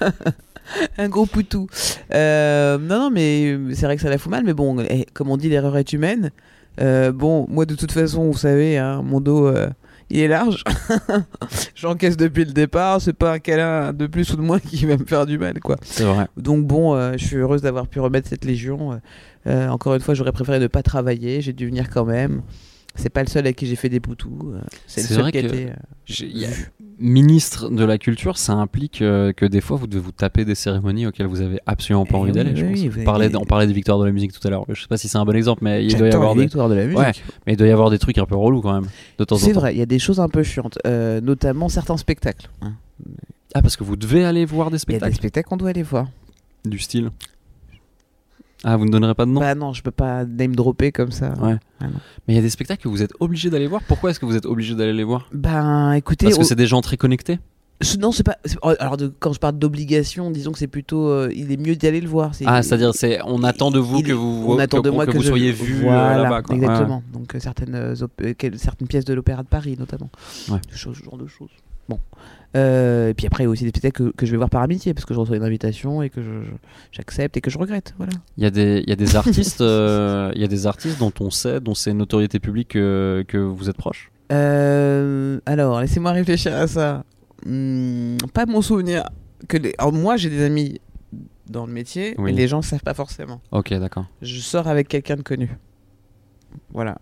un 0.98 1.08
gros 1.08 1.26
poutou. 1.26 1.68
Euh, 2.12 2.78
non, 2.78 2.98
non, 2.98 3.10
mais 3.10 3.56
c'est 3.74 3.86
vrai 3.86 3.96
que 3.96 4.02
ça 4.02 4.10
la 4.10 4.18
fout 4.18 4.30
mal. 4.30 4.44
Mais 4.44 4.54
bon, 4.54 4.78
eh, 4.80 5.06
comme 5.14 5.30
on 5.30 5.36
dit, 5.36 5.48
l'erreur 5.48 5.76
est 5.76 5.92
humaine. 5.92 6.30
Bon, 7.14 7.46
moi, 7.48 7.64
de 7.66 7.74
toute 7.74 7.92
façon, 7.92 8.30
vous 8.30 8.38
savez, 8.38 8.78
hein, 8.78 9.02
mon 9.02 9.20
dos, 9.20 9.50
il 10.10 10.20
est 10.20 10.28
large. 10.28 10.64
J'encaisse 11.74 12.16
depuis 12.16 12.44
le 12.44 12.52
départ. 12.52 13.00
C'est 13.00 13.12
pas 13.12 13.32
un 13.32 13.38
câlin 13.38 13.92
de 13.92 14.06
plus 14.06 14.32
ou 14.32 14.36
de 14.36 14.42
moins 14.42 14.58
qui 14.60 14.86
va 14.86 14.96
me 14.96 15.04
faire 15.04 15.26
du 15.26 15.38
mal, 15.38 15.60
quoi. 15.60 15.76
C'est 15.82 16.04
vrai. 16.04 16.26
Donc 16.36 16.66
bon, 16.66 16.94
euh, 16.94 17.12
je 17.16 17.24
suis 17.24 17.36
heureuse 17.36 17.62
d'avoir 17.62 17.86
pu 17.86 18.00
remettre 18.00 18.28
cette 18.28 18.44
légion. 18.44 18.92
Euh, 18.92 18.96
euh, 19.46 19.68
encore 19.68 19.94
une 19.94 20.00
fois, 20.00 20.14
j'aurais 20.14 20.32
préféré 20.32 20.58
ne 20.58 20.66
pas 20.66 20.82
travailler. 20.82 21.40
J'ai 21.40 21.52
dû 21.52 21.66
venir 21.66 21.88
quand 21.90 22.04
même. 22.04 22.42
C'est 22.94 23.10
pas 23.10 23.22
le 23.22 23.28
seul 23.28 23.44
avec 23.44 23.56
qui 23.56 23.66
j'ai 23.66 23.76
fait 23.76 23.88
des 23.88 24.00
poutous. 24.00 24.52
euh, 24.54 24.60
c'est 24.86 25.02
le 25.02 25.06
seul 25.06 25.20
vrai 25.20 25.32
qui 25.32 25.38
a 25.38 25.40
été. 25.42 25.68
Ministre 26.98 27.68
de 27.70 27.84
la 27.84 27.96
culture, 27.98 28.36
ça 28.38 28.54
implique 28.54 29.02
euh, 29.02 29.32
que 29.32 29.46
des 29.46 29.60
fois 29.60 29.76
vous 29.76 29.86
devez 29.86 30.02
vous 30.02 30.12
taper 30.12 30.44
des 30.44 30.54
cérémonies 30.54 31.06
auxquelles 31.06 31.26
vous 31.26 31.40
avez 31.40 31.60
absolument 31.66 32.04
pas 32.06 32.16
Eh 32.16 32.20
envie 32.20 32.30
oui, 32.30 32.36
d'aller. 32.36 32.50
oui, 32.50 32.56
je 32.56 32.64
pense. 32.64 32.96
oui, 32.96 33.00
on, 33.00 33.04
parlait, 33.04 33.26
avez- 33.26 33.36
on 33.36 33.44
parlait 33.44 33.66
des 33.66 33.72
victoires 33.72 33.98
de 33.98 34.04
la 34.04 34.12
musique 34.12 34.32
tout 34.32 34.46
à 34.46 34.50
l'heure. 34.50 34.64
Je 34.68 34.80
sais 34.82 34.88
pas 34.88 34.96
si 34.96 35.08
c'est 35.08 35.18
un 35.18 35.24
bon 35.24 35.36
exemple, 35.36 35.62
mais 35.64 35.84
il 35.84 35.96
doit 35.96 36.08
y 36.08 36.12
avoir 36.12 36.34
des, 36.34 36.42
victoires 36.42 36.68
de 36.68 36.74
la 36.74 36.84
musique. 36.84 36.98
Ouais, 36.98 37.12
mais 37.46 37.52
il 37.54 37.56
doit 37.56 37.66
y 37.68 37.70
avoir 37.70 37.90
des 37.90 37.98
trucs 37.98 38.18
un 38.18 38.26
peu 38.26 38.36
relous 38.36 38.60
quand 38.60 38.72
même 38.72 38.88
de 39.18 39.24
temps. 39.24 39.36
C'est 39.36 39.52
vrai, 39.52 39.74
il 39.74 39.78
y 39.78 39.82
a 39.82 39.86
des 39.86 39.98
choses 39.98 40.18
un 40.20 40.28
peu 40.28 40.42
chiantes, 40.42 40.78
euh, 40.86 41.20
notamment 41.20 41.68
certains 41.68 41.96
spectacles. 41.96 42.48
hein. 42.62 42.72
Ah 43.54 43.62
parce 43.62 43.76
que 43.76 43.84
vous 43.84 43.96
devez 43.96 44.24
aller 44.24 44.44
voir 44.44 44.70
des 44.70 44.74
Il 44.74 44.74
y 44.74 44.76
a 44.76 44.78
spectacles 44.80 45.10
des 45.12 45.16
spectacles 45.16 45.48
qu'on 45.48 45.56
doit 45.56 45.70
aller 45.70 45.82
voir. 45.82 46.08
du 46.64 46.78
style. 46.78 47.10
Ah 48.64 48.76
vous 48.76 48.84
ne 48.86 48.90
donnerez 48.90 49.14
pas 49.14 49.24
de 49.24 49.30
nom. 49.30 49.40
Bah 49.40 49.54
non, 49.54 49.72
je 49.72 49.82
peux 49.82 49.90
pas 49.92 50.24
name 50.24 50.56
dropper 50.56 50.90
comme 50.92 51.12
ça. 51.12 51.32
Ouais. 51.40 51.56
Ah. 51.80 51.86
Mais 52.26 52.34
il 52.34 52.36
y 52.36 52.38
a 52.38 52.42
des 52.42 52.50
spectacles 52.50 52.82
que 52.82 52.88
vous 52.88 53.02
êtes 53.02 53.12
obligé 53.20 53.50
d'aller 53.50 53.66
voir. 53.68 53.82
Pourquoi 53.86 54.10
est-ce 54.10 54.18
que 54.20 54.26
vous 54.26 54.36
êtes 54.36 54.46
obligé 54.46 54.74
d'aller 54.74 54.92
les 54.92 55.04
voir? 55.04 55.28
Ben 55.32 55.92
écoutez, 55.92 56.26
Parce 56.26 56.36
que 56.36 56.42
au- 56.42 56.44
c'est 56.44 56.56
des 56.56 56.66
gens 56.66 56.80
très 56.80 56.96
connectés. 56.96 57.38
non 58.00 58.10
c'est 58.10 58.24
pas. 58.24 58.36
oh, 58.62 58.72
Alors 58.80 58.96
de- 58.96 59.12
quand 59.20 59.32
je 59.32 59.38
parle 59.38 59.56
d'obligation, 59.58 60.32
disons 60.32 60.50
que 60.50 60.58
c'est 60.58 60.66
plutôt, 60.66 61.06
euh, 61.08 61.30
il 61.32 61.52
est 61.52 61.56
mieux 61.56 61.76
d'y 61.76 61.86
aller 61.86 62.00
le 62.00 62.08
voir. 62.08 62.32
Ah 62.46 62.62
c'est-à-dire 62.64 62.92
c'est 62.94 63.20
on 63.24 63.44
attend 63.44 63.70
de 63.70 63.78
vous 63.78 63.98
il- 63.98 64.04
que 64.06 64.12
vous 64.12 64.44
on 64.48 64.58
attend 64.58 64.80
de 64.80 64.90
moi 64.90 65.06
que 65.06 65.12
que, 65.12 65.16
vous 65.18 65.22
je- 65.22 65.28
soyez 65.28 65.52
vu 65.52 65.76
euh, 65.78 65.82
Voilà, 65.84 66.22
là-bas. 66.24 66.42
Ouais. 66.48 66.56
Exactement. 66.56 67.04
Donc 67.12 67.36
euh, 67.36 67.38
certaines, 67.38 67.94
certaines 68.56 68.88
pièces 68.88 69.04
de 69.04 69.14
l'Opéra 69.14 69.44
de 69.44 69.48
Paris 69.48 69.76
notamment. 69.78 70.10
Ouais. 70.50 70.58
Ce 70.74 70.92
genre 70.92 71.16
de 71.16 71.28
choses. 71.28 71.50
Bon. 71.88 72.00
Euh, 72.56 73.10
et 73.10 73.14
puis 73.14 73.26
après 73.26 73.44
il 73.44 73.46
y 73.46 73.48
a 73.48 73.50
aussi 73.50 73.64
des 73.64 73.68
spectacles 73.68 74.10
que, 74.10 74.16
que 74.16 74.24
je 74.26 74.30
vais 74.30 74.38
voir 74.38 74.48
par 74.48 74.62
amitié 74.62 74.94
parce 74.94 75.04
que 75.04 75.12
je 75.12 75.18
reçois 75.20 75.36
une 75.36 75.42
invitation 75.42 76.00
et 76.02 76.08
que 76.08 76.20
j'accepte 76.92 77.36
et 77.36 77.40
que 77.42 77.50
je 77.50 77.58
regrette. 77.58 77.94
Voilà. 77.98 78.12
Il 78.38 78.42
y 78.42 78.46
a 78.46 78.50
des, 78.50 78.82
il 78.84 78.88
y 78.88 78.92
a 78.92 78.96
des 78.96 79.16
artistes, 79.16 79.60
euh, 79.60 80.32
il 80.34 80.40
y 80.40 80.44
a 80.44 80.48
des 80.48 80.66
artistes 80.66 80.98
dont 80.98 81.12
on 81.20 81.30
sait, 81.30 81.60
dont 81.60 81.74
c'est 81.74 81.90
une 81.90 81.98
notoriété 81.98 82.38
publique 82.40 82.68
que, 82.68 83.24
que 83.28 83.36
vous 83.36 83.68
êtes 83.68 83.76
proche? 83.76 84.10
Euh, 84.32 85.40
alors, 85.46 85.80
laissez-moi 85.80 86.12
réfléchir 86.12 86.54
à 86.54 86.66
ça. 86.66 87.04
Hmm, 87.46 88.16
pas 88.32 88.46
mon 88.46 88.62
souvenir. 88.62 89.04
Que 89.46 89.56
les... 89.56 89.74
alors, 89.78 89.92
moi, 89.92 90.16
j'ai 90.16 90.30
des 90.30 90.42
amis 90.44 90.80
dans 91.48 91.66
le 91.66 91.72
métier, 91.72 92.14
Oui. 92.18 92.24
mais 92.24 92.32
les 92.32 92.48
gens 92.48 92.58
ne 92.58 92.62
savent 92.62 92.82
pas 92.82 92.94
forcément. 92.94 93.40
Ok, 93.52 93.72
d'accord. 93.74 94.06
Je 94.22 94.38
sors 94.40 94.68
avec 94.68 94.88
quelqu'un 94.88 95.16
de 95.16 95.22
connu. 95.22 95.50
Voilà. 96.72 96.98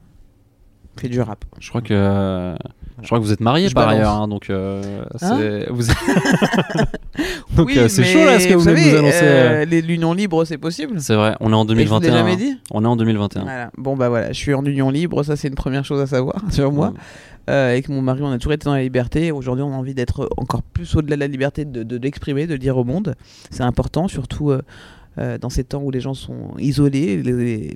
Fait 0.99 1.09
du 1.09 1.21
rap. 1.21 1.45
Je 1.61 1.69
crois 1.69 1.83
que, 1.83 2.57
je 3.03 3.07
crois 3.07 3.19
que 3.19 3.25
vous 3.25 3.33
êtes 3.33 3.41
marié 3.41 3.69
par 3.71 3.87
balance. 3.87 3.99
ailleurs, 4.01 4.13
hein, 4.15 4.29
donc 4.29 4.49
euh, 4.51 5.05
Hein 5.23 5.37
c'est, 5.39 5.67
vous 5.71 5.83
donc 7.57 7.67
Oui, 7.69 7.79
euh, 7.79 7.89
c'est 7.89 8.05
chaud 8.05 8.25
là 8.25 8.39
ce 8.41 8.49
que 8.49 8.55
vous, 8.55 8.65
savez, 8.65 8.93
nous 8.93 9.09
euh, 9.13 9.65
les- 9.65 9.83
L'union 9.83 10.13
libre, 10.13 10.45
c'est 10.45 10.59
possible. 10.59 11.01
C'est 11.01 11.15
vrai, 11.15 11.37
on 11.41 11.53
est 11.53 11.55
en 11.55 11.65
Et 11.65 11.69
je 11.69 11.73
vous 11.73 11.79
l'ai 11.79 11.85
2021. 11.85 12.13
jamais 12.17 12.37
dit 12.37 12.59
On 12.71 12.85
est 12.85 12.89
en 12.89 12.97
2021. 12.97 13.43
Voilà. 13.43 13.71
Bon, 13.77 13.97
bah 13.97 14.09
voilà, 14.09 14.29
je 14.33 14.39
suis 14.39 14.55
en 14.55 14.65
union 14.65 14.91
libre, 14.91 15.23
ça 15.23 15.37
c'est 15.37 15.49
une 15.49 15.55
première 15.55 15.85
chose 15.85 16.01
à 16.01 16.07
savoir 16.07 16.37
sur 16.51 16.73
moi. 16.73 16.93
Euh, 17.49 17.71
avec 17.71 17.89
mon 17.89 18.03
mari, 18.03 18.23
on 18.23 18.33
a 18.33 18.39
toujours 18.39 18.55
été 18.55 18.65
dans 18.65 18.75
la 18.75 18.83
liberté. 18.83 19.31
Aujourd'hui, 19.31 19.63
on 19.63 19.73
a 19.73 19.77
envie 19.77 19.95
d'être 19.95 20.29
encore 20.37 20.63
plus 20.63 20.97
au-delà 20.97 21.15
de 21.17 21.21
la 21.21 21.29
liberté, 21.29 21.65
de, 21.65 21.85
de 21.85 21.97
l'exprimer, 21.97 22.47
de 22.49 22.55
le 22.55 22.59
dire 22.59 22.77
au 22.77 22.83
monde. 22.85 23.15
C'est 23.51 23.63
important, 23.63 24.09
surtout 24.09 24.53
euh, 25.19 25.39
dans 25.39 25.51
ces 25.51 25.65
temps 25.65 25.83
où 25.83 25.91
les 25.91 26.01
gens 26.01 26.15
sont 26.15 26.55
isolés, 26.59 27.23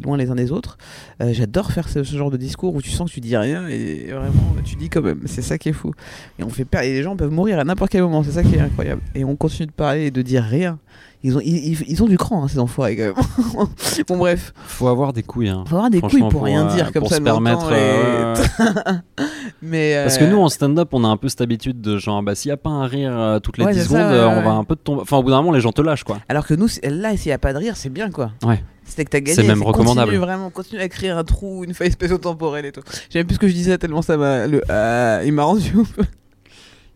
loin 0.03 0.17
les 0.17 0.31
uns 0.31 0.35
des 0.35 0.53
autres. 0.53 0.79
Euh, 1.23 1.33
J'adore 1.33 1.73
faire 1.73 1.89
ce, 1.89 2.03
genre 2.03 2.31
de 2.31 2.37
discours 2.37 2.75
où 2.75 2.83
tu 2.83 2.91
sens 2.91 3.09
que 3.09 3.15
tu 3.15 3.21
dis 3.21 3.37
rien 3.37 3.67
et 3.69 4.09
vraiment 4.11 4.55
tu 4.65 4.77
dis 4.77 4.89
quand 4.89 5.03
même. 5.03 5.23
C'est 5.27 5.43
ça 5.43 5.59
qui 5.59 5.71
est 5.71 5.75
fou. 5.75 5.93
Et 6.39 6.45
on 6.45 6.49
fait 6.49 6.65
peur. 6.65 6.83
Et 6.83 6.93
les 6.93 7.03
gens 7.03 7.17
peuvent 7.17 7.33
mourir 7.33 7.59
à 7.59 7.65
n'importe 7.65 7.91
quel 7.91 8.03
moment. 8.03 8.23
C'est 8.23 8.33
ça 8.33 8.43
qui 8.43 8.55
est 8.55 8.61
incroyable. 8.61 9.03
Et 9.15 9.25
on 9.25 9.37
continue 9.37 9.67
de 9.67 9.73
parler 9.73 10.07
et 10.07 10.11
de 10.11 10.23
dire 10.23 10.43
rien. 10.43 10.79
Ils 11.23 11.37
ont, 11.37 11.41
ils, 11.45 11.83
ils- 11.87 12.03
ont 12.03 12.07
du 12.07 12.17
cran, 12.17 12.45
hein, 12.45 12.49
ces 12.49 12.59
enfoirés, 12.59 12.97
quand 12.97 13.03
même. 13.05 13.65
bon, 14.09 14.17
bref. 14.17 14.55
Faut 14.65 14.89
avoir 14.89 15.13
des 15.13 15.23
couilles. 15.23 15.51
Hein. 15.51 15.65
Faut 15.67 15.75
avoir 15.77 15.91
des 15.91 16.01
couilles 16.01 16.27
pour 16.31 16.43
rien 16.45 16.67
euh, 16.67 16.75
dire 16.75 16.93
comme 16.93 17.01
pour 17.03 17.11
ça 17.11 17.17
se 17.17 17.21
permettre, 17.21 17.71
et- 17.73 17.77
euh, 17.77 18.35
Mais 19.63 20.01
Parce 20.03 20.17
que 20.17 20.25
euh, 20.25 20.31
nous 20.31 20.39
en 20.41 20.49
stand-up, 20.49 20.89
on 20.93 21.05
a 21.05 21.09
un 21.09 21.19
peu 21.19 21.29
cette 21.29 21.43
habitude 21.43 21.81
de 21.83 21.99
genre, 21.99 22.23
bah 22.23 22.35
s'il 22.35 22.49
y 22.49 22.53
a 22.53 22.57
pas 22.57 22.71
un 22.71 22.87
rire 22.87 23.13
euh, 23.15 23.39
toutes 23.39 23.59
les 23.59 23.65
Ouais, 23.67 23.73
10 23.75 23.79
c'est 23.81 23.85
secondes, 23.85 23.99
ça, 23.99 24.11
euh, 24.13 24.29
on 24.29 24.43
va 24.43 24.53
un 24.53 24.65
peu 24.65 24.77
tomber. 24.77 25.03
Enfin, 25.03 25.19
au 25.19 25.23
bout 25.23 25.29
d'un 25.31 25.37
moment, 25.43 25.53
les 25.53 25.61
gens 25.61 25.73
te 25.73 25.83
lâchent 25.83 26.05
quoi. 26.05 26.19
Alors 26.31 26.47
que 26.47 26.55
nous, 26.55 26.69
là, 26.83 27.15
s'il 27.19 27.29
n'y 27.29 27.33
a 27.35 27.39
pas 27.39 27.53
de 27.53 27.59
rire, 27.59 27.77
c'est 27.77 27.91
bien 27.91 28.11
quoi. 28.11 28.31
Ouais. 28.43 28.63
C'est 28.85 29.05
que 29.05 29.11
t'as 29.11 29.21
gagné. 29.21 29.35
C'est 29.35 29.43
même 29.47 29.63
recommandable. 29.63 30.07
Continue 30.13 30.25
vraiment, 30.25 30.49
continue 30.51 30.81
à 30.81 30.89
créer 30.89 31.11
un 31.11 31.23
trou, 31.23 31.65
une 31.65 31.75
faille 31.75 31.93
spécio-temporelle 31.93 32.65
et 32.65 32.73
tout. 32.73 32.81
J'aime 33.11 33.27
plus 33.27 33.35
ce 33.35 33.41
que 33.41 33.47
je 33.49 33.53
disais 33.53 33.77
tellement 33.77 34.01
ça 34.03 34.17
m'a. 34.17 34.47
Euh, 34.71 35.23
il 35.27 35.33
m'a 35.33 35.43
rendu 35.45 35.71
ouf. 35.77 35.93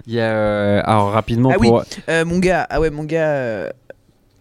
Il 0.06 0.14
y 0.14 0.20
a, 0.20 0.24
euh, 0.24 0.82
alors 0.84 1.12
rapidement 1.12 1.50
Ah 1.52 1.58
pour. 1.58 1.82
Euh, 2.08 2.24
mon 2.24 2.38
gars, 2.38 2.66
ah 2.70 2.80
ouais, 2.80 2.88
mon 2.90 3.04
gars. 3.04 3.70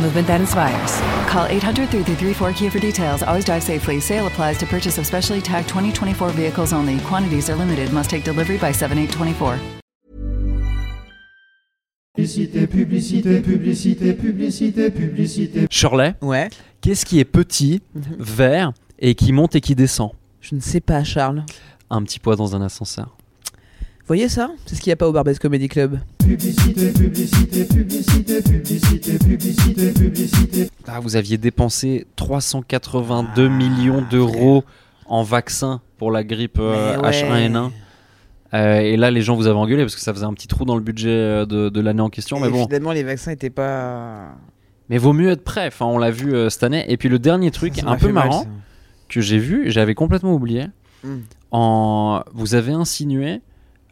movement 0.00 0.26
that 0.26 0.40
inspires. 0.40 0.90
Call 1.28 1.46
800 1.48 1.88
334 1.90 2.52
Kia 2.54 2.70
for 2.70 2.78
details. 2.80 3.22
Always 3.22 3.44
drive 3.44 3.62
safely. 3.62 4.00
Sale 4.00 4.26
applies 4.26 4.58
to 4.58 4.66
purchase 4.66 4.98
of 4.98 5.06
specially 5.06 5.40
tagged 5.40 5.68
2024 5.68 6.30
vehicles 6.30 6.72
only. 6.72 6.98
Quantities 7.00 7.48
are 7.50 7.56
limited. 7.56 7.92
Must 7.92 8.08
take 8.10 8.24
delivery 8.24 8.58
by 8.58 8.72
7824. 8.72 9.58
Publicité, 12.16 12.66
publicité, 12.66 13.40
publicité, 13.40 14.12
publicité, 14.14 14.90
publicité. 14.90 15.66
Shirley, 15.70 16.14
Ouais. 16.20 16.50
qu'est-ce 16.80 17.06
qui 17.06 17.18
est 17.20 17.24
petit, 17.24 17.80
vert 17.94 18.72
et 18.98 19.14
qui 19.14 19.32
monte 19.32 19.54
et 19.54 19.60
qui 19.60 19.74
descend? 19.74 20.10
Je 20.40 20.54
ne 20.54 20.60
sais 20.60 20.80
pas, 20.80 21.04
Charles. 21.04 21.44
Un 21.88 22.02
petit 22.02 22.18
poids 22.18 22.36
dans 22.36 22.54
un 22.56 22.62
ascenseur. 22.62 23.16
Vous 24.10 24.16
voyez 24.16 24.28
ça? 24.28 24.50
C'est 24.66 24.74
ce 24.74 24.80
qu'il 24.80 24.90
n'y 24.90 24.94
a 24.94 24.96
pas 24.96 25.06
au 25.06 25.12
Barbès 25.12 25.38
Comedy 25.38 25.68
Club. 25.68 26.00
Publicité, 26.18 26.90
publicité, 26.90 27.64
publicité, 27.64 28.42
publicité, 28.42 29.18
publicité, 29.18 29.92
publicité. 29.92 30.70
Ah, 30.88 30.98
vous 30.98 31.14
aviez 31.14 31.38
dépensé 31.38 32.08
382 32.16 33.46
millions 33.46 34.02
d'euros 34.10 34.64
en 35.06 35.22
vaccins 35.22 35.80
pour 35.96 36.10
la 36.10 36.24
grippe 36.24 36.58
euh, 36.58 36.96
Mais 36.96 37.06
ouais. 37.06 37.50
H1N1. 37.52 37.70
Euh, 38.52 38.80
et 38.80 38.96
là, 38.96 39.12
les 39.12 39.22
gens 39.22 39.36
vous 39.36 39.46
avaient 39.46 39.56
engueulé 39.56 39.84
parce 39.84 39.94
que 39.94 40.00
ça 40.00 40.12
faisait 40.12 40.26
un 40.26 40.34
petit 40.34 40.48
trou 40.48 40.64
dans 40.64 40.74
le 40.74 40.82
budget 40.82 41.10
euh, 41.10 41.46
de, 41.46 41.68
de 41.68 41.80
l'année 41.80 42.02
en 42.02 42.10
question. 42.10 42.40
Mais 42.40 42.48
bon, 42.48 42.64
Finalement, 42.64 42.90
les 42.90 43.04
vaccins 43.04 43.30
n'étaient 43.30 43.48
pas. 43.48 44.34
mais 44.88 44.98
vaut 44.98 45.12
mieux 45.12 45.30
être 45.30 45.44
prêt. 45.44 45.68
Enfin, 45.68 45.86
on 45.86 45.98
l'a 45.98 46.10
vu 46.10 46.34
euh, 46.34 46.50
cette 46.50 46.64
année. 46.64 46.84
Et 46.88 46.96
puis 46.96 47.08
le 47.08 47.20
dernier 47.20 47.52
truc, 47.52 47.76
Ça 47.76 47.88
un 47.88 47.96
peu 47.96 48.10
mal, 48.10 48.26
marrant, 48.26 48.46
que 49.08 49.20
j'ai 49.20 49.38
vu, 49.38 49.70
j'avais 49.70 49.94
complètement 49.94 50.34
oublié. 50.34 50.66
Mm. 51.04 51.18
En, 51.52 52.24
vous 52.34 52.56
avez 52.56 52.72
insinué, 52.72 53.40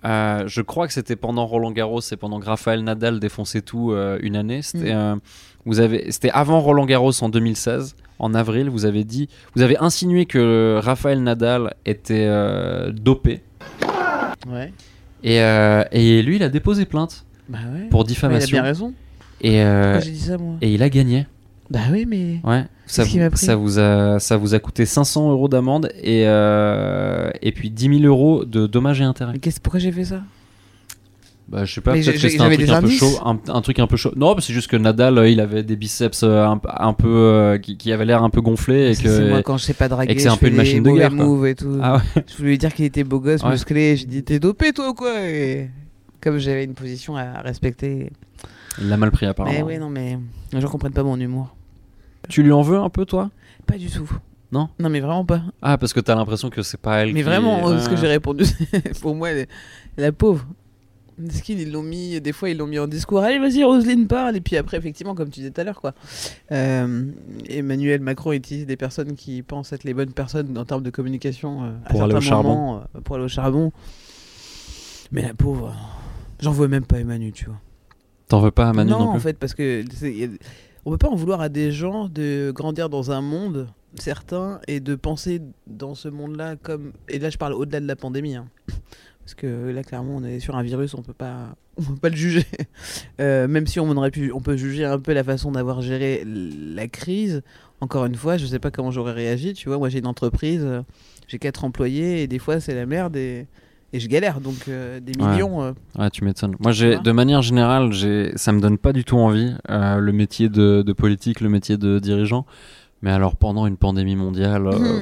euh, 0.04 0.44
je 0.46 0.60
crois 0.62 0.86
que 0.86 0.92
c'était 0.92 1.16
pendant 1.16 1.46
Roland 1.46 1.70
Garros 1.72 2.00
et 2.00 2.16
pendant 2.16 2.38
que 2.40 2.46
Raphaël 2.46 2.82
Nadal 2.84 3.18
défonçait 3.20 3.62
tout 3.62 3.92
euh, 3.92 4.18
une 4.22 4.36
année. 4.36 4.62
C'était, 4.62 4.94
Mm. 4.94 5.20
euh, 5.66 6.30
avant 6.32 6.60
Roland 6.60 6.86
Garros 6.86 7.12
en 7.22 7.28
2016, 7.28 7.94
en 8.18 8.32
avril. 8.34 8.70
Vous 8.70 8.84
avez 8.84 9.04
dit, 9.04 9.28
vous 9.54 9.62
avez 9.62 9.76
insinué 9.78 10.24
que 10.26 10.78
Raphaël 10.82 11.22
Nadal 11.22 11.74
était 11.84 12.24
euh, 12.26 12.90
dopé 12.92 13.42
Ouais. 14.46 14.72
et, 15.24 15.36
et 15.92 16.22
lui, 16.22 16.36
il 16.36 16.42
a 16.42 16.48
déposé 16.48 16.84
plainte 16.86 17.24
Bah 17.48 17.58
ouais. 17.74 17.88
pour 17.90 18.00
Ouais, 18.00 18.06
il 18.06 18.06
a 18.06 18.08
diffamation 18.08 18.54
bien 18.56 18.62
raison. 18.62 18.94
et, 19.40 19.62
Pourquoi 19.62 20.00
j'ai 20.00 20.10
dit 20.12 20.20
ça, 20.20 20.38
moi? 20.38 20.54
et 20.60 20.72
il 20.72 20.82
a 20.82 20.88
gagné. 20.88 21.26
Bah 21.70 21.80
oui, 21.92 22.06
mais. 22.08 22.40
Ouais, 22.44 22.64
ça 22.86 23.04
vous, 23.04 23.18
ça, 23.36 23.54
vous 23.56 23.78
a, 23.78 24.18
ça 24.18 24.36
vous 24.38 24.54
a 24.54 24.58
coûté 24.58 24.86
500 24.86 25.30
euros 25.30 25.48
d'amende 25.48 25.90
et, 26.02 26.22
euh, 26.26 27.30
et 27.42 27.52
puis 27.52 27.70
10 27.70 27.98
000 28.00 28.02
euros 28.04 28.44
de 28.46 28.66
dommages 28.66 29.00
et 29.00 29.04
intérêts. 29.04 29.38
qu'est-ce- 29.38 29.60
pourquoi 29.60 29.78
j'ai 29.80 29.92
fait 29.92 30.04
ça? 30.06 30.22
Bah, 31.48 31.64
je 31.64 31.72
sais 31.74 31.80
pas, 31.80 31.92
peut-être 31.94 32.12
que 32.12 32.18
c'était 32.28 32.40
un 32.42 32.50
truc 32.50 32.68
un 32.68 32.80
peu 32.82 32.88
chaud. 32.90 33.18
Un, 33.24 33.38
un 33.48 33.60
truc 33.62 33.78
un 33.78 33.86
peu 33.86 33.96
chaud. 33.96 34.12
Non, 34.16 34.34
c'est 34.38 34.52
juste 34.52 34.68
que 34.70 34.76
Nadal, 34.76 35.16
euh, 35.16 35.30
il 35.30 35.40
avait 35.40 35.62
des 35.62 35.76
biceps 35.76 36.22
euh, 36.22 36.44
un, 36.44 36.60
un 36.76 36.92
peu. 36.92 37.08
euh, 37.08 37.58
qui, 37.58 37.78
qui 37.78 37.90
avaient 37.90 38.04
l'air 38.04 38.22
un 38.22 38.28
peu 38.28 38.42
gonflés 38.42 38.90
et 38.90 38.94
C'est- 38.94 39.02
que. 39.04 39.08
c'est 39.08 39.28
moi 39.30 39.42
quand 39.42 39.56
je 39.56 39.64
sais 39.64 39.72
pas 39.74 39.88
draguer. 39.88 40.12
et 40.12 40.14
que 40.14 40.20
c'est 40.20 40.28
un 40.28 40.36
peu 40.36 40.48
une 40.48 40.56
machine 40.56 40.82
de 40.82 40.90
guerre, 40.90 41.14
quoi. 41.14 41.48
et 41.48 41.54
tout. 41.54 41.78
Ah 41.82 41.96
ouais. 41.96 42.22
Je 42.26 42.36
voulais 42.36 42.50
lui 42.50 42.58
dire 42.58 42.74
qu'il 42.74 42.84
était 42.84 43.04
beau 43.04 43.18
gosse, 43.20 43.42
Ouais. 43.42 43.50
musclé. 43.50 43.96
J'ai 43.96 44.04
dit 44.06 44.22
t'es 44.22 44.38
dopé 44.38 44.72
toi 44.74 44.90
ou 44.90 44.94
quoi? 44.94 45.22
Et 45.26 45.70
comme 46.20 46.36
j'avais 46.38 46.64
une 46.64 46.74
position 46.74 47.16
à 47.16 47.40
respecter. 47.42 48.10
Il 48.80 48.88
l'a 48.90 48.96
mal 48.98 49.10
pris 49.10 49.24
apparemment. 49.26 49.56
Mais 49.56 49.62
oui, 49.62 49.78
non, 49.78 49.88
mais 49.88 50.18
les 50.52 50.60
gens 50.60 50.68
comprennent 50.68 50.92
pas 50.92 51.02
mon 51.02 51.18
humour. 51.18 51.54
Tu 52.28 52.42
lui 52.42 52.52
en 52.52 52.62
veux 52.62 52.78
un 52.78 52.90
peu, 52.90 53.04
toi? 53.04 53.30
Pas 53.66 53.76
du 53.78 53.88
tout. 53.90 54.10
Non? 54.52 54.68
Non, 54.78 54.88
mais 54.88 55.00
vraiment 55.00 55.24
pas. 55.24 55.42
Ah, 55.60 55.76
parce 55.78 55.92
que 55.92 56.00
t'as 56.00 56.14
l'impression 56.14 56.48
que 56.50 56.62
c'est 56.62 56.80
pas 56.80 56.98
elle 56.98 57.08
Mais 57.12 57.20
qui- 57.20 57.22
vraiment, 57.22 57.64
Ouais. 57.64 57.78
ce 57.80 57.88
que 57.88 57.96
j'ai 57.96 58.06
répondu, 58.06 58.44
c'est- 58.44 58.98
pour 59.02 59.14
moi, 59.14 59.30
elle 59.30 59.38
est- 59.40 59.48
la 59.98 60.12
pauvre. 60.12 60.46
Mesquine, 61.20 61.58
ils 61.58 61.72
l'ont 61.72 61.82
mis, 61.82 62.20
des 62.20 62.32
fois 62.32 62.48
ils 62.48 62.56
l'ont 62.56 62.68
mis 62.68 62.78
en 62.78 62.86
discours. 62.86 63.18
Allez, 63.18 63.40
vas-y, 63.40 63.64
Roselyne 63.64 64.06
parle. 64.06 64.36
Et 64.36 64.40
puis 64.40 64.56
après, 64.56 64.76
effectivement, 64.76 65.16
comme 65.16 65.30
tu 65.30 65.40
disais 65.40 65.50
tout 65.50 65.60
à 65.60 65.64
l'heure, 65.64 65.80
quoi. 65.80 65.92
Euh, 66.52 67.06
Emmanuel 67.48 68.00
Macron 68.00 68.30
utilise 68.32 68.66
des 68.66 68.76
personnes 68.76 69.16
qui 69.16 69.42
pensent 69.42 69.72
être 69.72 69.82
les 69.82 69.94
bonnes 69.94 70.12
personnes 70.12 70.56
en 70.56 70.64
termes 70.64 70.84
de 70.84 70.90
communication 70.90 71.64
euh, 71.64 71.70
à 71.86 71.90
Pour 71.90 72.02
aller 72.04 72.14
au 72.14 72.20
moments, 72.20 72.82
euh, 72.94 73.00
pour 73.00 73.16
aller 73.16 73.24
au 73.24 73.28
charbon. 73.28 73.72
Mais 75.10 75.22
la 75.22 75.34
pauvre, 75.34 75.74
j'en 76.40 76.52
veux 76.52 76.68
même 76.68 76.84
pas 76.84 77.00
Emmanuel, 77.00 77.32
tu 77.32 77.46
vois. 77.46 77.58
T'en 78.28 78.40
veux 78.40 78.50
pas 78.52 78.68
à 78.68 78.72
Manu 78.72 78.90
non, 78.92 78.98
non, 79.00 79.08
en 79.10 79.18
fait, 79.18 79.36
parce 79.38 79.54
que 79.54 79.82
on 80.88 80.90
peut 80.92 80.96
pas 80.98 81.08
en 81.08 81.16
vouloir 81.16 81.42
à 81.42 81.50
des 81.50 81.70
gens 81.70 82.08
de 82.08 82.50
grandir 82.50 82.88
dans 82.88 83.10
un 83.10 83.20
monde 83.20 83.68
certain 83.96 84.58
et 84.68 84.80
de 84.80 84.94
penser 84.94 85.42
dans 85.66 85.94
ce 85.94 86.08
monde-là 86.08 86.56
comme. 86.56 86.92
Et 87.10 87.18
là, 87.18 87.28
je 87.28 87.36
parle 87.36 87.52
au-delà 87.52 87.80
de 87.80 87.86
la 87.86 87.94
pandémie. 87.94 88.36
hein. 88.36 88.48
Parce 89.20 89.34
que 89.34 89.68
là, 89.68 89.82
clairement, 89.82 90.16
on 90.16 90.24
est 90.24 90.40
sur 90.40 90.56
un 90.56 90.62
virus, 90.62 90.94
on 90.94 91.02
peut 91.02 91.12
pas, 91.12 91.54
on 91.76 91.82
peut 91.82 91.96
pas 91.96 92.08
le 92.08 92.16
juger. 92.16 92.46
Euh, 93.20 93.48
même 93.48 93.66
si 93.66 93.80
on 93.80 93.90
aurait 93.90 94.12
pu, 94.12 94.32
on 94.32 94.40
peut 94.40 94.56
juger 94.56 94.84
un 94.84 94.98
peu 95.00 95.12
la 95.12 95.24
façon 95.24 95.50
d'avoir 95.52 95.82
géré 95.82 96.24
la 96.24 96.86
crise. 96.86 97.42
Encore 97.80 98.06
une 98.06 98.14
fois, 98.14 98.36
je 98.38 98.46
sais 98.46 98.60
pas 98.60 98.70
comment 98.70 98.92
j'aurais 98.92 99.12
réagi. 99.12 99.52
Tu 99.52 99.68
vois, 99.68 99.76
moi, 99.76 99.88
j'ai 99.88 99.98
une 99.98 100.06
entreprise, 100.06 100.62
euh, 100.64 100.82
j'ai 101.26 101.38
quatre 101.38 101.64
employés 101.64 102.22
et 102.22 102.28
des 102.28 102.38
fois, 102.38 102.60
c'est 102.60 102.74
la 102.74 102.86
merde 102.86 103.16
et 103.92 104.00
je 104.00 104.08
galère. 104.08 104.40
Donc, 104.40 104.54
euh, 104.68 105.00
des 105.00 105.12
Ouais. 105.20 105.30
millions. 105.32 105.62
euh, 105.62 105.72
Ouais, 105.98 106.10
tu 106.10 106.24
m'étonnes. 106.24 106.54
Moi, 106.60 106.72
j'ai, 106.72 106.98
de 106.98 107.12
manière 107.12 107.42
générale, 107.42 107.92
j'ai, 107.92 108.32
ça 108.36 108.52
me 108.52 108.60
donne 108.60 108.78
pas 108.78 108.92
du 108.92 109.04
tout 109.04 109.16
envie 109.18 109.54
euh, 109.70 109.96
le 109.98 110.12
métier 110.12 110.48
de, 110.48 110.82
de 110.82 110.92
politique, 110.92 111.40
le 111.40 111.48
métier 111.48 111.76
de 111.76 111.98
dirigeant. 111.98 112.44
Mais 113.02 113.10
alors, 113.12 113.36
pendant 113.36 113.66
une 113.66 113.76
pandémie 113.76 114.16
mondiale, 114.16 114.66
euh, 114.66 115.00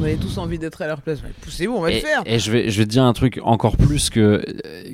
on 0.00 0.04
avait 0.04 0.14
tous 0.16 0.38
envie 0.38 0.60
d'être 0.60 0.80
à 0.82 0.86
leur 0.86 1.00
place. 1.02 1.18
Mais 1.24 1.30
Poussez-vous, 1.40 1.74
on 1.74 1.80
va 1.80 1.90
et, 1.90 1.94
le 1.96 2.00
faire. 2.00 2.22
et 2.24 2.38
je 2.38 2.52
vais, 2.52 2.70
je 2.70 2.78
vais 2.78 2.84
te 2.84 2.90
dire 2.90 3.02
un 3.02 3.12
truc 3.12 3.40
encore 3.42 3.76
plus 3.76 4.10
que 4.10 4.44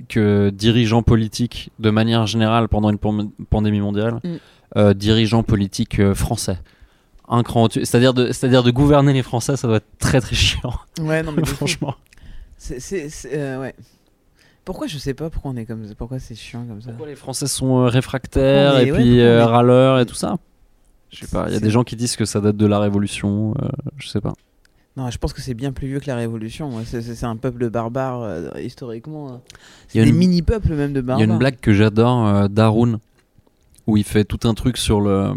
que 0.09 0.49
dirigeant 0.49 1.03
politique 1.03 1.71
de 1.79 1.91
manière 1.91 2.27
générale 2.27 2.69
pendant 2.69 2.89
une 2.89 2.97
pand- 2.99 3.31
pandémie 3.51 3.81
mondiale, 3.81 4.21
Mm. 4.25 4.29
euh, 4.79 4.95
dirigeant 4.95 5.43
politique 5.43 6.01
français. 6.15 6.59
Un 7.29 7.43
cran 7.43 7.65
au-dessus. 7.65 7.85
C'est-à-dire 7.85 8.15
de, 8.15 8.29
c'est-à-dire 8.33 8.63
de 8.63 8.71
gouverner 8.71 9.13
les 9.13 9.23
Français, 9.23 9.59
ça 9.59 9.69
doit 9.69 9.77
être 9.77 9.99
très 9.99 10.19
très 10.23 10.35
chiant. 10.35 10.73
Ouais, 11.03 11.23
non, 11.23 11.33
mais 11.33 11.45
franchement. 11.45 11.95
C'est, 12.59 13.09
euh, 13.33 13.61
ouais. 13.61 13.75
Pourquoi 14.65 14.87
je 14.87 14.99
sais 14.99 15.15
pas 15.15 15.31
pourquoi 15.31 15.53
on 15.53 15.57
est 15.57 15.65
comme 15.65 15.87
ça 15.87 15.95
Pourquoi 15.97 16.19
c'est 16.19 16.35
chiant 16.35 16.65
comme 16.67 16.83
ça 16.83 16.91
Pourquoi 16.91 17.07
les 17.07 17.15
Français 17.17 17.47
sont 17.47 17.79
euh, 17.79 17.87
réfractaires 17.89 18.77
est- 18.79 18.89
et 18.89 18.93
ouais, 18.93 18.99
puis 18.99 19.21
euh, 19.21 19.41
est- 19.41 19.43
râleurs 19.45 19.99
et 20.01 20.05
tout 20.07 20.15
ça 20.15 20.37
Je 21.11 21.21
sais 21.25 21.27
pas, 21.29 21.47
il 21.49 21.55
y 21.55 21.57
a 21.57 21.61
des 21.61 21.71
gens 21.71 21.85
qui 21.85 21.97
disent 21.97 22.17
que 22.17 22.25
ça 22.27 22.41
date 22.41 22.57
de 22.57 22.67
la 22.67 22.79
Révolution, 22.79 23.55
euh, 23.63 23.69
je 23.97 24.09
sais 24.09 24.21
pas. 24.21 24.35
Non, 24.97 25.09
je 25.11 25.17
pense 25.19 25.33
que 25.33 25.41
c'est 25.41 25.55
bien 25.55 25.71
plus 25.73 25.87
vieux 25.87 26.01
que 26.01 26.09
la 26.09 26.17
Révolution. 26.17 26.71
C'est, 26.85 27.23
un 27.25 27.37
peuple 27.37 27.71
barbare 27.71 28.59
historiquement. 28.59 29.41
Il 29.47 29.53
C'est 29.93 29.99
y 29.99 30.01
a 30.03 30.05
des 30.05 30.11
une- 30.11 30.17
mini-peuples 30.17 30.75
même 30.75 30.93
de 30.93 30.99
Il 31.01 31.03
barbares. 31.03 31.25
y 31.27 31.31
a 31.31 31.33
une 31.33 31.39
blague 31.39 31.61
que 31.61 31.73
j'adore 31.73 32.49
d'Haroun 32.51 32.99
où 33.87 33.97
il 33.97 34.05
fait 34.05 34.25
tout 34.25 34.47
un 34.47 34.55
truc 34.55 34.77
sur 34.77 35.01
le 35.01 35.33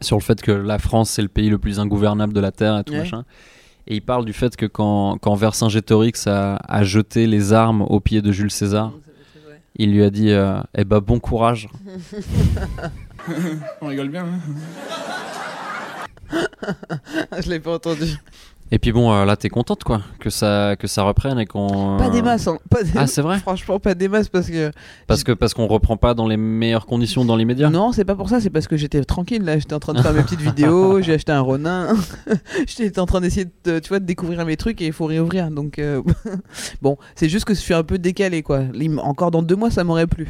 sur 0.00 0.16
le 0.18 0.22
fait 0.22 0.42
que 0.42 0.50
la 0.52 0.78
France 0.78 1.08
c'est 1.10 1.22
le 1.22 1.28
pays 1.28 1.48
le 1.48 1.56
plus 1.56 1.78
ingouvernable 1.80 2.32
de 2.34 2.40
la 2.40 2.50
terre 2.50 2.76
et 2.78 2.84
tout 2.84 2.92
Ouais. 2.92 2.98
machin. 2.98 3.24
Et 3.86 3.96
il 3.96 4.00
parle 4.02 4.24
du 4.24 4.32
fait 4.32 4.56
que 4.56 4.66
quand, 4.66 5.18
quand 5.20 5.34
Vercingétorix 5.34 6.26
a, 6.26 6.56
a 6.56 6.84
jeté 6.84 7.26
les 7.26 7.52
armes 7.52 7.82
au 7.82 8.00
pied 8.00 8.22
de 8.22 8.32
Jules 8.32 8.50
César, 8.50 8.92
il 9.76 9.92
lui 9.92 10.02
a 10.02 10.10
dit 10.10 10.30
euh, 10.30 10.60
Eh 10.74 10.84
ben 10.84 11.00
bon 11.00 11.18
courage. 11.20 11.68
On 13.80 13.88
rigole 13.88 14.08
bien. 14.08 14.26
hein. 14.26 14.38
je 17.44 17.48
l'ai 17.50 17.60
pas 17.60 17.74
entendu. 17.74 18.06
Et 18.74 18.78
puis 18.80 18.90
bon, 18.90 19.12
euh, 19.12 19.24
là 19.24 19.36
t'es 19.36 19.50
contente 19.50 19.84
quoi 19.84 20.02
que 20.18 20.30
ça 20.30 20.74
que 20.76 20.88
ça 20.88 21.04
reprenne 21.04 21.38
et 21.38 21.46
qu'on 21.46 21.96
Pas 21.96 22.10
des 22.10 22.22
masses, 22.22 22.48
hein. 22.48 22.58
Pas 22.68 22.82
des- 22.82 22.90
Ah, 22.96 23.06
c'est 23.06 23.22
vrai 23.22 23.38
Franchement, 23.42 23.78
pas 23.78 23.94
des 23.94 24.08
masses 24.08 24.28
parce 24.28 24.50
que. 24.50 24.72
parce 25.06 25.22
que 25.22 25.30
parce 25.30 25.54
qu'on 25.54 25.68
reprend 25.68 25.96
pas 25.96 26.12
dans 26.14 26.26
les 26.26 26.36
meilleures 26.36 26.86
conditions 26.86 27.24
dans 27.24 27.36
l'immédiat. 27.36 27.70
Non, 27.70 27.92
c'est 27.92 28.04
pas 28.04 28.16
pour 28.16 28.28
ça, 28.28 28.40
c'est 28.40 28.50
parce 28.50 28.66
que 28.66 28.76
j'étais 28.76 29.04
tranquille 29.04 29.44
là. 29.44 29.60
J'étais 29.60 29.74
en 29.74 29.78
train 29.78 29.92
de 29.92 30.00
faire 30.02 30.12
mes 30.12 30.22
petites 30.22 30.40
vidéos, 30.50 31.00
j'ai 31.00 31.14
acheté 31.14 31.30
un 31.30 31.40
Ronin. 31.40 31.94
j'étais 32.66 32.98
en 32.98 33.06
train 33.06 33.20
d'essayer 33.20 33.46
de, 33.64 33.78
tu 33.78 33.90
vois, 33.90 34.00
de 34.00 34.06
découvrir 34.06 34.44
mes 34.44 34.56
trucs 34.56 34.82
et 34.82 34.86
il 34.86 34.92
faut 34.92 35.06
réouvrir. 35.06 35.52
Donc, 35.52 35.78
euh, 35.78 36.02
bon, 36.82 36.96
c'est 37.14 37.28
juste 37.28 37.44
que 37.44 37.54
je 37.54 37.60
suis 37.60 37.74
un 37.74 37.84
peu 37.84 37.98
décalé 37.98 38.42
quoi. 38.42 38.62
Encore 39.04 39.30
dans 39.30 39.42
deux 39.42 39.54
mois, 39.56 39.70
ça 39.70 39.84
m'aurait 39.84 40.08
plu. 40.08 40.26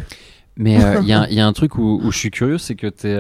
Mais 0.59 0.85
euh, 0.85 0.99
il 1.01 1.07
y, 1.07 1.35
y 1.35 1.41
a 1.41 1.47
un 1.47 1.53
truc 1.55 1.79
où, 1.79 1.99
où 2.05 2.13
je 2.13 2.19
suis 2.19 2.31
curieux, 2.31 2.59
c'est 2.59 2.75
que 2.75 2.89
t'es. 2.89 3.19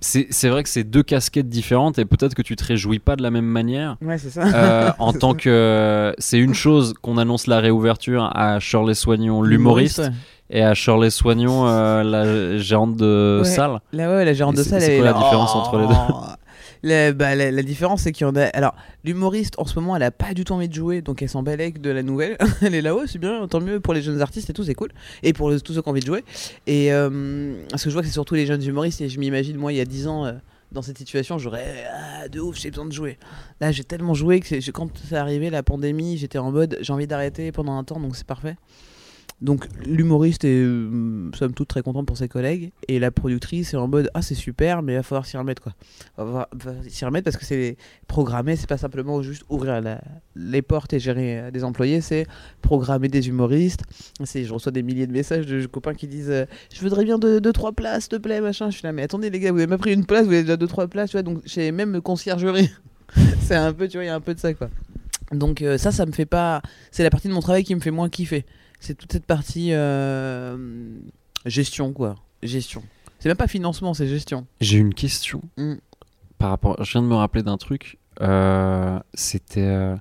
Euh, 0.00 0.02
c'est 0.02 0.26
c'est 0.30 0.48
vrai 0.48 0.62
que 0.62 0.68
c'est 0.68 0.84
deux 0.84 1.02
casquettes 1.02 1.48
différentes 1.48 1.98
et 1.98 2.04
peut-être 2.04 2.34
que 2.34 2.42
tu 2.42 2.56
te 2.56 2.64
réjouis 2.64 2.98
pas 2.98 3.16
de 3.16 3.22
la 3.22 3.30
même 3.30 3.44
manière. 3.44 3.96
Ouais, 4.02 4.18
c'est 4.18 4.30
ça. 4.30 4.42
Euh, 4.42 4.90
en 4.98 5.12
tant 5.14 5.32
ça. 5.32 5.38
que 5.38 6.14
c'est 6.18 6.38
une 6.38 6.54
chose 6.54 6.94
qu'on 7.02 7.18
annonce 7.18 7.46
la 7.46 7.60
réouverture 7.60 8.30
à 8.34 8.58
Shirley 8.60 8.94
Soignon, 8.94 9.42
l'humoriste, 9.42 9.98
ouais. 9.98 10.08
et 10.50 10.62
à 10.62 10.74
Shirley 10.74 11.10
Soignon, 11.10 11.66
euh, 11.68 12.02
la 12.02 12.58
gérante 12.58 12.96
de 12.96 13.40
Ouais. 13.42 13.48
salle. 13.48 13.80
Là, 13.92 14.08
ouais, 14.08 14.24
la 14.24 14.32
gérante 14.32 14.54
Et 14.54 14.58
de 14.58 14.62
salle, 14.62 14.80
c'est 14.80 14.98
quoi 14.98 15.06
est 15.08 15.12
la 15.12 15.18
différence 15.18 15.54
entre 15.54 15.78
les 15.78 15.86
deux? 15.86 15.94
Oh. 16.08 16.14
La, 16.82 17.12
bah, 17.12 17.34
la, 17.34 17.62
différence, 17.62 18.02
c'est 18.02 18.12
qu'il 18.12 18.26
y 18.26 18.30
en 18.30 18.36
a. 18.36 18.44
Alors, 18.44 18.74
l'humoriste, 19.04 19.54
en 19.58 19.64
ce 19.64 19.78
moment, 19.78 19.96
elle 19.96 20.02
a 20.02 20.10
pas 20.10 20.34
du 20.34 20.44
tout 20.44 20.52
envie 20.52 20.68
de 20.68 20.74
jouer, 20.74 21.02
donc 21.02 21.22
elle 21.22 21.28
s'en 21.28 21.42
balèque 21.42 21.80
de 21.80 21.90
la 21.90 22.02
nouvelle. 22.02 22.36
elle 22.62 22.74
est 22.74 22.82
là-haut, 22.82 23.06
c'est 23.06 23.18
bien, 23.18 23.46
tant 23.48 23.60
mieux 23.60 23.80
pour 23.80 23.94
les 23.94 24.02
jeunes 24.02 24.20
artistes 24.20 24.50
et 24.50 24.52
tout, 24.52 24.64
c'est 24.64 24.74
cool. 24.74 24.90
Et 25.22 25.32
pour 25.32 25.50
tous 25.62 25.74
ceux 25.74 25.82
qui 25.82 25.88
ont 25.88 25.90
envie 25.90 26.00
de 26.00 26.06
jouer. 26.06 26.24
Et 26.66 26.92
euh, 26.92 27.54
parce 27.70 27.84
que 27.84 27.90
je 27.90 27.94
vois 27.94 28.02
c'est 28.02 28.10
surtout 28.10 28.34
les 28.34 28.46
jeunes 28.46 28.62
humoristes, 28.62 29.00
et 29.00 29.08
je 29.08 29.18
m'imagine, 29.18 29.56
moi, 29.56 29.72
il 29.72 29.76
y 29.76 29.80
a 29.80 29.84
10 29.84 30.06
ans, 30.08 30.24
euh, 30.24 30.32
dans 30.72 30.82
cette 30.82 30.98
situation, 30.98 31.38
j'aurais 31.38 31.84
ah, 31.92 32.28
de 32.28 32.40
ouf, 32.40 32.58
j'ai 32.58 32.70
besoin 32.70 32.86
de 32.86 32.92
jouer. 32.92 33.18
Là, 33.60 33.72
j'ai 33.72 33.84
tellement 33.84 34.14
joué 34.14 34.40
que 34.40 34.70
quand 34.70 34.88
c'est 35.08 35.16
arrivé 35.16 35.50
la 35.50 35.62
pandémie, 35.62 36.16
j'étais 36.16 36.38
en 36.38 36.52
mode 36.52 36.78
j'ai 36.80 36.92
envie 36.92 37.06
d'arrêter 37.06 37.52
pendant 37.52 37.76
un 37.76 37.84
temps, 37.84 37.98
donc 37.98 38.16
c'est 38.16 38.26
parfait. 38.26 38.56
Donc 39.42 39.66
l'humoriste 39.86 40.44
est 40.44 40.62
euh, 40.62 41.30
somme 41.34 41.54
toute 41.54 41.68
très 41.68 41.80
content 41.82 42.04
pour 42.04 42.18
ses 42.18 42.28
collègues 42.28 42.72
et 42.88 42.98
la 42.98 43.10
productrice 43.10 43.72
est 43.72 43.76
en 43.78 43.88
mode 43.88 44.10
ah 44.12 44.20
c'est 44.20 44.34
super 44.34 44.82
mais 44.82 44.92
il 44.92 44.96
va 44.96 45.02
falloir 45.02 45.24
s'y 45.24 45.38
remettre 45.38 45.62
quoi. 45.62 45.72
Va 46.18 46.46
falloir- 46.58 46.84
s'y 46.86 47.04
remettre 47.06 47.24
parce 47.24 47.38
que 47.38 47.46
c'est 47.46 47.78
programmé, 48.06 48.56
c'est 48.56 48.68
pas 48.68 48.76
simplement 48.76 49.22
juste 49.22 49.44
ouvrir 49.48 49.80
la- 49.80 50.02
les 50.36 50.60
portes 50.60 50.92
et 50.92 50.98
gérer 51.00 51.40
euh, 51.40 51.50
des 51.50 51.64
employés, 51.64 52.02
c'est 52.02 52.26
programmer 52.60 53.08
des 53.08 53.28
humoristes. 53.28 53.82
Je 54.22 54.52
reçois 54.52 54.72
des 54.72 54.82
milliers 54.82 55.06
de 55.06 55.12
messages 55.12 55.46
de 55.46 55.64
copains 55.64 55.94
qui 55.94 56.06
disent 56.06 56.28
euh, 56.30 56.44
je 56.74 56.80
voudrais 56.82 57.04
bien 57.04 57.18
deux, 57.18 57.40
deux 57.40 57.52
trois 57.54 57.72
places 57.72 58.02
s'il 58.04 58.10
te 58.10 58.16
plaît 58.16 58.42
machin. 58.42 58.68
Je 58.68 58.76
suis 58.76 58.84
là 58.84 58.92
mais 58.92 59.02
attendez 59.04 59.30
les 59.30 59.40
gars 59.40 59.52
vous 59.52 59.58
avez 59.58 59.66
pas 59.68 59.78
pris 59.78 59.94
une 59.94 60.04
place 60.04 60.26
vous 60.26 60.32
avez 60.32 60.42
déjà 60.42 60.58
deux 60.58 60.66
trois 60.68 60.86
places 60.86 61.10
tu 61.10 61.16
vois 61.16 61.22
donc 61.22 61.38
j'ai 61.46 61.72
même 61.72 62.02
conciergerie. 62.02 62.68
c'est 63.40 63.56
un 63.56 63.72
peu 63.72 63.88
tu 63.88 63.96
vois 63.96 64.04
il 64.04 64.08
y 64.08 64.10
a 64.10 64.14
un 64.14 64.20
peu 64.20 64.34
de 64.34 64.38
ça 64.40 64.52
quoi. 64.52 64.68
Donc 65.32 65.62
euh, 65.62 65.78
ça 65.78 65.92
ça 65.92 66.04
me 66.04 66.12
fait 66.12 66.26
pas 66.26 66.60
c'est 66.90 67.04
la 67.04 67.10
partie 67.10 67.28
de 67.28 67.32
mon 67.32 67.40
travail 67.40 67.64
qui 67.64 67.74
me 67.74 67.80
fait 67.80 67.90
moins 67.90 68.10
kiffer 68.10 68.44
c'est 68.80 68.94
toute 68.96 69.12
cette 69.12 69.26
partie 69.26 69.68
euh, 69.72 70.56
gestion 71.46 71.92
quoi 71.92 72.16
gestion 72.42 72.82
c'est 73.18 73.28
même 73.28 73.36
pas 73.36 73.46
financement 73.48 73.92
c'est 73.94 74.06
gestion 74.08 74.46
J'ai 74.60 74.78
une 74.78 74.94
question 74.94 75.42
Mm. 75.56 75.74
par 76.38 76.48
rapport. 76.50 76.82
Je 76.82 76.90
viens 76.92 77.02
de 77.02 77.06
me 77.06 77.14
rappeler 77.14 77.42
d'un 77.42 77.58
truc. 77.58 77.98
Euh, 78.22 78.98
C'était. 79.14 79.60
euh, 79.60 79.94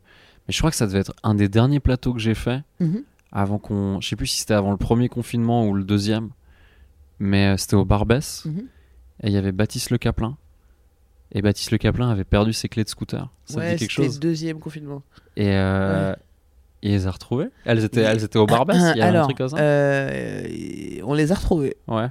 Mais 0.48 0.54
je 0.54 0.58
crois 0.58 0.70
que 0.72 0.78
ça 0.78 0.88
devait 0.88 1.00
être 1.00 1.14
un 1.24 1.36
des 1.36 1.50
derniers 1.50 1.82
plateaux 1.82 2.14
que 2.14 2.20
j'ai 2.20 2.34
fait 2.34 2.62
avant 3.34 3.58
qu'on. 3.60 4.00
Je 4.00 4.08
sais 4.08 4.16
plus 4.16 4.28
si 4.28 4.40
c'était 4.40 4.54
avant 4.54 4.72
le 4.72 4.78
premier 4.78 5.10
confinement 5.10 5.68
ou 5.68 5.74
le 5.74 5.84
deuxième. 5.84 6.30
Mais 7.20 7.48
euh, 7.48 7.58
c'était 7.58 7.76
au 7.76 7.84
Barbès. 7.84 8.46
Mhm. 8.46 8.68
Et 9.24 9.28
il 9.28 9.34
y 9.34 9.38
avait 9.38 9.52
Baptiste 9.52 9.90
Le 9.90 9.98
Caplin. 9.98 10.38
Et 11.34 11.42
Baptiste 11.42 11.72
Le 11.72 11.78
Caplin 11.78 12.10
avait 12.10 12.24
perdu 12.24 12.54
ses 12.54 12.70
clés 12.70 12.86
de 12.86 12.90
scooter. 12.90 13.30
Ça 13.44 13.56
te 13.56 13.60
ouais 13.60 13.74
dit 13.74 13.80
quelque 13.80 13.92
c'était 13.92 14.02
le 14.04 14.08
chose 14.08 14.20
deuxième 14.22 14.60
confinement 14.62 15.04
Et. 15.36 15.50
euh, 15.52 16.16
Il 16.82 16.92
les 16.92 17.08
a 17.08 17.12
retrouvées 17.12 17.48
elles 17.66 17.84
étaient, 17.84 18.02
elles 18.02 18.24
étaient 18.24 18.40
au 18.40 18.46
Barbès 18.46 18.78
Il 18.96 18.98
y 19.00 19.02
alors 19.02 19.24
un 19.24 19.26
truc 19.26 19.38
comme 19.38 19.50
ça 19.50 19.58
euh, 19.58 20.44
on 21.04 21.14
les 21.14 21.32
a 21.32 21.36
retrouvés 21.36 21.76
Ouais. 21.88 22.08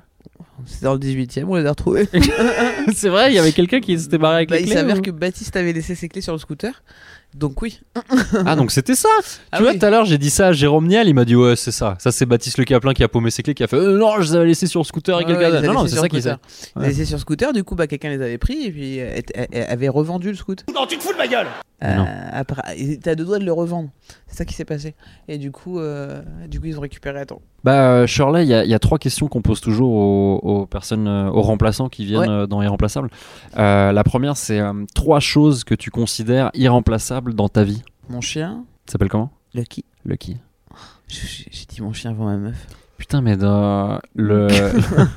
c'était 0.66 0.84
dans 0.84 0.92
le 0.92 0.98
18 0.98 1.38
e 1.38 1.44
on 1.46 1.54
les 1.56 1.66
a 1.66 1.70
retrouvés 1.70 2.06
c'est 2.94 3.08
vrai, 3.08 3.30
il 3.30 3.34
y 3.34 3.38
avait 3.38 3.52
quelqu'un 3.52 3.80
qui 3.80 3.98
s'était 3.98 4.18
barré 4.18 4.36
avec 4.36 4.48
Bah, 4.50 4.56
les 4.56 4.62
il 4.62 4.66
clés. 4.66 4.74
s'avère 4.76 4.98
ou- 4.98 5.02
que 5.02 5.10
Baptiste 5.10 5.56
avait 5.56 5.72
laissé 5.72 5.94
ses 5.94 6.08
clés 6.08 6.20
sur 6.20 6.32
le 6.34 6.38
scooter 6.38 6.82
donc 7.38 7.60
oui 7.62 7.80
Ah, 8.46 8.56
donc 8.56 8.70
c'était 8.70 8.94
ça 8.94 9.08
Ah 9.52 9.56
Tu 9.58 9.62
vois, 9.62 9.74
tout 9.74 9.84
à 9.86 9.90
l'heure, 9.90 10.04
j'ai 10.04 10.18
dit 10.18 10.30
ça 10.30 10.48
à 10.48 10.52
Jérôme 10.52 10.86
Niel, 10.86 11.08
il 11.08 11.14
m'a 11.14 11.24
dit 11.24 11.36
Ouais, 11.36 11.56
c'est 11.56 11.70
ça. 11.72 11.96
Ça, 11.98 12.10
c'est 12.12 12.26
Baptiste 12.26 12.58
Le 12.58 12.64
Caplin 12.64 12.92
qui 12.94 13.02
a 13.04 13.08
paumé 13.08 13.30
ses 13.30 13.42
clés, 13.42 13.54
qui 13.54 13.62
a 13.62 13.66
fait 13.66 13.76
euh, 13.76 13.96
Non, 13.98 14.16
je 14.20 14.22
les 14.30 14.34
avais 14.36 14.46
laissés 14.46 14.66
sur 14.66 14.80
le 14.80 14.84
scooter 14.84 15.20
et 15.20 15.24
quelqu'un 15.24 15.50
ouais, 15.52 15.66
Non, 15.66 15.72
non, 15.74 15.82
laissés 15.82 15.88
c'est 15.88 15.94
sur 15.94 16.02
ça 16.02 16.08
qui 16.08 16.20
scooter. 16.20 16.38
s'est. 16.48 16.70
Ouais. 16.76 16.82
les 16.82 16.88
laissé 16.88 17.04
sur 17.04 17.18
scooter 17.20 17.52
du 17.52 17.64
coup 17.64 17.74
bah 17.74 17.86
quelqu'un 17.86 18.10
les 18.10 18.20
avait 18.22 18.38
pris 18.38 18.64
et 18.66 18.70
puis 18.72 19.00
euh, 19.00 19.20
euh, 19.36 19.64
avait 19.68 19.88
revendu 19.88 20.28
le 20.30 20.36
scoot 20.36 20.64
Non, 20.74 20.86
tu 20.86 20.98
te 20.98 21.02
fous 21.02 21.12
de 21.12 21.18
ma 21.18 21.26
gueule 21.28 21.46
Euh, 21.84 21.94
Non. 21.94 22.06
après, 22.32 22.62
à 23.06 23.14
deux 23.14 23.24
doigts 23.24 23.38
de 23.38 23.44
le 23.44 23.52
revendre. 23.52 23.90
C'est 24.26 24.38
ça 24.38 24.44
qui 24.44 24.52
s'est 24.54 24.64
passé. 24.64 24.94
Et 25.28 25.38
du 25.38 25.52
coup, 25.52 25.78
euh, 25.78 26.20
du 26.48 26.58
coup, 26.60 26.66
ils 26.66 26.76
ont 26.76 26.80
récupéré. 26.80 27.22
Bah, 27.64 27.92
euh, 27.92 28.06
Shirley, 28.06 28.44
il 28.44 28.48
y, 28.48 28.54
a- 28.54 28.64
il 28.64 28.70
y 28.70 28.74
a 28.74 28.78
trois 28.80 28.98
questions 28.98 29.28
qu'on 29.28 29.42
pose 29.42 29.60
toujours 29.60 29.92
aux, 29.92 30.36
aux 30.42 30.66
personnes, 30.66 31.06
aux 31.08 31.40
remplaçants 31.42 31.88
qui 31.88 32.04
viennent 32.04 32.40
Ouais. 32.42 32.46
dans 32.48 32.60
Irremplaçable. 32.62 33.10
Euh, 33.58 33.92
la 33.92 34.04
première, 34.04 34.36
c'est 34.36 34.58
euh, 34.60 34.72
trois 34.94 35.20
choses 35.20 35.62
que 35.64 35.74
tu 35.74 35.90
considères 35.90 36.50
irremplaçables 36.54 37.27
dans 37.34 37.48
ta 37.48 37.64
vie. 37.64 37.82
Mon 38.08 38.20
chien, 38.20 38.64
Ça 38.86 38.92
s'appelle 38.92 39.08
comment? 39.08 39.30
Lucky. 39.54 39.84
Lucky. 40.04 40.36
J'ai 41.08 41.64
dit 41.68 41.80
mon 41.82 41.92
chien 41.92 42.10
avant 42.10 42.26
ma 42.26 42.36
meuf. 42.36 42.66
Putain, 42.98 43.20
mais 43.22 43.36
dans 43.36 43.98
le. 44.14 44.48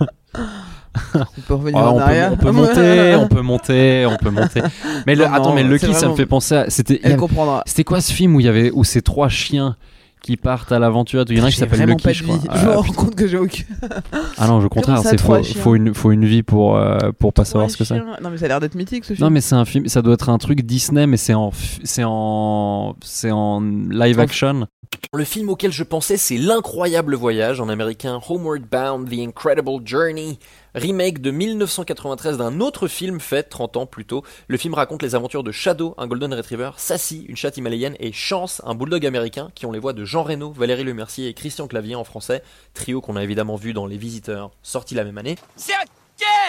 On 1.15 1.41
peut 1.47 1.53
revenir 1.53 1.77
Ah, 1.77 1.89
en 1.89 1.93
on, 1.93 1.97
peut, 1.97 2.01
arrière. 2.03 2.31
on 2.33 2.37
peut 2.37 2.51
monter, 2.51 3.15
on 3.15 3.27
peut 3.29 3.41
monter, 3.41 4.05
on 4.05 4.17
peut 4.17 4.29
monter. 4.29 4.61
Mais 5.07 5.15
le, 5.15 5.25
Non, 5.25 5.33
attends, 5.33 5.53
mais 5.53 5.63
Lucky, 5.63 5.93
ça 5.93 6.09
me 6.09 6.15
fait 6.15 6.25
penser 6.25 6.55
à. 6.55 6.69
C'était. 6.69 6.99
il 7.01 7.05
avait- 7.07 7.15
comprendra. 7.15 7.63
C'était 7.65 7.85
quoi 7.85 8.01
ce 8.01 8.11
film 8.11 8.35
où 8.35 8.39
il 8.41 8.45
y 8.45 8.49
avait 8.49 8.71
où 8.71 8.83
ces 8.83 9.01
trois 9.01 9.29
chiens 9.29 9.77
qui 10.21 10.37
partent 10.37 10.71
à 10.71 10.79
l'aventure 10.79 11.25
Il 11.29 11.37
y 11.37 11.41
en 11.41 11.45
a 11.45 11.47
un 11.47 11.49
qui 11.49 11.57
s'appelle 11.57 11.81
Lucky, 11.85 12.03
pas 12.03 12.09
de 12.09 12.15
je 12.15 12.23
vie. 12.23 12.31
Je 12.31 12.65
me 12.65 12.71
Ah, 12.71 12.75
rends 12.77 12.83
compte 12.93 13.15
que 13.15 13.27
j'ai 13.27 13.37
aucun. 13.37 13.63
Ah 14.37 14.47
non, 14.47 14.63
au 14.63 14.69
contraire, 14.69 14.99
c'est 14.99 15.19
faut, 15.19 15.41
faut 15.43 15.75
une 15.75 15.93
faut 15.93 16.11
une 16.11 16.25
vie 16.25 16.43
pour 16.43 16.77
euh, 16.77 16.97
pour 17.17 17.33
pas 17.33 17.45
savoir 17.45 17.69
ce 17.69 17.77
que 17.77 17.83
c'est. 17.83 17.97
Non, 17.97 18.29
mais 18.31 18.37
ça 18.37 18.45
a 18.45 18.47
l'air 18.49 18.59
d'être 18.59 18.75
mythique 18.75 19.03
ce 19.05 19.13
film. 19.13 19.25
Non 19.25 19.31
mais 19.31 19.41
c'est 19.41 19.55
un 19.55 19.65
film, 19.65 19.87
ça 19.87 20.01
doit 20.01 20.13
être 20.13 20.29
un 20.29 20.37
truc 20.37 20.61
Disney 20.61 21.07
mais 21.07 21.17
c'est 21.17 21.33
en 21.33 21.51
c'est 21.83 22.03
en 22.05 22.95
c'est 23.03 23.31
en 23.31 23.61
live 23.61 24.19
action. 24.19 24.67
Le 25.13 25.25
film 25.25 25.49
auquel 25.49 25.73
je 25.73 25.83
pensais, 25.83 26.15
c'est 26.15 26.37
L'incroyable 26.37 27.15
voyage, 27.15 27.59
en 27.59 27.67
américain 27.67 28.21
Homeward 28.29 28.61
Bound, 28.61 29.09
The 29.09 29.19
Incredible 29.19 29.85
Journey, 29.85 30.39
remake 30.73 31.19
de 31.19 31.31
1993 31.31 32.37
d'un 32.37 32.61
autre 32.61 32.87
film 32.87 33.19
fait 33.19 33.43
30 33.43 33.75
ans 33.75 33.85
plus 33.85 34.05
tôt. 34.05 34.23
Le 34.47 34.55
film 34.55 34.73
raconte 34.73 35.03
les 35.03 35.13
aventures 35.13 35.43
de 35.43 35.51
Shadow, 35.51 35.95
un 35.97 36.07
golden 36.07 36.33
retriever, 36.33 36.71
Sassy, 36.77 37.25
une 37.27 37.35
chatte 37.35 37.57
himalayenne, 37.57 37.97
et 37.99 38.13
Chance, 38.13 38.61
un 38.65 38.73
bulldog 38.73 39.05
américain, 39.05 39.51
qui 39.53 39.65
ont 39.65 39.73
les 39.73 39.79
voix 39.79 39.91
de 39.91 40.05
Jean 40.05 40.23
Reno, 40.23 40.53
Valérie 40.53 40.85
Lemercier 40.85 41.27
et 41.27 41.33
Christian 41.33 41.67
Clavier 41.67 41.95
en 41.95 42.05
français, 42.05 42.41
trio 42.73 43.01
qu'on 43.01 43.17
a 43.17 43.23
évidemment 43.23 43.57
vu 43.57 43.73
dans 43.73 43.87
Les 43.87 43.97
Visiteurs, 43.97 44.51
sorti 44.63 44.95
la 44.95 45.03
même 45.03 45.17
année. 45.17 45.35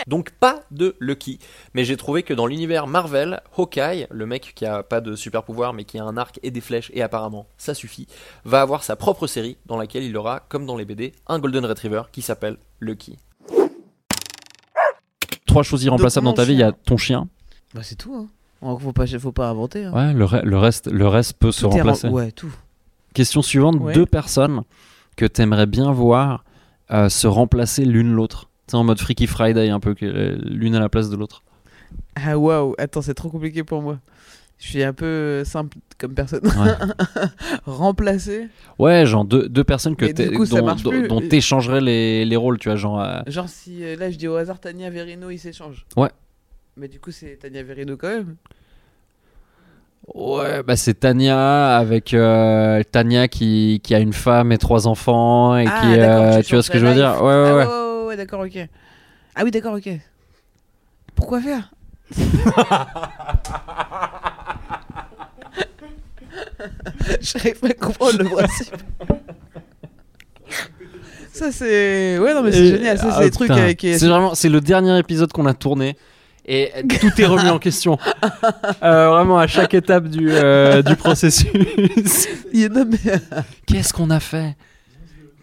Donc 0.06 0.30
pas 0.32 0.60
de 0.70 0.96
Lucky, 0.98 1.38
mais 1.74 1.84
j'ai 1.84 1.96
trouvé 1.96 2.22
que 2.22 2.34
dans 2.34 2.46
l'univers 2.46 2.86
Marvel, 2.86 3.40
Hawkeye, 3.56 4.06
le 4.10 4.26
mec 4.26 4.52
qui 4.54 4.66
a 4.66 4.82
pas 4.82 5.00
de 5.00 5.14
super 5.14 5.42
pouvoir 5.44 5.72
mais 5.72 5.84
qui 5.84 5.98
a 5.98 6.04
un 6.04 6.16
arc 6.16 6.40
et 6.42 6.50
des 6.50 6.60
flèches 6.60 6.90
et 6.94 7.02
apparemment 7.02 7.46
ça 7.56 7.72
suffit, 7.74 8.06
va 8.44 8.60
avoir 8.62 8.82
sa 8.82 8.96
propre 8.96 9.26
série 9.26 9.56
dans 9.66 9.76
laquelle 9.76 10.02
il 10.02 10.16
aura, 10.16 10.40
comme 10.48 10.66
dans 10.66 10.76
les 10.76 10.84
BD, 10.84 11.12
un 11.28 11.38
Golden 11.38 11.64
Retriever 11.64 12.02
qui 12.12 12.22
s'appelle 12.22 12.56
Lucky. 12.80 13.16
Trois 15.46 15.62
choses 15.62 15.84
irremplaçables 15.84 16.24
dans 16.24 16.32
ta 16.32 16.44
vie, 16.44 16.54
il 16.54 16.58
y 16.60 16.62
a 16.62 16.72
ton 16.72 16.96
chien. 16.96 17.28
Bah, 17.74 17.82
c'est 17.82 17.96
tout. 17.96 18.14
Hein. 18.14 18.28
Faut 18.80 18.92
pas, 18.92 19.06
faut 19.06 19.32
pas 19.32 19.48
inventer. 19.48 19.84
Hein. 19.84 19.92
Ouais, 19.92 20.12
le, 20.12 20.24
re- 20.24 20.42
le 20.44 20.56
reste 20.56 20.90
le 20.90 21.06
reste 21.08 21.34
peut 21.34 21.52
se 21.52 21.66
rem- 21.66 21.74
remplacer. 21.78 22.08
Ouais, 22.08 22.30
tout. 22.32 22.52
Question 23.14 23.42
suivante, 23.42 23.76
Ouais. 23.80 23.92
deux 23.92 24.06
personnes 24.06 24.62
que 25.16 25.26
t'aimerais 25.26 25.66
bien 25.66 25.92
voir 25.92 26.44
euh, 26.90 27.08
se 27.08 27.26
remplacer 27.26 27.84
l'une 27.84 28.12
l'autre. 28.12 28.48
C'est 28.66 28.76
en 28.76 28.84
mode 28.84 29.00
Freaky 29.00 29.26
Friday 29.26 29.68
un 29.70 29.80
peu 29.80 29.94
euh, 30.02 30.38
l'une 30.44 30.74
à 30.74 30.80
la 30.80 30.88
place 30.88 31.10
de 31.10 31.16
l'autre. 31.16 31.42
Ah 32.14 32.38
waouh, 32.38 32.74
attends, 32.78 33.02
c'est 33.02 33.14
trop 33.14 33.28
compliqué 33.28 33.64
pour 33.64 33.82
moi. 33.82 33.98
Je 34.58 34.68
suis 34.68 34.82
un 34.84 34.92
peu 34.92 35.04
euh, 35.06 35.44
simple 35.44 35.76
comme 35.98 36.14
personne. 36.14 36.40
Ouais. 36.44 36.72
Remplacer. 37.66 38.48
Ouais, 38.78 39.04
genre 39.06 39.24
deux, 39.24 39.48
deux 39.48 39.64
personnes 39.64 39.96
que 39.96 40.06
du 40.06 40.36
coup, 40.36 40.46
dont, 40.46 40.74
dont- 40.76 41.06
dont 41.08 41.20
t'échangerais 41.20 41.80
les, 41.80 42.24
les 42.24 42.36
rôles, 42.36 42.58
tu 42.58 42.68
vois, 42.68 42.76
genre 42.76 43.00
euh, 43.00 43.20
Genre 43.26 43.48
si 43.48 43.80
là 43.96 44.10
je 44.10 44.16
dis 44.16 44.28
au 44.28 44.36
hasard 44.36 44.60
Tania 44.60 44.88
Verino 44.90 45.30
il 45.30 45.38
s'échange. 45.38 45.84
Ouais. 45.96 46.10
Mais 46.76 46.86
du 46.88 47.00
coup 47.00 47.10
c'est 47.10 47.36
Tania 47.40 47.62
Verino 47.64 47.96
quand 47.96 48.08
même. 48.08 48.36
Ouais, 50.14 50.62
bah 50.64 50.74
c'est 50.76 50.94
Tania 50.94 51.76
avec 51.76 52.12
euh, 52.12 52.82
Tania 52.90 53.28
qui, 53.28 53.80
qui 53.84 53.94
a 53.94 54.00
une 54.00 54.12
femme 54.12 54.50
et 54.50 54.58
trois 54.58 54.88
enfants 54.88 55.56
et 55.56 55.66
ah 55.68 55.80
qui 55.80 55.98
euh, 56.00 56.42
tu 56.42 56.54
vois 56.56 56.62
ce 56.62 56.70
que 56.70 56.78
je 56.78 56.86
veux 56.86 56.94
dire? 56.94 57.18
Ouais 57.22 57.26
ouais 57.28 57.48
Ah, 57.48 57.54
ouais. 57.54 57.64
ouais, 57.66 57.81
ouais, 58.12 58.16
d'accord 58.16 58.40
ok. 58.40 58.58
Ah 59.34 59.44
oui 59.44 59.50
d'accord 59.50 59.74
ok. 59.74 59.88
Pourquoi 61.14 61.40
faire? 61.40 61.72
J'arrive 67.20 67.58
pas 67.60 67.68
à 67.68 67.74
comprendre 67.74 68.22
le 68.22 68.28
principe. 68.28 68.74
Ça 71.32 71.50
c'est 71.50 72.18
ouais 72.18 72.34
non 72.34 72.42
mais 72.42 72.52
c'est 72.52 72.66
génial 72.68 72.98
ça 72.98 73.08
ah, 73.10 73.22
c'est 73.22 73.50
avec 73.50 73.80
C'est 73.80 74.06
vraiment 74.06 74.34
c'est 74.34 74.50
le 74.50 74.60
dernier 74.60 74.98
épisode 74.98 75.32
qu'on 75.32 75.46
a 75.46 75.54
tourné 75.54 75.96
et 76.44 76.70
tout 77.00 77.20
est 77.20 77.26
remis 77.26 77.48
en 77.48 77.58
question. 77.60 77.98
Euh, 78.82 79.08
vraiment 79.08 79.38
à 79.38 79.46
chaque 79.46 79.72
étape 79.74 80.08
du 80.08 80.28
euh, 80.30 80.82
du 80.82 80.96
processus. 80.96 81.48
Qu'est-ce 83.66 83.92
qu'on 83.94 84.10
a 84.10 84.20
fait? 84.20 84.56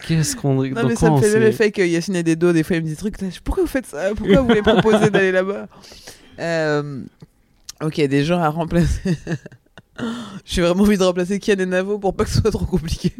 Qu'est-ce 0.08 0.36
qu'on 0.36 0.54
Non, 0.56 0.64
dans 0.70 0.88
mais 0.88 0.94
quoi 0.96 0.96
ça 0.96 1.12
me 1.12 1.18
fait 1.20 1.34
le 1.34 1.40
même 1.40 1.50
effet 1.50 1.72
que 1.72 1.82
Yacine 1.82 2.16
et 2.16 2.24
Dedo, 2.24 2.54
des 2.54 2.64
fois 2.64 2.78
il 2.78 2.82
me 2.84 2.86
dit 2.88 2.92
des 2.94 2.98
trucs. 2.98 3.18
Pourquoi 3.44 3.64
vous 3.64 3.70
faites 3.70 3.86
ça? 3.86 4.10
Pourquoi 4.16 4.42
vous 4.42 4.48
voulez 4.48 4.62
proposer 4.62 5.10
d'aller 5.10 5.32
là-bas? 5.32 5.68
Euh, 6.42 7.02
Ok, 7.82 7.96
des 8.00 8.24
gens 8.24 8.40
à 8.40 8.48
remplacer. 8.48 9.18
J'ai 10.46 10.62
vraiment 10.62 10.84
envie 10.84 10.98
de 10.98 11.04
remplacer 11.04 11.38
Kian 11.40 11.56
et 11.60 11.66
Navo 11.66 12.00
pour 12.00 12.16
pas 12.16 12.24
que 12.24 12.30
ce 12.30 12.40
soit 12.40 12.52
trop 12.52 12.64
compliqué. 12.66 13.12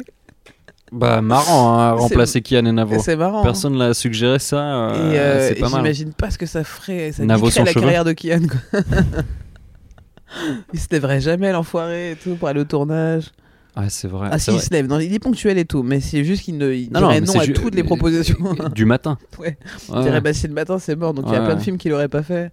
Bah 0.90 1.20
marrant 1.20 1.78
hein, 1.78 1.92
remplacer 1.92 2.40
Kian 2.40 2.64
et 2.64 2.72
Navo. 2.72 2.98
C'est 2.98 3.16
marrant. 3.16 3.40
hein. 3.40 3.44
Personne 3.44 3.76
l'a 3.76 3.92
suggéré 3.92 4.38
ça. 4.38 4.56
euh, 4.88 5.12
et 5.12 5.18
euh, 5.18 5.48
c'est 5.48 5.54
pas 5.56 5.68
mal. 5.68 5.80
j'imagine 5.80 6.12
pas 6.14 6.30
ce 6.30 6.38
que 6.38 6.46
ça 6.46 6.64
ferait. 6.64 7.12
Ça 7.12 7.24
Navo 7.26 7.46
la 7.46 7.52
cheveux. 7.52 7.80
carrière 7.80 8.04
de 8.06 8.12
Kian. 8.14 8.40
Quoi. 8.48 8.80
il 10.72 10.80
se 10.80 10.86
lèverait 10.90 11.20
jamais 11.20 11.52
l'enfoiré 11.52 12.12
et 12.12 12.16
tout 12.16 12.36
pour 12.36 12.48
aller 12.48 12.60
au 12.60 12.64
tournage. 12.64 13.32
Ouais, 13.76 13.88
c'est 13.88 14.08
vrai. 14.08 14.28
ah 14.32 14.38
c'est 14.38 14.50
si, 14.50 14.56
il 14.56 14.60
se 14.60 14.70
lève. 14.70 14.86
Non, 14.88 14.98
il 14.98 15.12
est 15.14 15.18
ponctuel 15.20 15.56
et 15.58 15.64
tout, 15.64 15.82
mais 15.82 16.00
c'est 16.00 16.24
juste 16.24 16.42
qu'il 16.42 16.58
ne 16.58 16.72
il 16.72 16.90
Non, 16.92 17.00
dirait 17.00 17.20
non, 17.20 17.32
c'est 17.32 17.38
à 17.38 17.44
ju- 17.44 17.52
toutes 17.52 17.74
les 17.74 17.84
propositions. 17.84 18.36
du 18.74 18.84
matin. 18.84 19.16
Ouais. 19.38 19.56
Il 19.88 19.94
Ouais. 19.94 20.02
dirait 20.02 20.20
bah 20.20 20.32
si 20.32 20.48
le 20.48 20.54
matin 20.54 20.78
c'est 20.78 20.96
mort 20.96 21.14
donc 21.14 21.26
il 21.28 21.32
y 21.32 21.36
a 21.36 21.40
plein 21.44 21.54
de 21.56 21.60
films 21.62 21.78
qu'il 21.78 21.92
aurait 21.92 22.08
pas 22.08 22.22
fait 22.22 22.52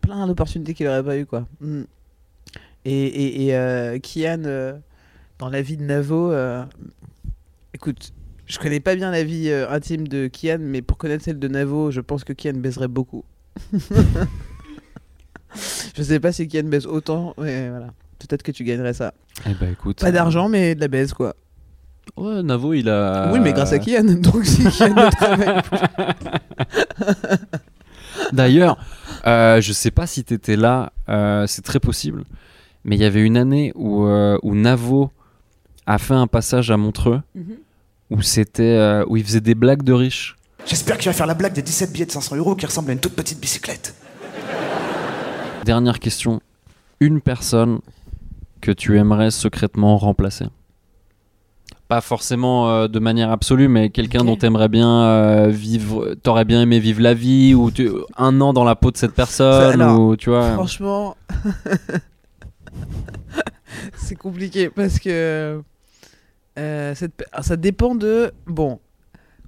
plein 0.00 0.26
d'opportunités 0.26 0.74
qu'il 0.74 0.86
aurait 0.86 1.02
pas 1.02 1.16
eu 1.18 1.26
quoi 1.26 1.46
Mm. 1.60 1.82
et, 2.84 2.92
et, 3.06 3.44
et 3.46 3.56
euh, 3.56 3.98
Kian 3.98 4.42
euh, 4.46 4.74
dans 5.38 5.48
la 5.48 5.60
vie 5.62 5.76
de 5.76 5.82
Navo 5.82 6.30
euh, 6.30 6.62
écoute 7.74 8.12
je 8.46 8.58
connais 8.58 8.80
pas 8.80 8.94
bien 8.94 9.10
la 9.10 9.24
vie 9.24 9.48
euh, 9.48 9.68
intime 9.70 10.06
de 10.06 10.28
Kian 10.28 10.58
mais 10.60 10.82
pour 10.82 10.98
connaître 10.98 11.24
celle 11.24 11.38
de 11.38 11.48
Navo 11.48 11.90
je 11.90 12.00
pense 12.00 12.22
que 12.24 12.32
Kian 12.32 12.54
baiserait 12.54 12.88
beaucoup 12.88 13.24
Je 15.96 16.02
sais 16.02 16.18
pas 16.20 16.32
si 16.32 16.48
Kian 16.48 16.64
baise 16.64 16.86
autant, 16.86 17.34
mais 17.38 17.68
voilà. 17.70 17.92
Peut-être 18.18 18.42
que 18.42 18.52
tu 18.52 18.64
gagnerais 18.64 18.94
ça. 18.94 19.12
Eh 19.46 19.54
ben 19.54 19.72
écoute. 19.72 20.00
Pas 20.00 20.12
d'argent, 20.12 20.48
mais 20.48 20.74
de 20.74 20.80
la 20.80 20.88
baise, 20.88 21.12
quoi. 21.12 21.34
Ouais, 22.16 22.42
Navo, 22.42 22.72
il 22.74 22.88
a. 22.88 23.30
Oui, 23.32 23.40
mais 23.40 23.52
grâce 23.52 23.72
à 23.72 23.78
Kian. 23.78 24.04
Donc 24.20 24.44
si 24.44 24.62
Kian 24.64 24.90
ne 24.94 25.10
travaille 25.10 25.62
D'ailleurs, 28.32 28.78
euh, 29.26 29.60
je 29.60 29.72
sais 29.72 29.90
pas 29.90 30.06
si 30.06 30.22
t'étais 30.24 30.56
là, 30.56 30.92
euh, 31.08 31.46
c'est 31.46 31.62
très 31.62 31.80
possible, 31.80 32.24
mais 32.84 32.96
il 32.96 33.02
y 33.02 33.04
avait 33.04 33.22
une 33.22 33.36
année 33.36 33.72
où, 33.74 34.06
euh, 34.06 34.38
où 34.42 34.54
Navo 34.54 35.10
a 35.86 35.98
fait 35.98 36.14
un 36.14 36.26
passage 36.26 36.70
à 36.70 36.76
Montreux 36.76 37.20
Mhm. 37.34 37.56
où 38.10 38.22
c'était 38.22 38.62
euh, 38.62 39.04
où 39.08 39.16
il 39.16 39.24
faisait 39.24 39.40
des 39.40 39.54
blagues 39.54 39.82
de 39.82 39.92
riches. 39.92 40.36
J'espère 40.66 40.96
que 40.96 41.02
tu 41.02 41.08
vas 41.08 41.12
faire 41.14 41.26
la 41.26 41.34
blague 41.34 41.52
des 41.52 41.62
17 41.62 41.92
billets 41.92 42.06
de 42.06 42.12
500 42.12 42.36
euros 42.36 42.54
qui 42.54 42.64
ressemblent 42.66 42.90
à 42.90 42.92
une 42.94 43.00
toute 43.00 43.14
petite 43.14 43.40
bicyclette. 43.40 43.94
Dernière 45.64 45.98
question, 45.98 46.40
une 47.00 47.20
personne 47.20 47.80
que 48.64 48.72
tu 48.72 48.98
aimerais 48.98 49.30
secrètement 49.30 49.98
remplacer 49.98 50.46
Pas 51.88 52.00
forcément 52.00 52.70
euh, 52.70 52.88
de 52.88 52.98
manière 52.98 53.30
absolue, 53.30 53.68
mais 53.68 53.90
quelqu'un 53.90 54.20
Ok. 54.20 54.26
dont 54.26 54.36
t'aimerais 54.36 54.70
bien 54.70 55.02
euh, 55.04 55.48
vivre, 55.48 56.14
t'aurais 56.22 56.46
bien 56.46 56.62
aimé 56.62 56.78
vivre 56.80 57.02
la 57.02 57.12
vie, 57.12 57.54
ou 57.54 57.70
tu- 57.70 57.90
un 58.16 58.40
an 58.40 58.54
dans 58.54 58.64
la 58.64 58.74
peau 58.74 58.90
de 58.90 58.96
cette 58.96 59.12
personne, 59.14 59.82
Alors, 59.82 60.00
ou 60.00 60.16
tu 60.16 60.30
vois. 60.30 60.54
Franchement, 60.54 61.14
c'est 63.96 64.16
compliqué 64.16 64.70
parce 64.70 64.98
que 64.98 65.62
euh, 66.58 66.94
cette 66.94 67.24
ça 67.42 67.56
dépend 67.56 67.94
de. 67.94 68.32
Bon, 68.46 68.80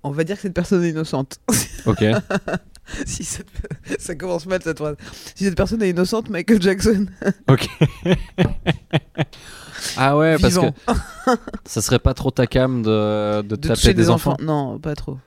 on 0.02 0.10
va 0.10 0.24
dire 0.24 0.36
que 0.36 0.42
cette 0.42 0.54
personne 0.54 0.84
est 0.84 0.90
innocente. 0.90 1.38
Ok. 1.86 2.04
si 3.06 3.24
cette- 3.24 3.46
ça 3.98 4.14
commence 4.14 4.46
mal 4.46 4.60
cette 4.62 4.78
phrase. 4.78 4.96
Si 5.34 5.44
cette 5.44 5.56
personne 5.56 5.82
est 5.82 5.90
innocente, 5.90 6.28
Michael 6.30 6.60
Jackson. 6.62 7.06
Ok. 7.48 7.68
ah 9.96 10.16
ouais, 10.16 10.36
parce 10.38 10.56
que 10.58 10.66
ça 11.64 11.80
serait 11.82 11.98
pas 11.98 12.14
trop 12.14 12.30
ta 12.30 12.46
cam 12.46 12.82
de, 12.82 13.42
de, 13.42 13.48
de 13.48 13.56
taper 13.56 13.74
toucher 13.74 13.94
des, 13.94 14.10
enfants. 14.10 14.36
Non, 14.40 14.78
pas 14.78 14.94
trop. 14.94 15.18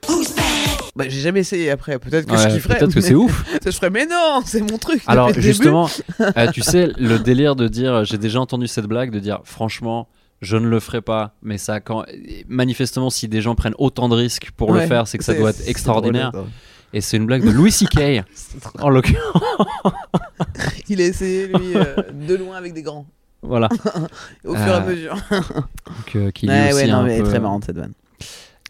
Bah, 0.96 1.04
j'ai 1.08 1.20
jamais 1.20 1.40
essayé 1.40 1.70
après. 1.70 1.98
Peut-être 1.98 2.26
que 2.26 2.32
Ouais, 2.32 2.50
je 2.50 2.54
kifferais. 2.56 2.78
peut-être 2.78 2.90
que 2.90 2.96
mais- 2.96 3.00
c'est 3.06 3.14
ouf. 3.14 3.44
Ça, 3.62 3.70
je 3.70 3.76
ferais, 3.76 3.90
mais 3.90 4.06
non, 4.06 4.42
c'est 4.44 4.60
mon 4.60 4.76
truc. 4.78 5.02
Alors 5.06 5.32
justement, 5.34 5.88
euh, 6.20 6.50
tu 6.52 6.62
sais, 6.62 6.90
le 6.98 7.18
délire 7.18 7.56
de 7.56 7.68
dire, 7.68 8.04
j'ai 8.04 8.18
déjà 8.18 8.40
entendu 8.40 8.66
cette 8.66 8.86
blague, 8.86 9.10
de 9.10 9.18
dire, 9.20 9.40
franchement, 9.44 10.08
je 10.42 10.56
ne 10.56 10.66
le 10.66 10.80
ferai 10.80 11.00
pas, 11.00 11.34
mais 11.42 11.58
ça, 11.58 11.80
quand 11.80 12.04
manifestement, 12.48 13.10
si 13.10 13.28
des 13.28 13.40
gens 13.40 13.54
prennent 13.54 13.74
autant 13.78 14.08
de 14.08 14.14
risques 14.14 14.50
pour 14.56 14.72
le 14.72 14.80
faire, 14.80 15.06
c'est 15.06 15.18
que 15.18 15.24
ça 15.24 15.34
doit 15.34 15.50
être 15.50 15.66
extraordinaire. 15.68 16.32
drôle, 16.32 16.46
Et 16.92 17.00
c'est 17.00 17.16
une 17.16 17.26
blague 17.26 17.44
de 17.44 17.50
Louis 17.50 17.70
C.K. 17.72 18.24
en 18.80 18.88
l'occurrence. 18.90 19.42
Il 20.88 21.00
a 21.00 21.04
essayé, 21.04 21.46
lui, 21.46 21.74
euh, 21.76 21.94
de 22.26 22.34
loin 22.34 22.56
avec 22.56 22.72
des 22.72 22.82
grands. 22.82 23.06
Voilà. 23.42 23.68
Au 24.44 24.54
fur 24.54 24.66
et 24.66 24.70
à 24.70 24.82
Euh, 24.82 24.86
mesure. 24.90 25.14
Donc, 25.30 26.16
euh, 26.16 26.30
qui 26.30 26.46
ouais, 26.48 26.66
aussi 26.66 26.74
ouais, 26.74 26.84
est 26.84 26.88
non, 26.88 26.96
un 26.98 27.02
mais 27.04 27.12
elle 27.14 27.20
est 27.20 27.22
peu- 27.22 27.28
très 27.30 27.40
marrante 27.40 27.64
cette 27.64 27.76
vanne. 27.76 27.92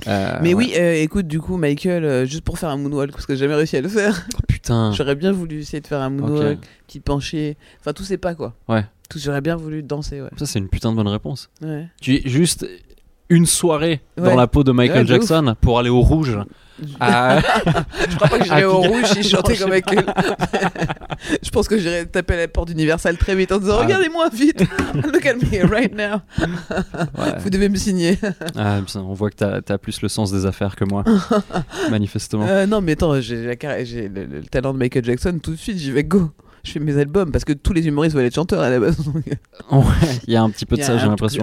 Euh, 0.07 0.39
mais 0.43 0.55
oui, 0.55 0.73
euh, 0.77 0.95
écoute, 0.95 1.27
du 1.27 1.41
coup, 1.41 1.57
Michael, 1.57 2.05
euh, 2.05 2.25
juste 2.25 2.43
pour 2.43 2.59
faire 2.59 2.71
un 2.71 2.77
moonwalk, 2.77 3.13
parce 3.13 3.27
que 3.27 3.35
j'ai 3.35 3.41
jamais 3.41 3.55
réussi 3.55 3.77
à 3.77 3.81
le 3.83 3.89
faire, 3.89 4.27
Oh, 4.35 4.39
putain. 4.49 4.93
j'aurais 4.93 5.15
bien 5.15 5.33
voulu 5.33 5.61
essayer 5.61 5.81
de 5.81 5.87
faire 5.87 6.01
un 6.01 6.09
moonwalk, 6.11 6.59
petit 6.87 7.01
penché, 7.01 7.57
enfin 7.81 7.93
tous 7.93 8.05
ces 8.05 8.17
pas 8.17 8.35
quoi. 8.35 8.55
Ouais. 8.69 8.85
Tout, 9.11 9.19
j'aurais 9.19 9.43
bien 9.43 9.57
voulu 9.57 9.83
danser, 9.83 10.23
ouais. 10.23 10.31
Ça, 10.39 10.47
c'est 10.47 10.59
une 10.59 10.69
putain 10.69 10.91
de 10.93 10.97
bonne 10.97 11.09
réponse. 11.09 11.51
Ouais. 11.63 11.87
Tu 12.01 12.15
es 12.17 12.23
juste 12.29 12.67
une 13.29 13.45
soirée 13.45 14.01
dans 14.17 14.35
la 14.37 14.47
peau 14.47 14.65
de 14.65 14.73
Michael 14.73 14.99
Ouais, 15.01 15.05
de 15.05 15.13
ouf. 15.19 15.29
Jackson 15.29 15.55
pour 15.61 15.79
aller 15.79 15.91
au 15.91 16.01
rouge. 16.01 16.39
Ah, 16.99 17.41
Je 18.11 18.17
crois 18.17 18.29
pas 18.29 18.39
que 18.39 18.45
j'irais 18.45 18.63
Ah, 18.63 18.69
au 18.71 18.81
rouge 18.81 19.05
si 19.07 19.23
je 19.23 19.29
chantais 19.29 19.53
Non, 19.53 19.59
je 19.59 19.65
comme 19.65 19.73
sais 19.73 19.83
Michael. 19.97 20.15
je 21.43 21.51
pense 21.51 21.69
que 21.69 21.79
j'irais 21.79 22.07
taper 22.07 22.35
à 22.35 22.37
la 22.39 22.49
porte 22.49 22.69
d'Universal 22.69 23.17
très 23.17 23.35
vite 23.35 23.53
en 23.53 23.59
disant 23.59 23.77
Ah. 23.79 23.83
Regardez-moi 23.83 24.29
vite, 24.31 24.61
look 24.95 25.27
at 25.27 25.35
me 25.35 25.67
right 25.67 25.95
now. 25.95 26.21
Ouais. 27.19 27.39
Vous 27.39 27.51
devez 27.51 27.69
me 27.69 27.77
signer. 27.77 28.19
Ah, 28.57 28.79
putain, 28.85 29.01
on 29.01 29.15
voit 29.15 29.31
que 29.31 29.37
t'as 29.37 29.75
as 29.75 29.79
plus 29.79 30.03
le 30.03 30.09
sens 30.09 30.33
des 30.33 30.47
affaires 30.47 30.77
que 30.77 30.85
moi, 30.85 31.05
manifestement. 31.91 32.47
Euh, 32.49 32.67
non, 32.67 32.81
mais 32.81 32.93
attends, 32.93 33.21
j'ai 33.21 33.37
le, 33.37 34.25
le 34.27 34.43
talent 34.51 34.73
de 34.73 34.79
Michael 34.79 35.05
Jackson, 35.05 35.39
tout 35.43 35.53
de 35.53 35.57
suite, 35.57 35.79
j'y 35.79 35.91
vais 35.91 36.05
go. 36.05 36.31
Je 36.63 36.73
fais 36.73 36.81
mes 36.81 36.99
albums 36.99 37.33
parce 37.33 37.45
que 37.45 37.55
tous 37.55 37.73
les 37.73 37.87
humoristes 37.87 38.15
veulent 38.15 38.27
être 38.27 38.35
chanteurs 38.35 38.61
à 38.61 38.69
la 38.69 38.79
base. 38.79 38.99
Ouais, 39.71 39.83
il 40.27 40.35
y 40.35 40.37
a 40.37 40.43
un 40.43 40.51
petit 40.51 40.67
peu 40.67 40.77
de 40.77 40.83
ça, 40.83 40.99
j'ai 40.99 41.07
l'impression. 41.07 41.43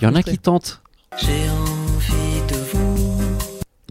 Il 0.00 0.02
y 0.02 0.06
en 0.06 0.14
a 0.14 0.22
qui 0.22 0.38
tentent. 0.38 0.82
J'ai 1.20 1.28
envie. 1.48 1.81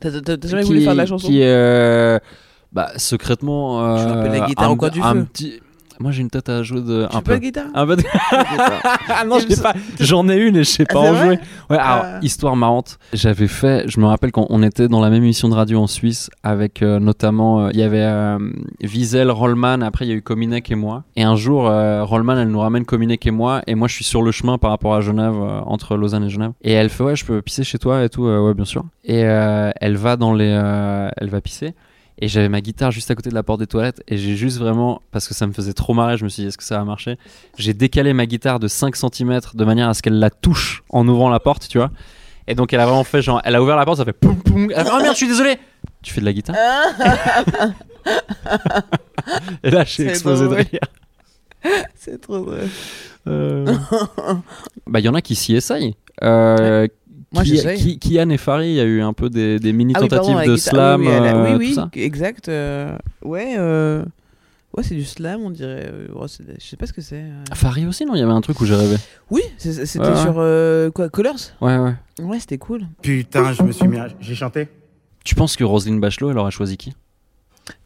T'as 0.02 0.48
jamais 0.48 0.64
voulu 0.64 0.82
faire 0.82 0.94
de 0.94 0.98
la 0.98 1.06
chanson? 1.06 1.28
qui, 1.28 1.42
euh, 1.44 2.18
bah, 2.74 2.92
secrètement. 2.98 3.96
Euh, 3.96 4.26
un 4.58 4.70
du 4.90 5.02
un 5.02 5.14
feu. 5.14 5.26
petit- 5.32 5.60
Moi, 6.02 6.12
j'ai 6.12 6.22
une 6.22 6.30
tête 6.30 6.50
à 6.50 6.64
jouer 6.64 6.82
de. 6.82 7.08
Tu 7.10 7.16
un 7.16 7.22
peu. 7.22 7.32
pas 7.34 7.38
de 7.38 7.42
guitare 7.44 7.66
Un 7.74 7.86
peu 7.86 7.96
de- 7.96 8.04
Ah 9.10 9.24
non, 9.28 9.38
je 9.40 9.62
pas. 9.62 9.74
J'en 10.00 10.28
ai 10.30 10.36
une 10.38 10.56
et 10.56 10.64
je 10.64 10.70
sais 10.70 10.86
Ah, 10.90 10.94
pas 10.94 11.00
en 11.00 11.16
jouer. 11.16 11.40
Ouais, 11.70 11.78
alors, 11.78 12.04
Ah. 12.06 12.20
histoire 12.22 12.56
marrante. 12.56 12.98
J'avais 13.14 13.48
fait, 13.48 13.88
je 13.88 14.00
me 14.00 14.06
rappelle 14.06 14.32
quand 14.32 14.48
on 14.50 14.64
était 14.64 14.88
dans 14.88 15.00
la 15.02 15.10
même 15.10 15.24
émission 15.24 15.48
de 15.50 15.54
radio 15.54 15.80
en 15.80 15.88
Suisse 15.88 16.30
avec 16.44 16.82
euh, 16.82 17.00
notamment, 17.00 17.66
euh, 17.66 17.70
il 17.74 17.80
y 17.80 17.84
avait 17.84 18.02
euh, 18.02 18.38
Wiesel, 18.84 19.30
Rollman, 19.30 19.82
après 19.82 20.06
il 20.06 20.10
y 20.10 20.12
a 20.12 20.16
eu 20.16 20.22
Kominek 20.22 20.72
et 20.72 20.76
moi. 20.76 21.04
Et 21.16 21.24
un 21.24 21.36
jour, 21.36 21.64
Rollman, 21.64 22.38
elle 22.38 22.50
nous 22.50 22.60
ramène 22.60 22.86
Kominek 22.86 23.26
et 23.28 23.32
moi. 23.32 23.62
Et 23.68 23.76
moi, 23.76 23.88
je 23.88 23.94
suis 23.96 24.06
sur 24.06 24.22
le 24.24 24.32
chemin 24.32 24.58
par 24.58 24.72
rapport 24.72 24.96
à 24.96 25.02
Genève, 25.02 25.36
entre 25.66 25.96
Lausanne 25.98 26.24
et 26.24 26.30
Genève. 26.30 26.52
Et 26.64 26.72
elle 26.74 26.90
fait, 26.90 27.04
ouais, 27.04 27.16
je 27.16 27.26
peux 27.26 27.42
pisser 27.42 27.64
chez 27.64 27.78
toi 27.78 28.04
et 28.04 28.10
tout. 28.10 28.24
Ouais, 28.24 28.54
bien 28.54 28.66
sûr. 28.66 28.84
Et 29.06 29.20
elle 29.20 29.98
va 29.98 30.16
dans 30.18 30.34
les. 30.34 30.48
elle 31.18 31.30
va 31.30 31.42
pisser. 31.42 31.74
Et 32.20 32.28
j'avais 32.28 32.50
ma 32.50 32.62
guitare 32.62 32.92
juste 32.92 33.10
à 33.10 33.16
côté 33.16 33.30
de 33.30 33.36
la 33.36 33.42
porte 33.44 33.60
des 33.60 33.68
toilettes 33.68 34.04
et 34.08 34.18
j'ai 34.18 34.36
juste 34.36 34.60
vraiment, 34.60 35.02
parce 35.12 35.28
que 35.28 35.34
ça 35.34 35.48
me 35.48 35.54
faisait 35.54 35.74
trop 35.74 35.94
marrer, 35.94 36.18
je 36.18 36.24
me 36.24 36.30
suis 36.30 36.44
dit 36.44 36.48
est-ce 36.50 36.58
que 36.58 36.64
ça 36.64 36.78
va 36.78 36.84
marcher? 36.84 37.18
J'ai 37.58 37.74
décalé 37.74 38.14
ma 38.14 38.26
guitare 38.28 38.60
de 38.60 38.68
5 38.68 38.96
cm 38.96 39.40
de 39.54 39.66
manière 39.66 39.90
à 39.90 39.94
ce 39.94 40.02
qu'elle 40.04 40.20
la 40.20 40.30
touche 40.30 40.84
en 40.90 41.08
ouvrant 41.08 41.30
la 41.30 41.40
porte, 41.40 41.68
tu 41.68 41.78
vois. 41.80 41.90
Et 42.48 42.54
donc 42.56 42.74
elle 42.74 42.80
a 42.80 42.86
vraiment 42.86 43.04
fait 43.04 43.22
genre, 43.22 43.42
elle 43.44 43.56
a 43.56 43.62
ouvert 43.64 43.76
la 43.76 43.86
porte, 43.86 43.98
ça 43.98 44.06
fait 44.06 44.14
poum 44.14 44.36
poum. 44.42 44.70
Elle 44.72 44.80
a 44.80 44.86
fait, 44.86 44.92
oh 44.94 44.98
merde, 45.02 45.14
je 45.14 45.18
suis 45.18 45.28
désolé 45.28 45.58
Tu 46.04 46.14
fais 46.14 46.22
de 46.22 46.26
la 46.26 46.34
guitare? 46.34 46.56
Et 49.64 49.70
là 49.72 49.84
j'ai 49.84 50.04
C'est 50.04 50.10
explosé 50.10 50.48
de 50.48 50.54
rire. 50.54 50.80
C'est 51.96 52.20
trop 52.20 52.40
drôle. 52.40 52.68
Euh, 53.28 53.76
Bah 54.88 55.00
il 55.00 55.06
y 55.06 55.10
en 55.10 55.14
a 55.14 55.22
qui 55.22 55.36
s'y 55.36 55.56
essayent. 55.56 55.96
Euh, 56.24 56.88
Moi, 57.34 57.44
qui, 57.44 57.50
j'essaye. 57.56 57.98
qui, 57.98 58.16
Kian 58.16 58.30
et 58.30 58.38
Farid, 58.38 58.70
il 58.70 58.76
y 58.76 58.80
a 58.82 58.84
eu 58.84 59.02
un 59.02 59.14
peu 59.14 59.30
des, 59.30 59.58
des 59.60 59.72
mini 59.72 59.94
Ah 59.96 60.02
oui, 60.02 60.08
tentatives 60.10 60.34
pardon, 60.36 60.52
de 60.52 60.56
guitare- 60.58 60.74
slam, 60.74 61.02
oui, 61.02 61.08
euh, 61.10 61.58
oui, 61.58 61.70
tout 61.70 61.76
ça. 61.76 61.90
oui, 61.96 62.02
exact. 62.02 62.50
euh, 62.50 62.98
Ouais, 63.24 63.56
euh, 63.58 64.04
ouais, 64.76 64.84
c'est 64.84 64.96
du 64.96 65.06
slam, 65.06 65.40
on 65.42 65.50
dirait. 65.50 65.92
ouais, 66.14 66.28
c'est- 66.28 66.44
je 66.60 66.66
sais 66.66 66.76
pas 66.76 66.88
ce 66.88 66.94
que 66.94 67.02
c'est. 67.02 67.22
euh. 67.22 67.44
Farid 67.54 67.88
aussi, 67.88 68.06
non? 68.06 68.16
Il 68.16 68.20
y 68.20 68.22
avait 68.24 68.32
un 68.34 68.42
truc 68.42 68.60
où 68.60 68.66
j'ai 68.66 68.76
rêvé. 68.76 68.98
Oui, 69.30 69.42
c'est- 69.58 69.86
c'était 69.86 70.06
Ouais, 70.08 70.12
ouais. 70.14 70.22
sur 70.22 70.36
euh, 70.40 70.92
quoi, 70.92 71.08
Colors? 71.10 71.36
Ouais, 71.62 71.78
ouais. 71.78 71.94
Ouais, 72.20 72.40
c'était 72.40 72.58
cool. 72.58 72.82
Putain, 73.02 73.54
je 73.54 73.64
me 73.64 73.72
suis 73.72 73.88
mis 73.88 73.98
à... 73.98 74.08
J'ai 74.20 74.36
chanté. 74.36 74.68
Tu 75.24 75.34
penses 75.36 75.56
que 75.56 75.64
Roselyne 75.64 76.00
Bachelot, 76.02 76.32
elle 76.32 76.38
aurait 76.38 76.52
choisi 76.52 76.76
qui? 76.78 76.94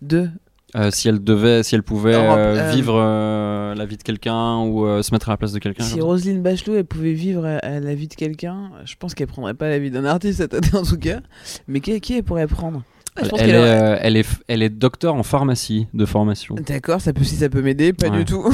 Deux. 0.01 0.29
Euh, 0.75 0.89
Si 0.91 1.07
elle 1.07 1.23
devait, 1.23 1.63
si 1.63 1.75
elle 1.75 1.83
pouvait 1.83 2.15
euh, 2.15 2.35
euh, 2.55 2.71
vivre 2.73 2.95
euh, 2.97 3.75
la 3.75 3.85
vie 3.85 3.97
de 3.97 4.03
quelqu'un 4.03 4.59
ou 4.61 4.85
se 5.01 5.13
mettre 5.13 5.29
à 5.29 5.33
la 5.33 5.37
place 5.37 5.53
de 5.53 5.59
quelqu'un. 5.59 5.83
Si. 5.83 6.01
Roselyne 6.01 6.41
Bachelot 6.41 6.75
elle 6.75 6.85
pouvait 6.85 7.13
vivre 7.13 7.45
à, 7.45 7.57
à 7.59 7.79
la 7.79 7.95
vie 7.95 8.07
de 8.07 8.15
quelqu'un, 8.15 8.71
je 8.83 8.95
pense 8.99 9.13
qu'elle 9.13 9.27
prendrait 9.27 9.53
pas 9.53 9.69
la 9.69 9.79
vie 9.79 9.91
d'un 9.91 10.03
artiste 10.05 10.37
cette 10.39 10.53
année 10.53 10.67
en 10.73 10.83
tout 10.83 10.97
cas. 10.97 11.19
Mais 11.67 11.79
qui, 11.79 11.99
qui 12.01 12.15
elle 12.17 12.23
pourrait 12.23 12.47
prendre? 12.47 12.83
Je 13.17 13.21
Elle, 13.23 13.29
pense 13.29 13.39
elle 13.39 13.45
qu'elle 13.45 13.55
est, 13.55 13.59
aurait- 13.59 13.99
elle, 14.01 14.17
est, 14.17 14.27
f- 14.29 14.41
elle 14.49 14.61
est 14.63 14.69
docteur 14.69 15.15
en 15.15 15.23
pharmacie 15.23 15.87
de 15.93 16.05
formation. 16.05 16.55
D'accord, 16.55 16.99
ça 16.99 17.13
peut 17.13 17.23
si 17.23 17.35
ça 17.37 17.47
peut 17.47 17.61
m'aider, 17.61 17.93
pas 17.93 18.09
Ouais. 18.09 18.17
du 18.17 18.25
tout. 18.25 18.43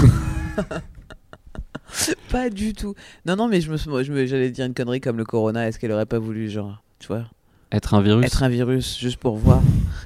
pas 2.31 2.49
du 2.49 2.73
tout. 2.73 2.93
Non 3.25 3.35
non, 3.35 3.47
mais 3.47 3.61
je 3.61 3.71
me 3.71 3.77
je 3.77 4.11
me- 4.11 4.25
j'allais 4.25 4.51
dire 4.51 4.65
une 4.65 4.73
connerie 4.75 5.01
comme 5.01 5.17
le 5.17 5.25
corona, 5.25 5.67
est-ce 5.67 5.79
qu'elle 5.79 5.91
aurait 5.91 6.05
pas 6.05 6.19
voulu 6.19 6.49
genre, 6.49 6.83
tu 6.99 7.07
vois, 7.07 7.25
Être 7.71 7.93
un 7.95 8.01
virus. 8.01 8.25
être 8.25 8.43
un 8.43 8.49
virus 8.49 8.99
juste 8.99 9.17
pour 9.17 9.35
voir 9.37 9.61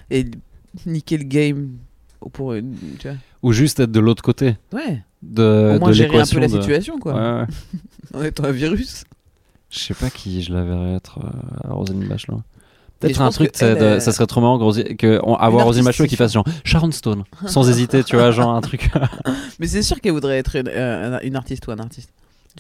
et 0.09 0.25
niquer 0.85 1.17
le 1.17 1.23
game 1.25 1.71
pour 2.29 2.53
une, 2.53 2.75
tu 2.99 3.07
vois. 3.07 3.17
Ou 3.43 3.51
juste 3.53 3.79
être 3.79 3.91
de 3.91 3.99
l'autre 3.99 4.23
côté 4.23 4.57
Ouais. 4.73 5.01
de, 5.21 5.73
Au 5.75 5.79
moins 5.79 5.89
de 5.89 5.93
gérer 5.93 6.19
un 6.19 6.25
peu 6.25 6.39
la 6.39 6.47
de- 6.47 6.51
situation 6.51 6.97
quoi. 6.99 7.13
Ouais, 7.13 7.41
ouais. 7.41 7.47
en 8.19 8.23
étant 8.23 8.43
un 8.45 8.51
virus. 8.51 9.03
Je 9.69 9.79
sais 9.79 9.93
pas 9.93 10.09
qui 10.09 10.41
je 10.41 10.53
la 10.53 10.63
verrais 10.63 10.93
être 10.93 11.19
euh, 11.19 11.69
à 11.69 11.73
Roselyne 11.73 12.07
Bachelot. 12.07 12.41
Peut-être 12.99 13.21
un 13.21 13.29
truc, 13.29 13.51
elle, 13.59 13.75
de- 13.77 13.81
euh, 13.83 13.99
ça 13.99 14.13
serait 14.13 14.25
trop 14.25 14.39
marrant 14.41 14.57
que 14.57 14.93
que 14.93 15.19
on- 15.23 15.35
avoir 15.35 15.65
Roselyne 15.65 15.85
Bachelot 15.85 16.07
qui 16.07 16.15
fasse 16.15 16.31
genre 16.33 16.45
Sharon 16.63 16.91
Stone, 16.91 17.23
sans 17.45 17.69
hésiter, 17.69 18.03
tu 18.03 18.15
vois, 18.15 18.31
genre 18.31 18.51
un 18.55 18.61
truc. 18.61 18.89
Mais 19.59 19.67
c'est 19.67 19.81
sûr 19.81 19.99
qu'elle 19.99 20.13
voudrait 20.13 20.37
être 20.37 20.55
une, 20.55 20.69
euh, 20.69 21.19
une 21.23 21.35
artiste 21.35 21.67
ou 21.67 21.71
un 21.71 21.77
artiste. 21.79 22.09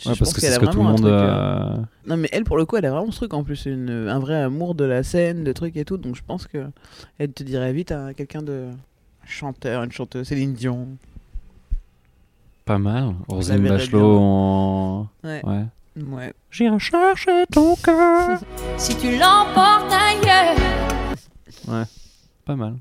Je- 0.03 0.09
Ouais, 0.09 0.15
je 0.15 0.19
parce 0.19 0.33
que 0.33 0.41
qu'elle 0.41 0.49
c'est 0.49 0.55
a 0.57 0.59
ce 0.59 0.65
que 0.65 0.71
tout 0.71 0.79
le 0.79 0.83
monde. 0.83 0.97
truc, 0.97 1.07
euh, 1.07 1.29
euh, 1.29 1.75
Non 2.05 2.17
mais 2.17 2.27
elle 2.33 2.43
pour 2.43 2.57
le 2.57 2.65
coup 2.65 2.75
elle 2.75 2.85
a 2.85 2.91
vraiment 2.91 3.11
ce 3.11 3.15
truc 3.15 3.33
en 3.33 3.45
plus 3.45 3.65
une, 3.65 3.89
un 4.09 4.19
vrai 4.19 4.35
amour 4.35 4.75
de 4.75 4.83
la 4.83 5.03
scène, 5.03 5.45
de 5.45 5.53
trucs 5.53 5.77
et 5.77 5.85
tout 5.85 5.95
donc 5.95 6.17
je 6.17 6.21
pense 6.27 6.47
que 6.47 6.65
elle 7.17 7.31
te 7.31 7.43
dirait 7.43 7.71
vite 7.71 7.93
à 7.93 8.13
quelqu'un 8.13 8.41
de 8.41 8.65
chanteur, 9.25 9.83
une 9.83 9.91
chanteuse, 9.91 10.27
Céline 10.27 10.53
Dion. 10.53 10.87
Pas 12.65 12.77
mal. 12.77 13.15
Verrais 13.29 13.59
Bachelot 13.59 14.17
en. 14.19 15.09
Ouais. 15.23 15.41
Ouais. 15.45 15.65
Ouais. 16.07 16.33
J'irai 16.51 16.79
chercher 16.79 17.45
ton 17.51 17.75
cœur. 17.75 18.39
Si 18.77 18.95
tu 18.97 19.11
l'emportes 19.11 19.91
ailleurs. 19.91 20.57
Ouais. 21.67 21.83
Pas 22.43 22.55
mal. 22.55 22.75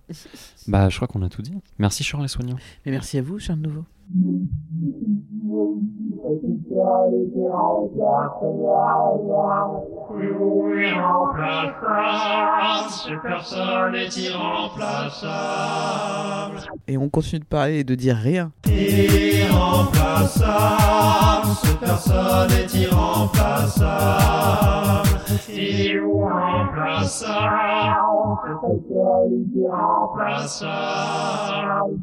bah, 0.66 0.88
je 0.88 0.96
crois 0.96 1.08
qu'on 1.08 1.22
a 1.22 1.28
tout 1.28 1.40
dit. 1.42 1.54
Merci 1.78 2.02
Charles 2.04 2.24
et 2.24 2.28
soignants. 2.28 2.58
Mais 2.84 2.92
merci 2.92 3.18
à 3.18 3.22
vous, 3.22 3.38
Charles 3.38 3.60
Nouveau. 3.60 3.84
Et 16.86 16.96
on 16.98 17.08
continue 17.08 17.40
de 17.40 17.44
parler 17.44 17.78
et 17.80 17.84
de 17.84 17.94
dire 17.94 18.16
rien. 18.16 18.52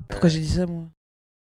Pourquoi 0.09 0.29
j'ai 0.29 0.39
dit 0.39 0.47
ça, 0.47 0.65
moi? 0.65 0.83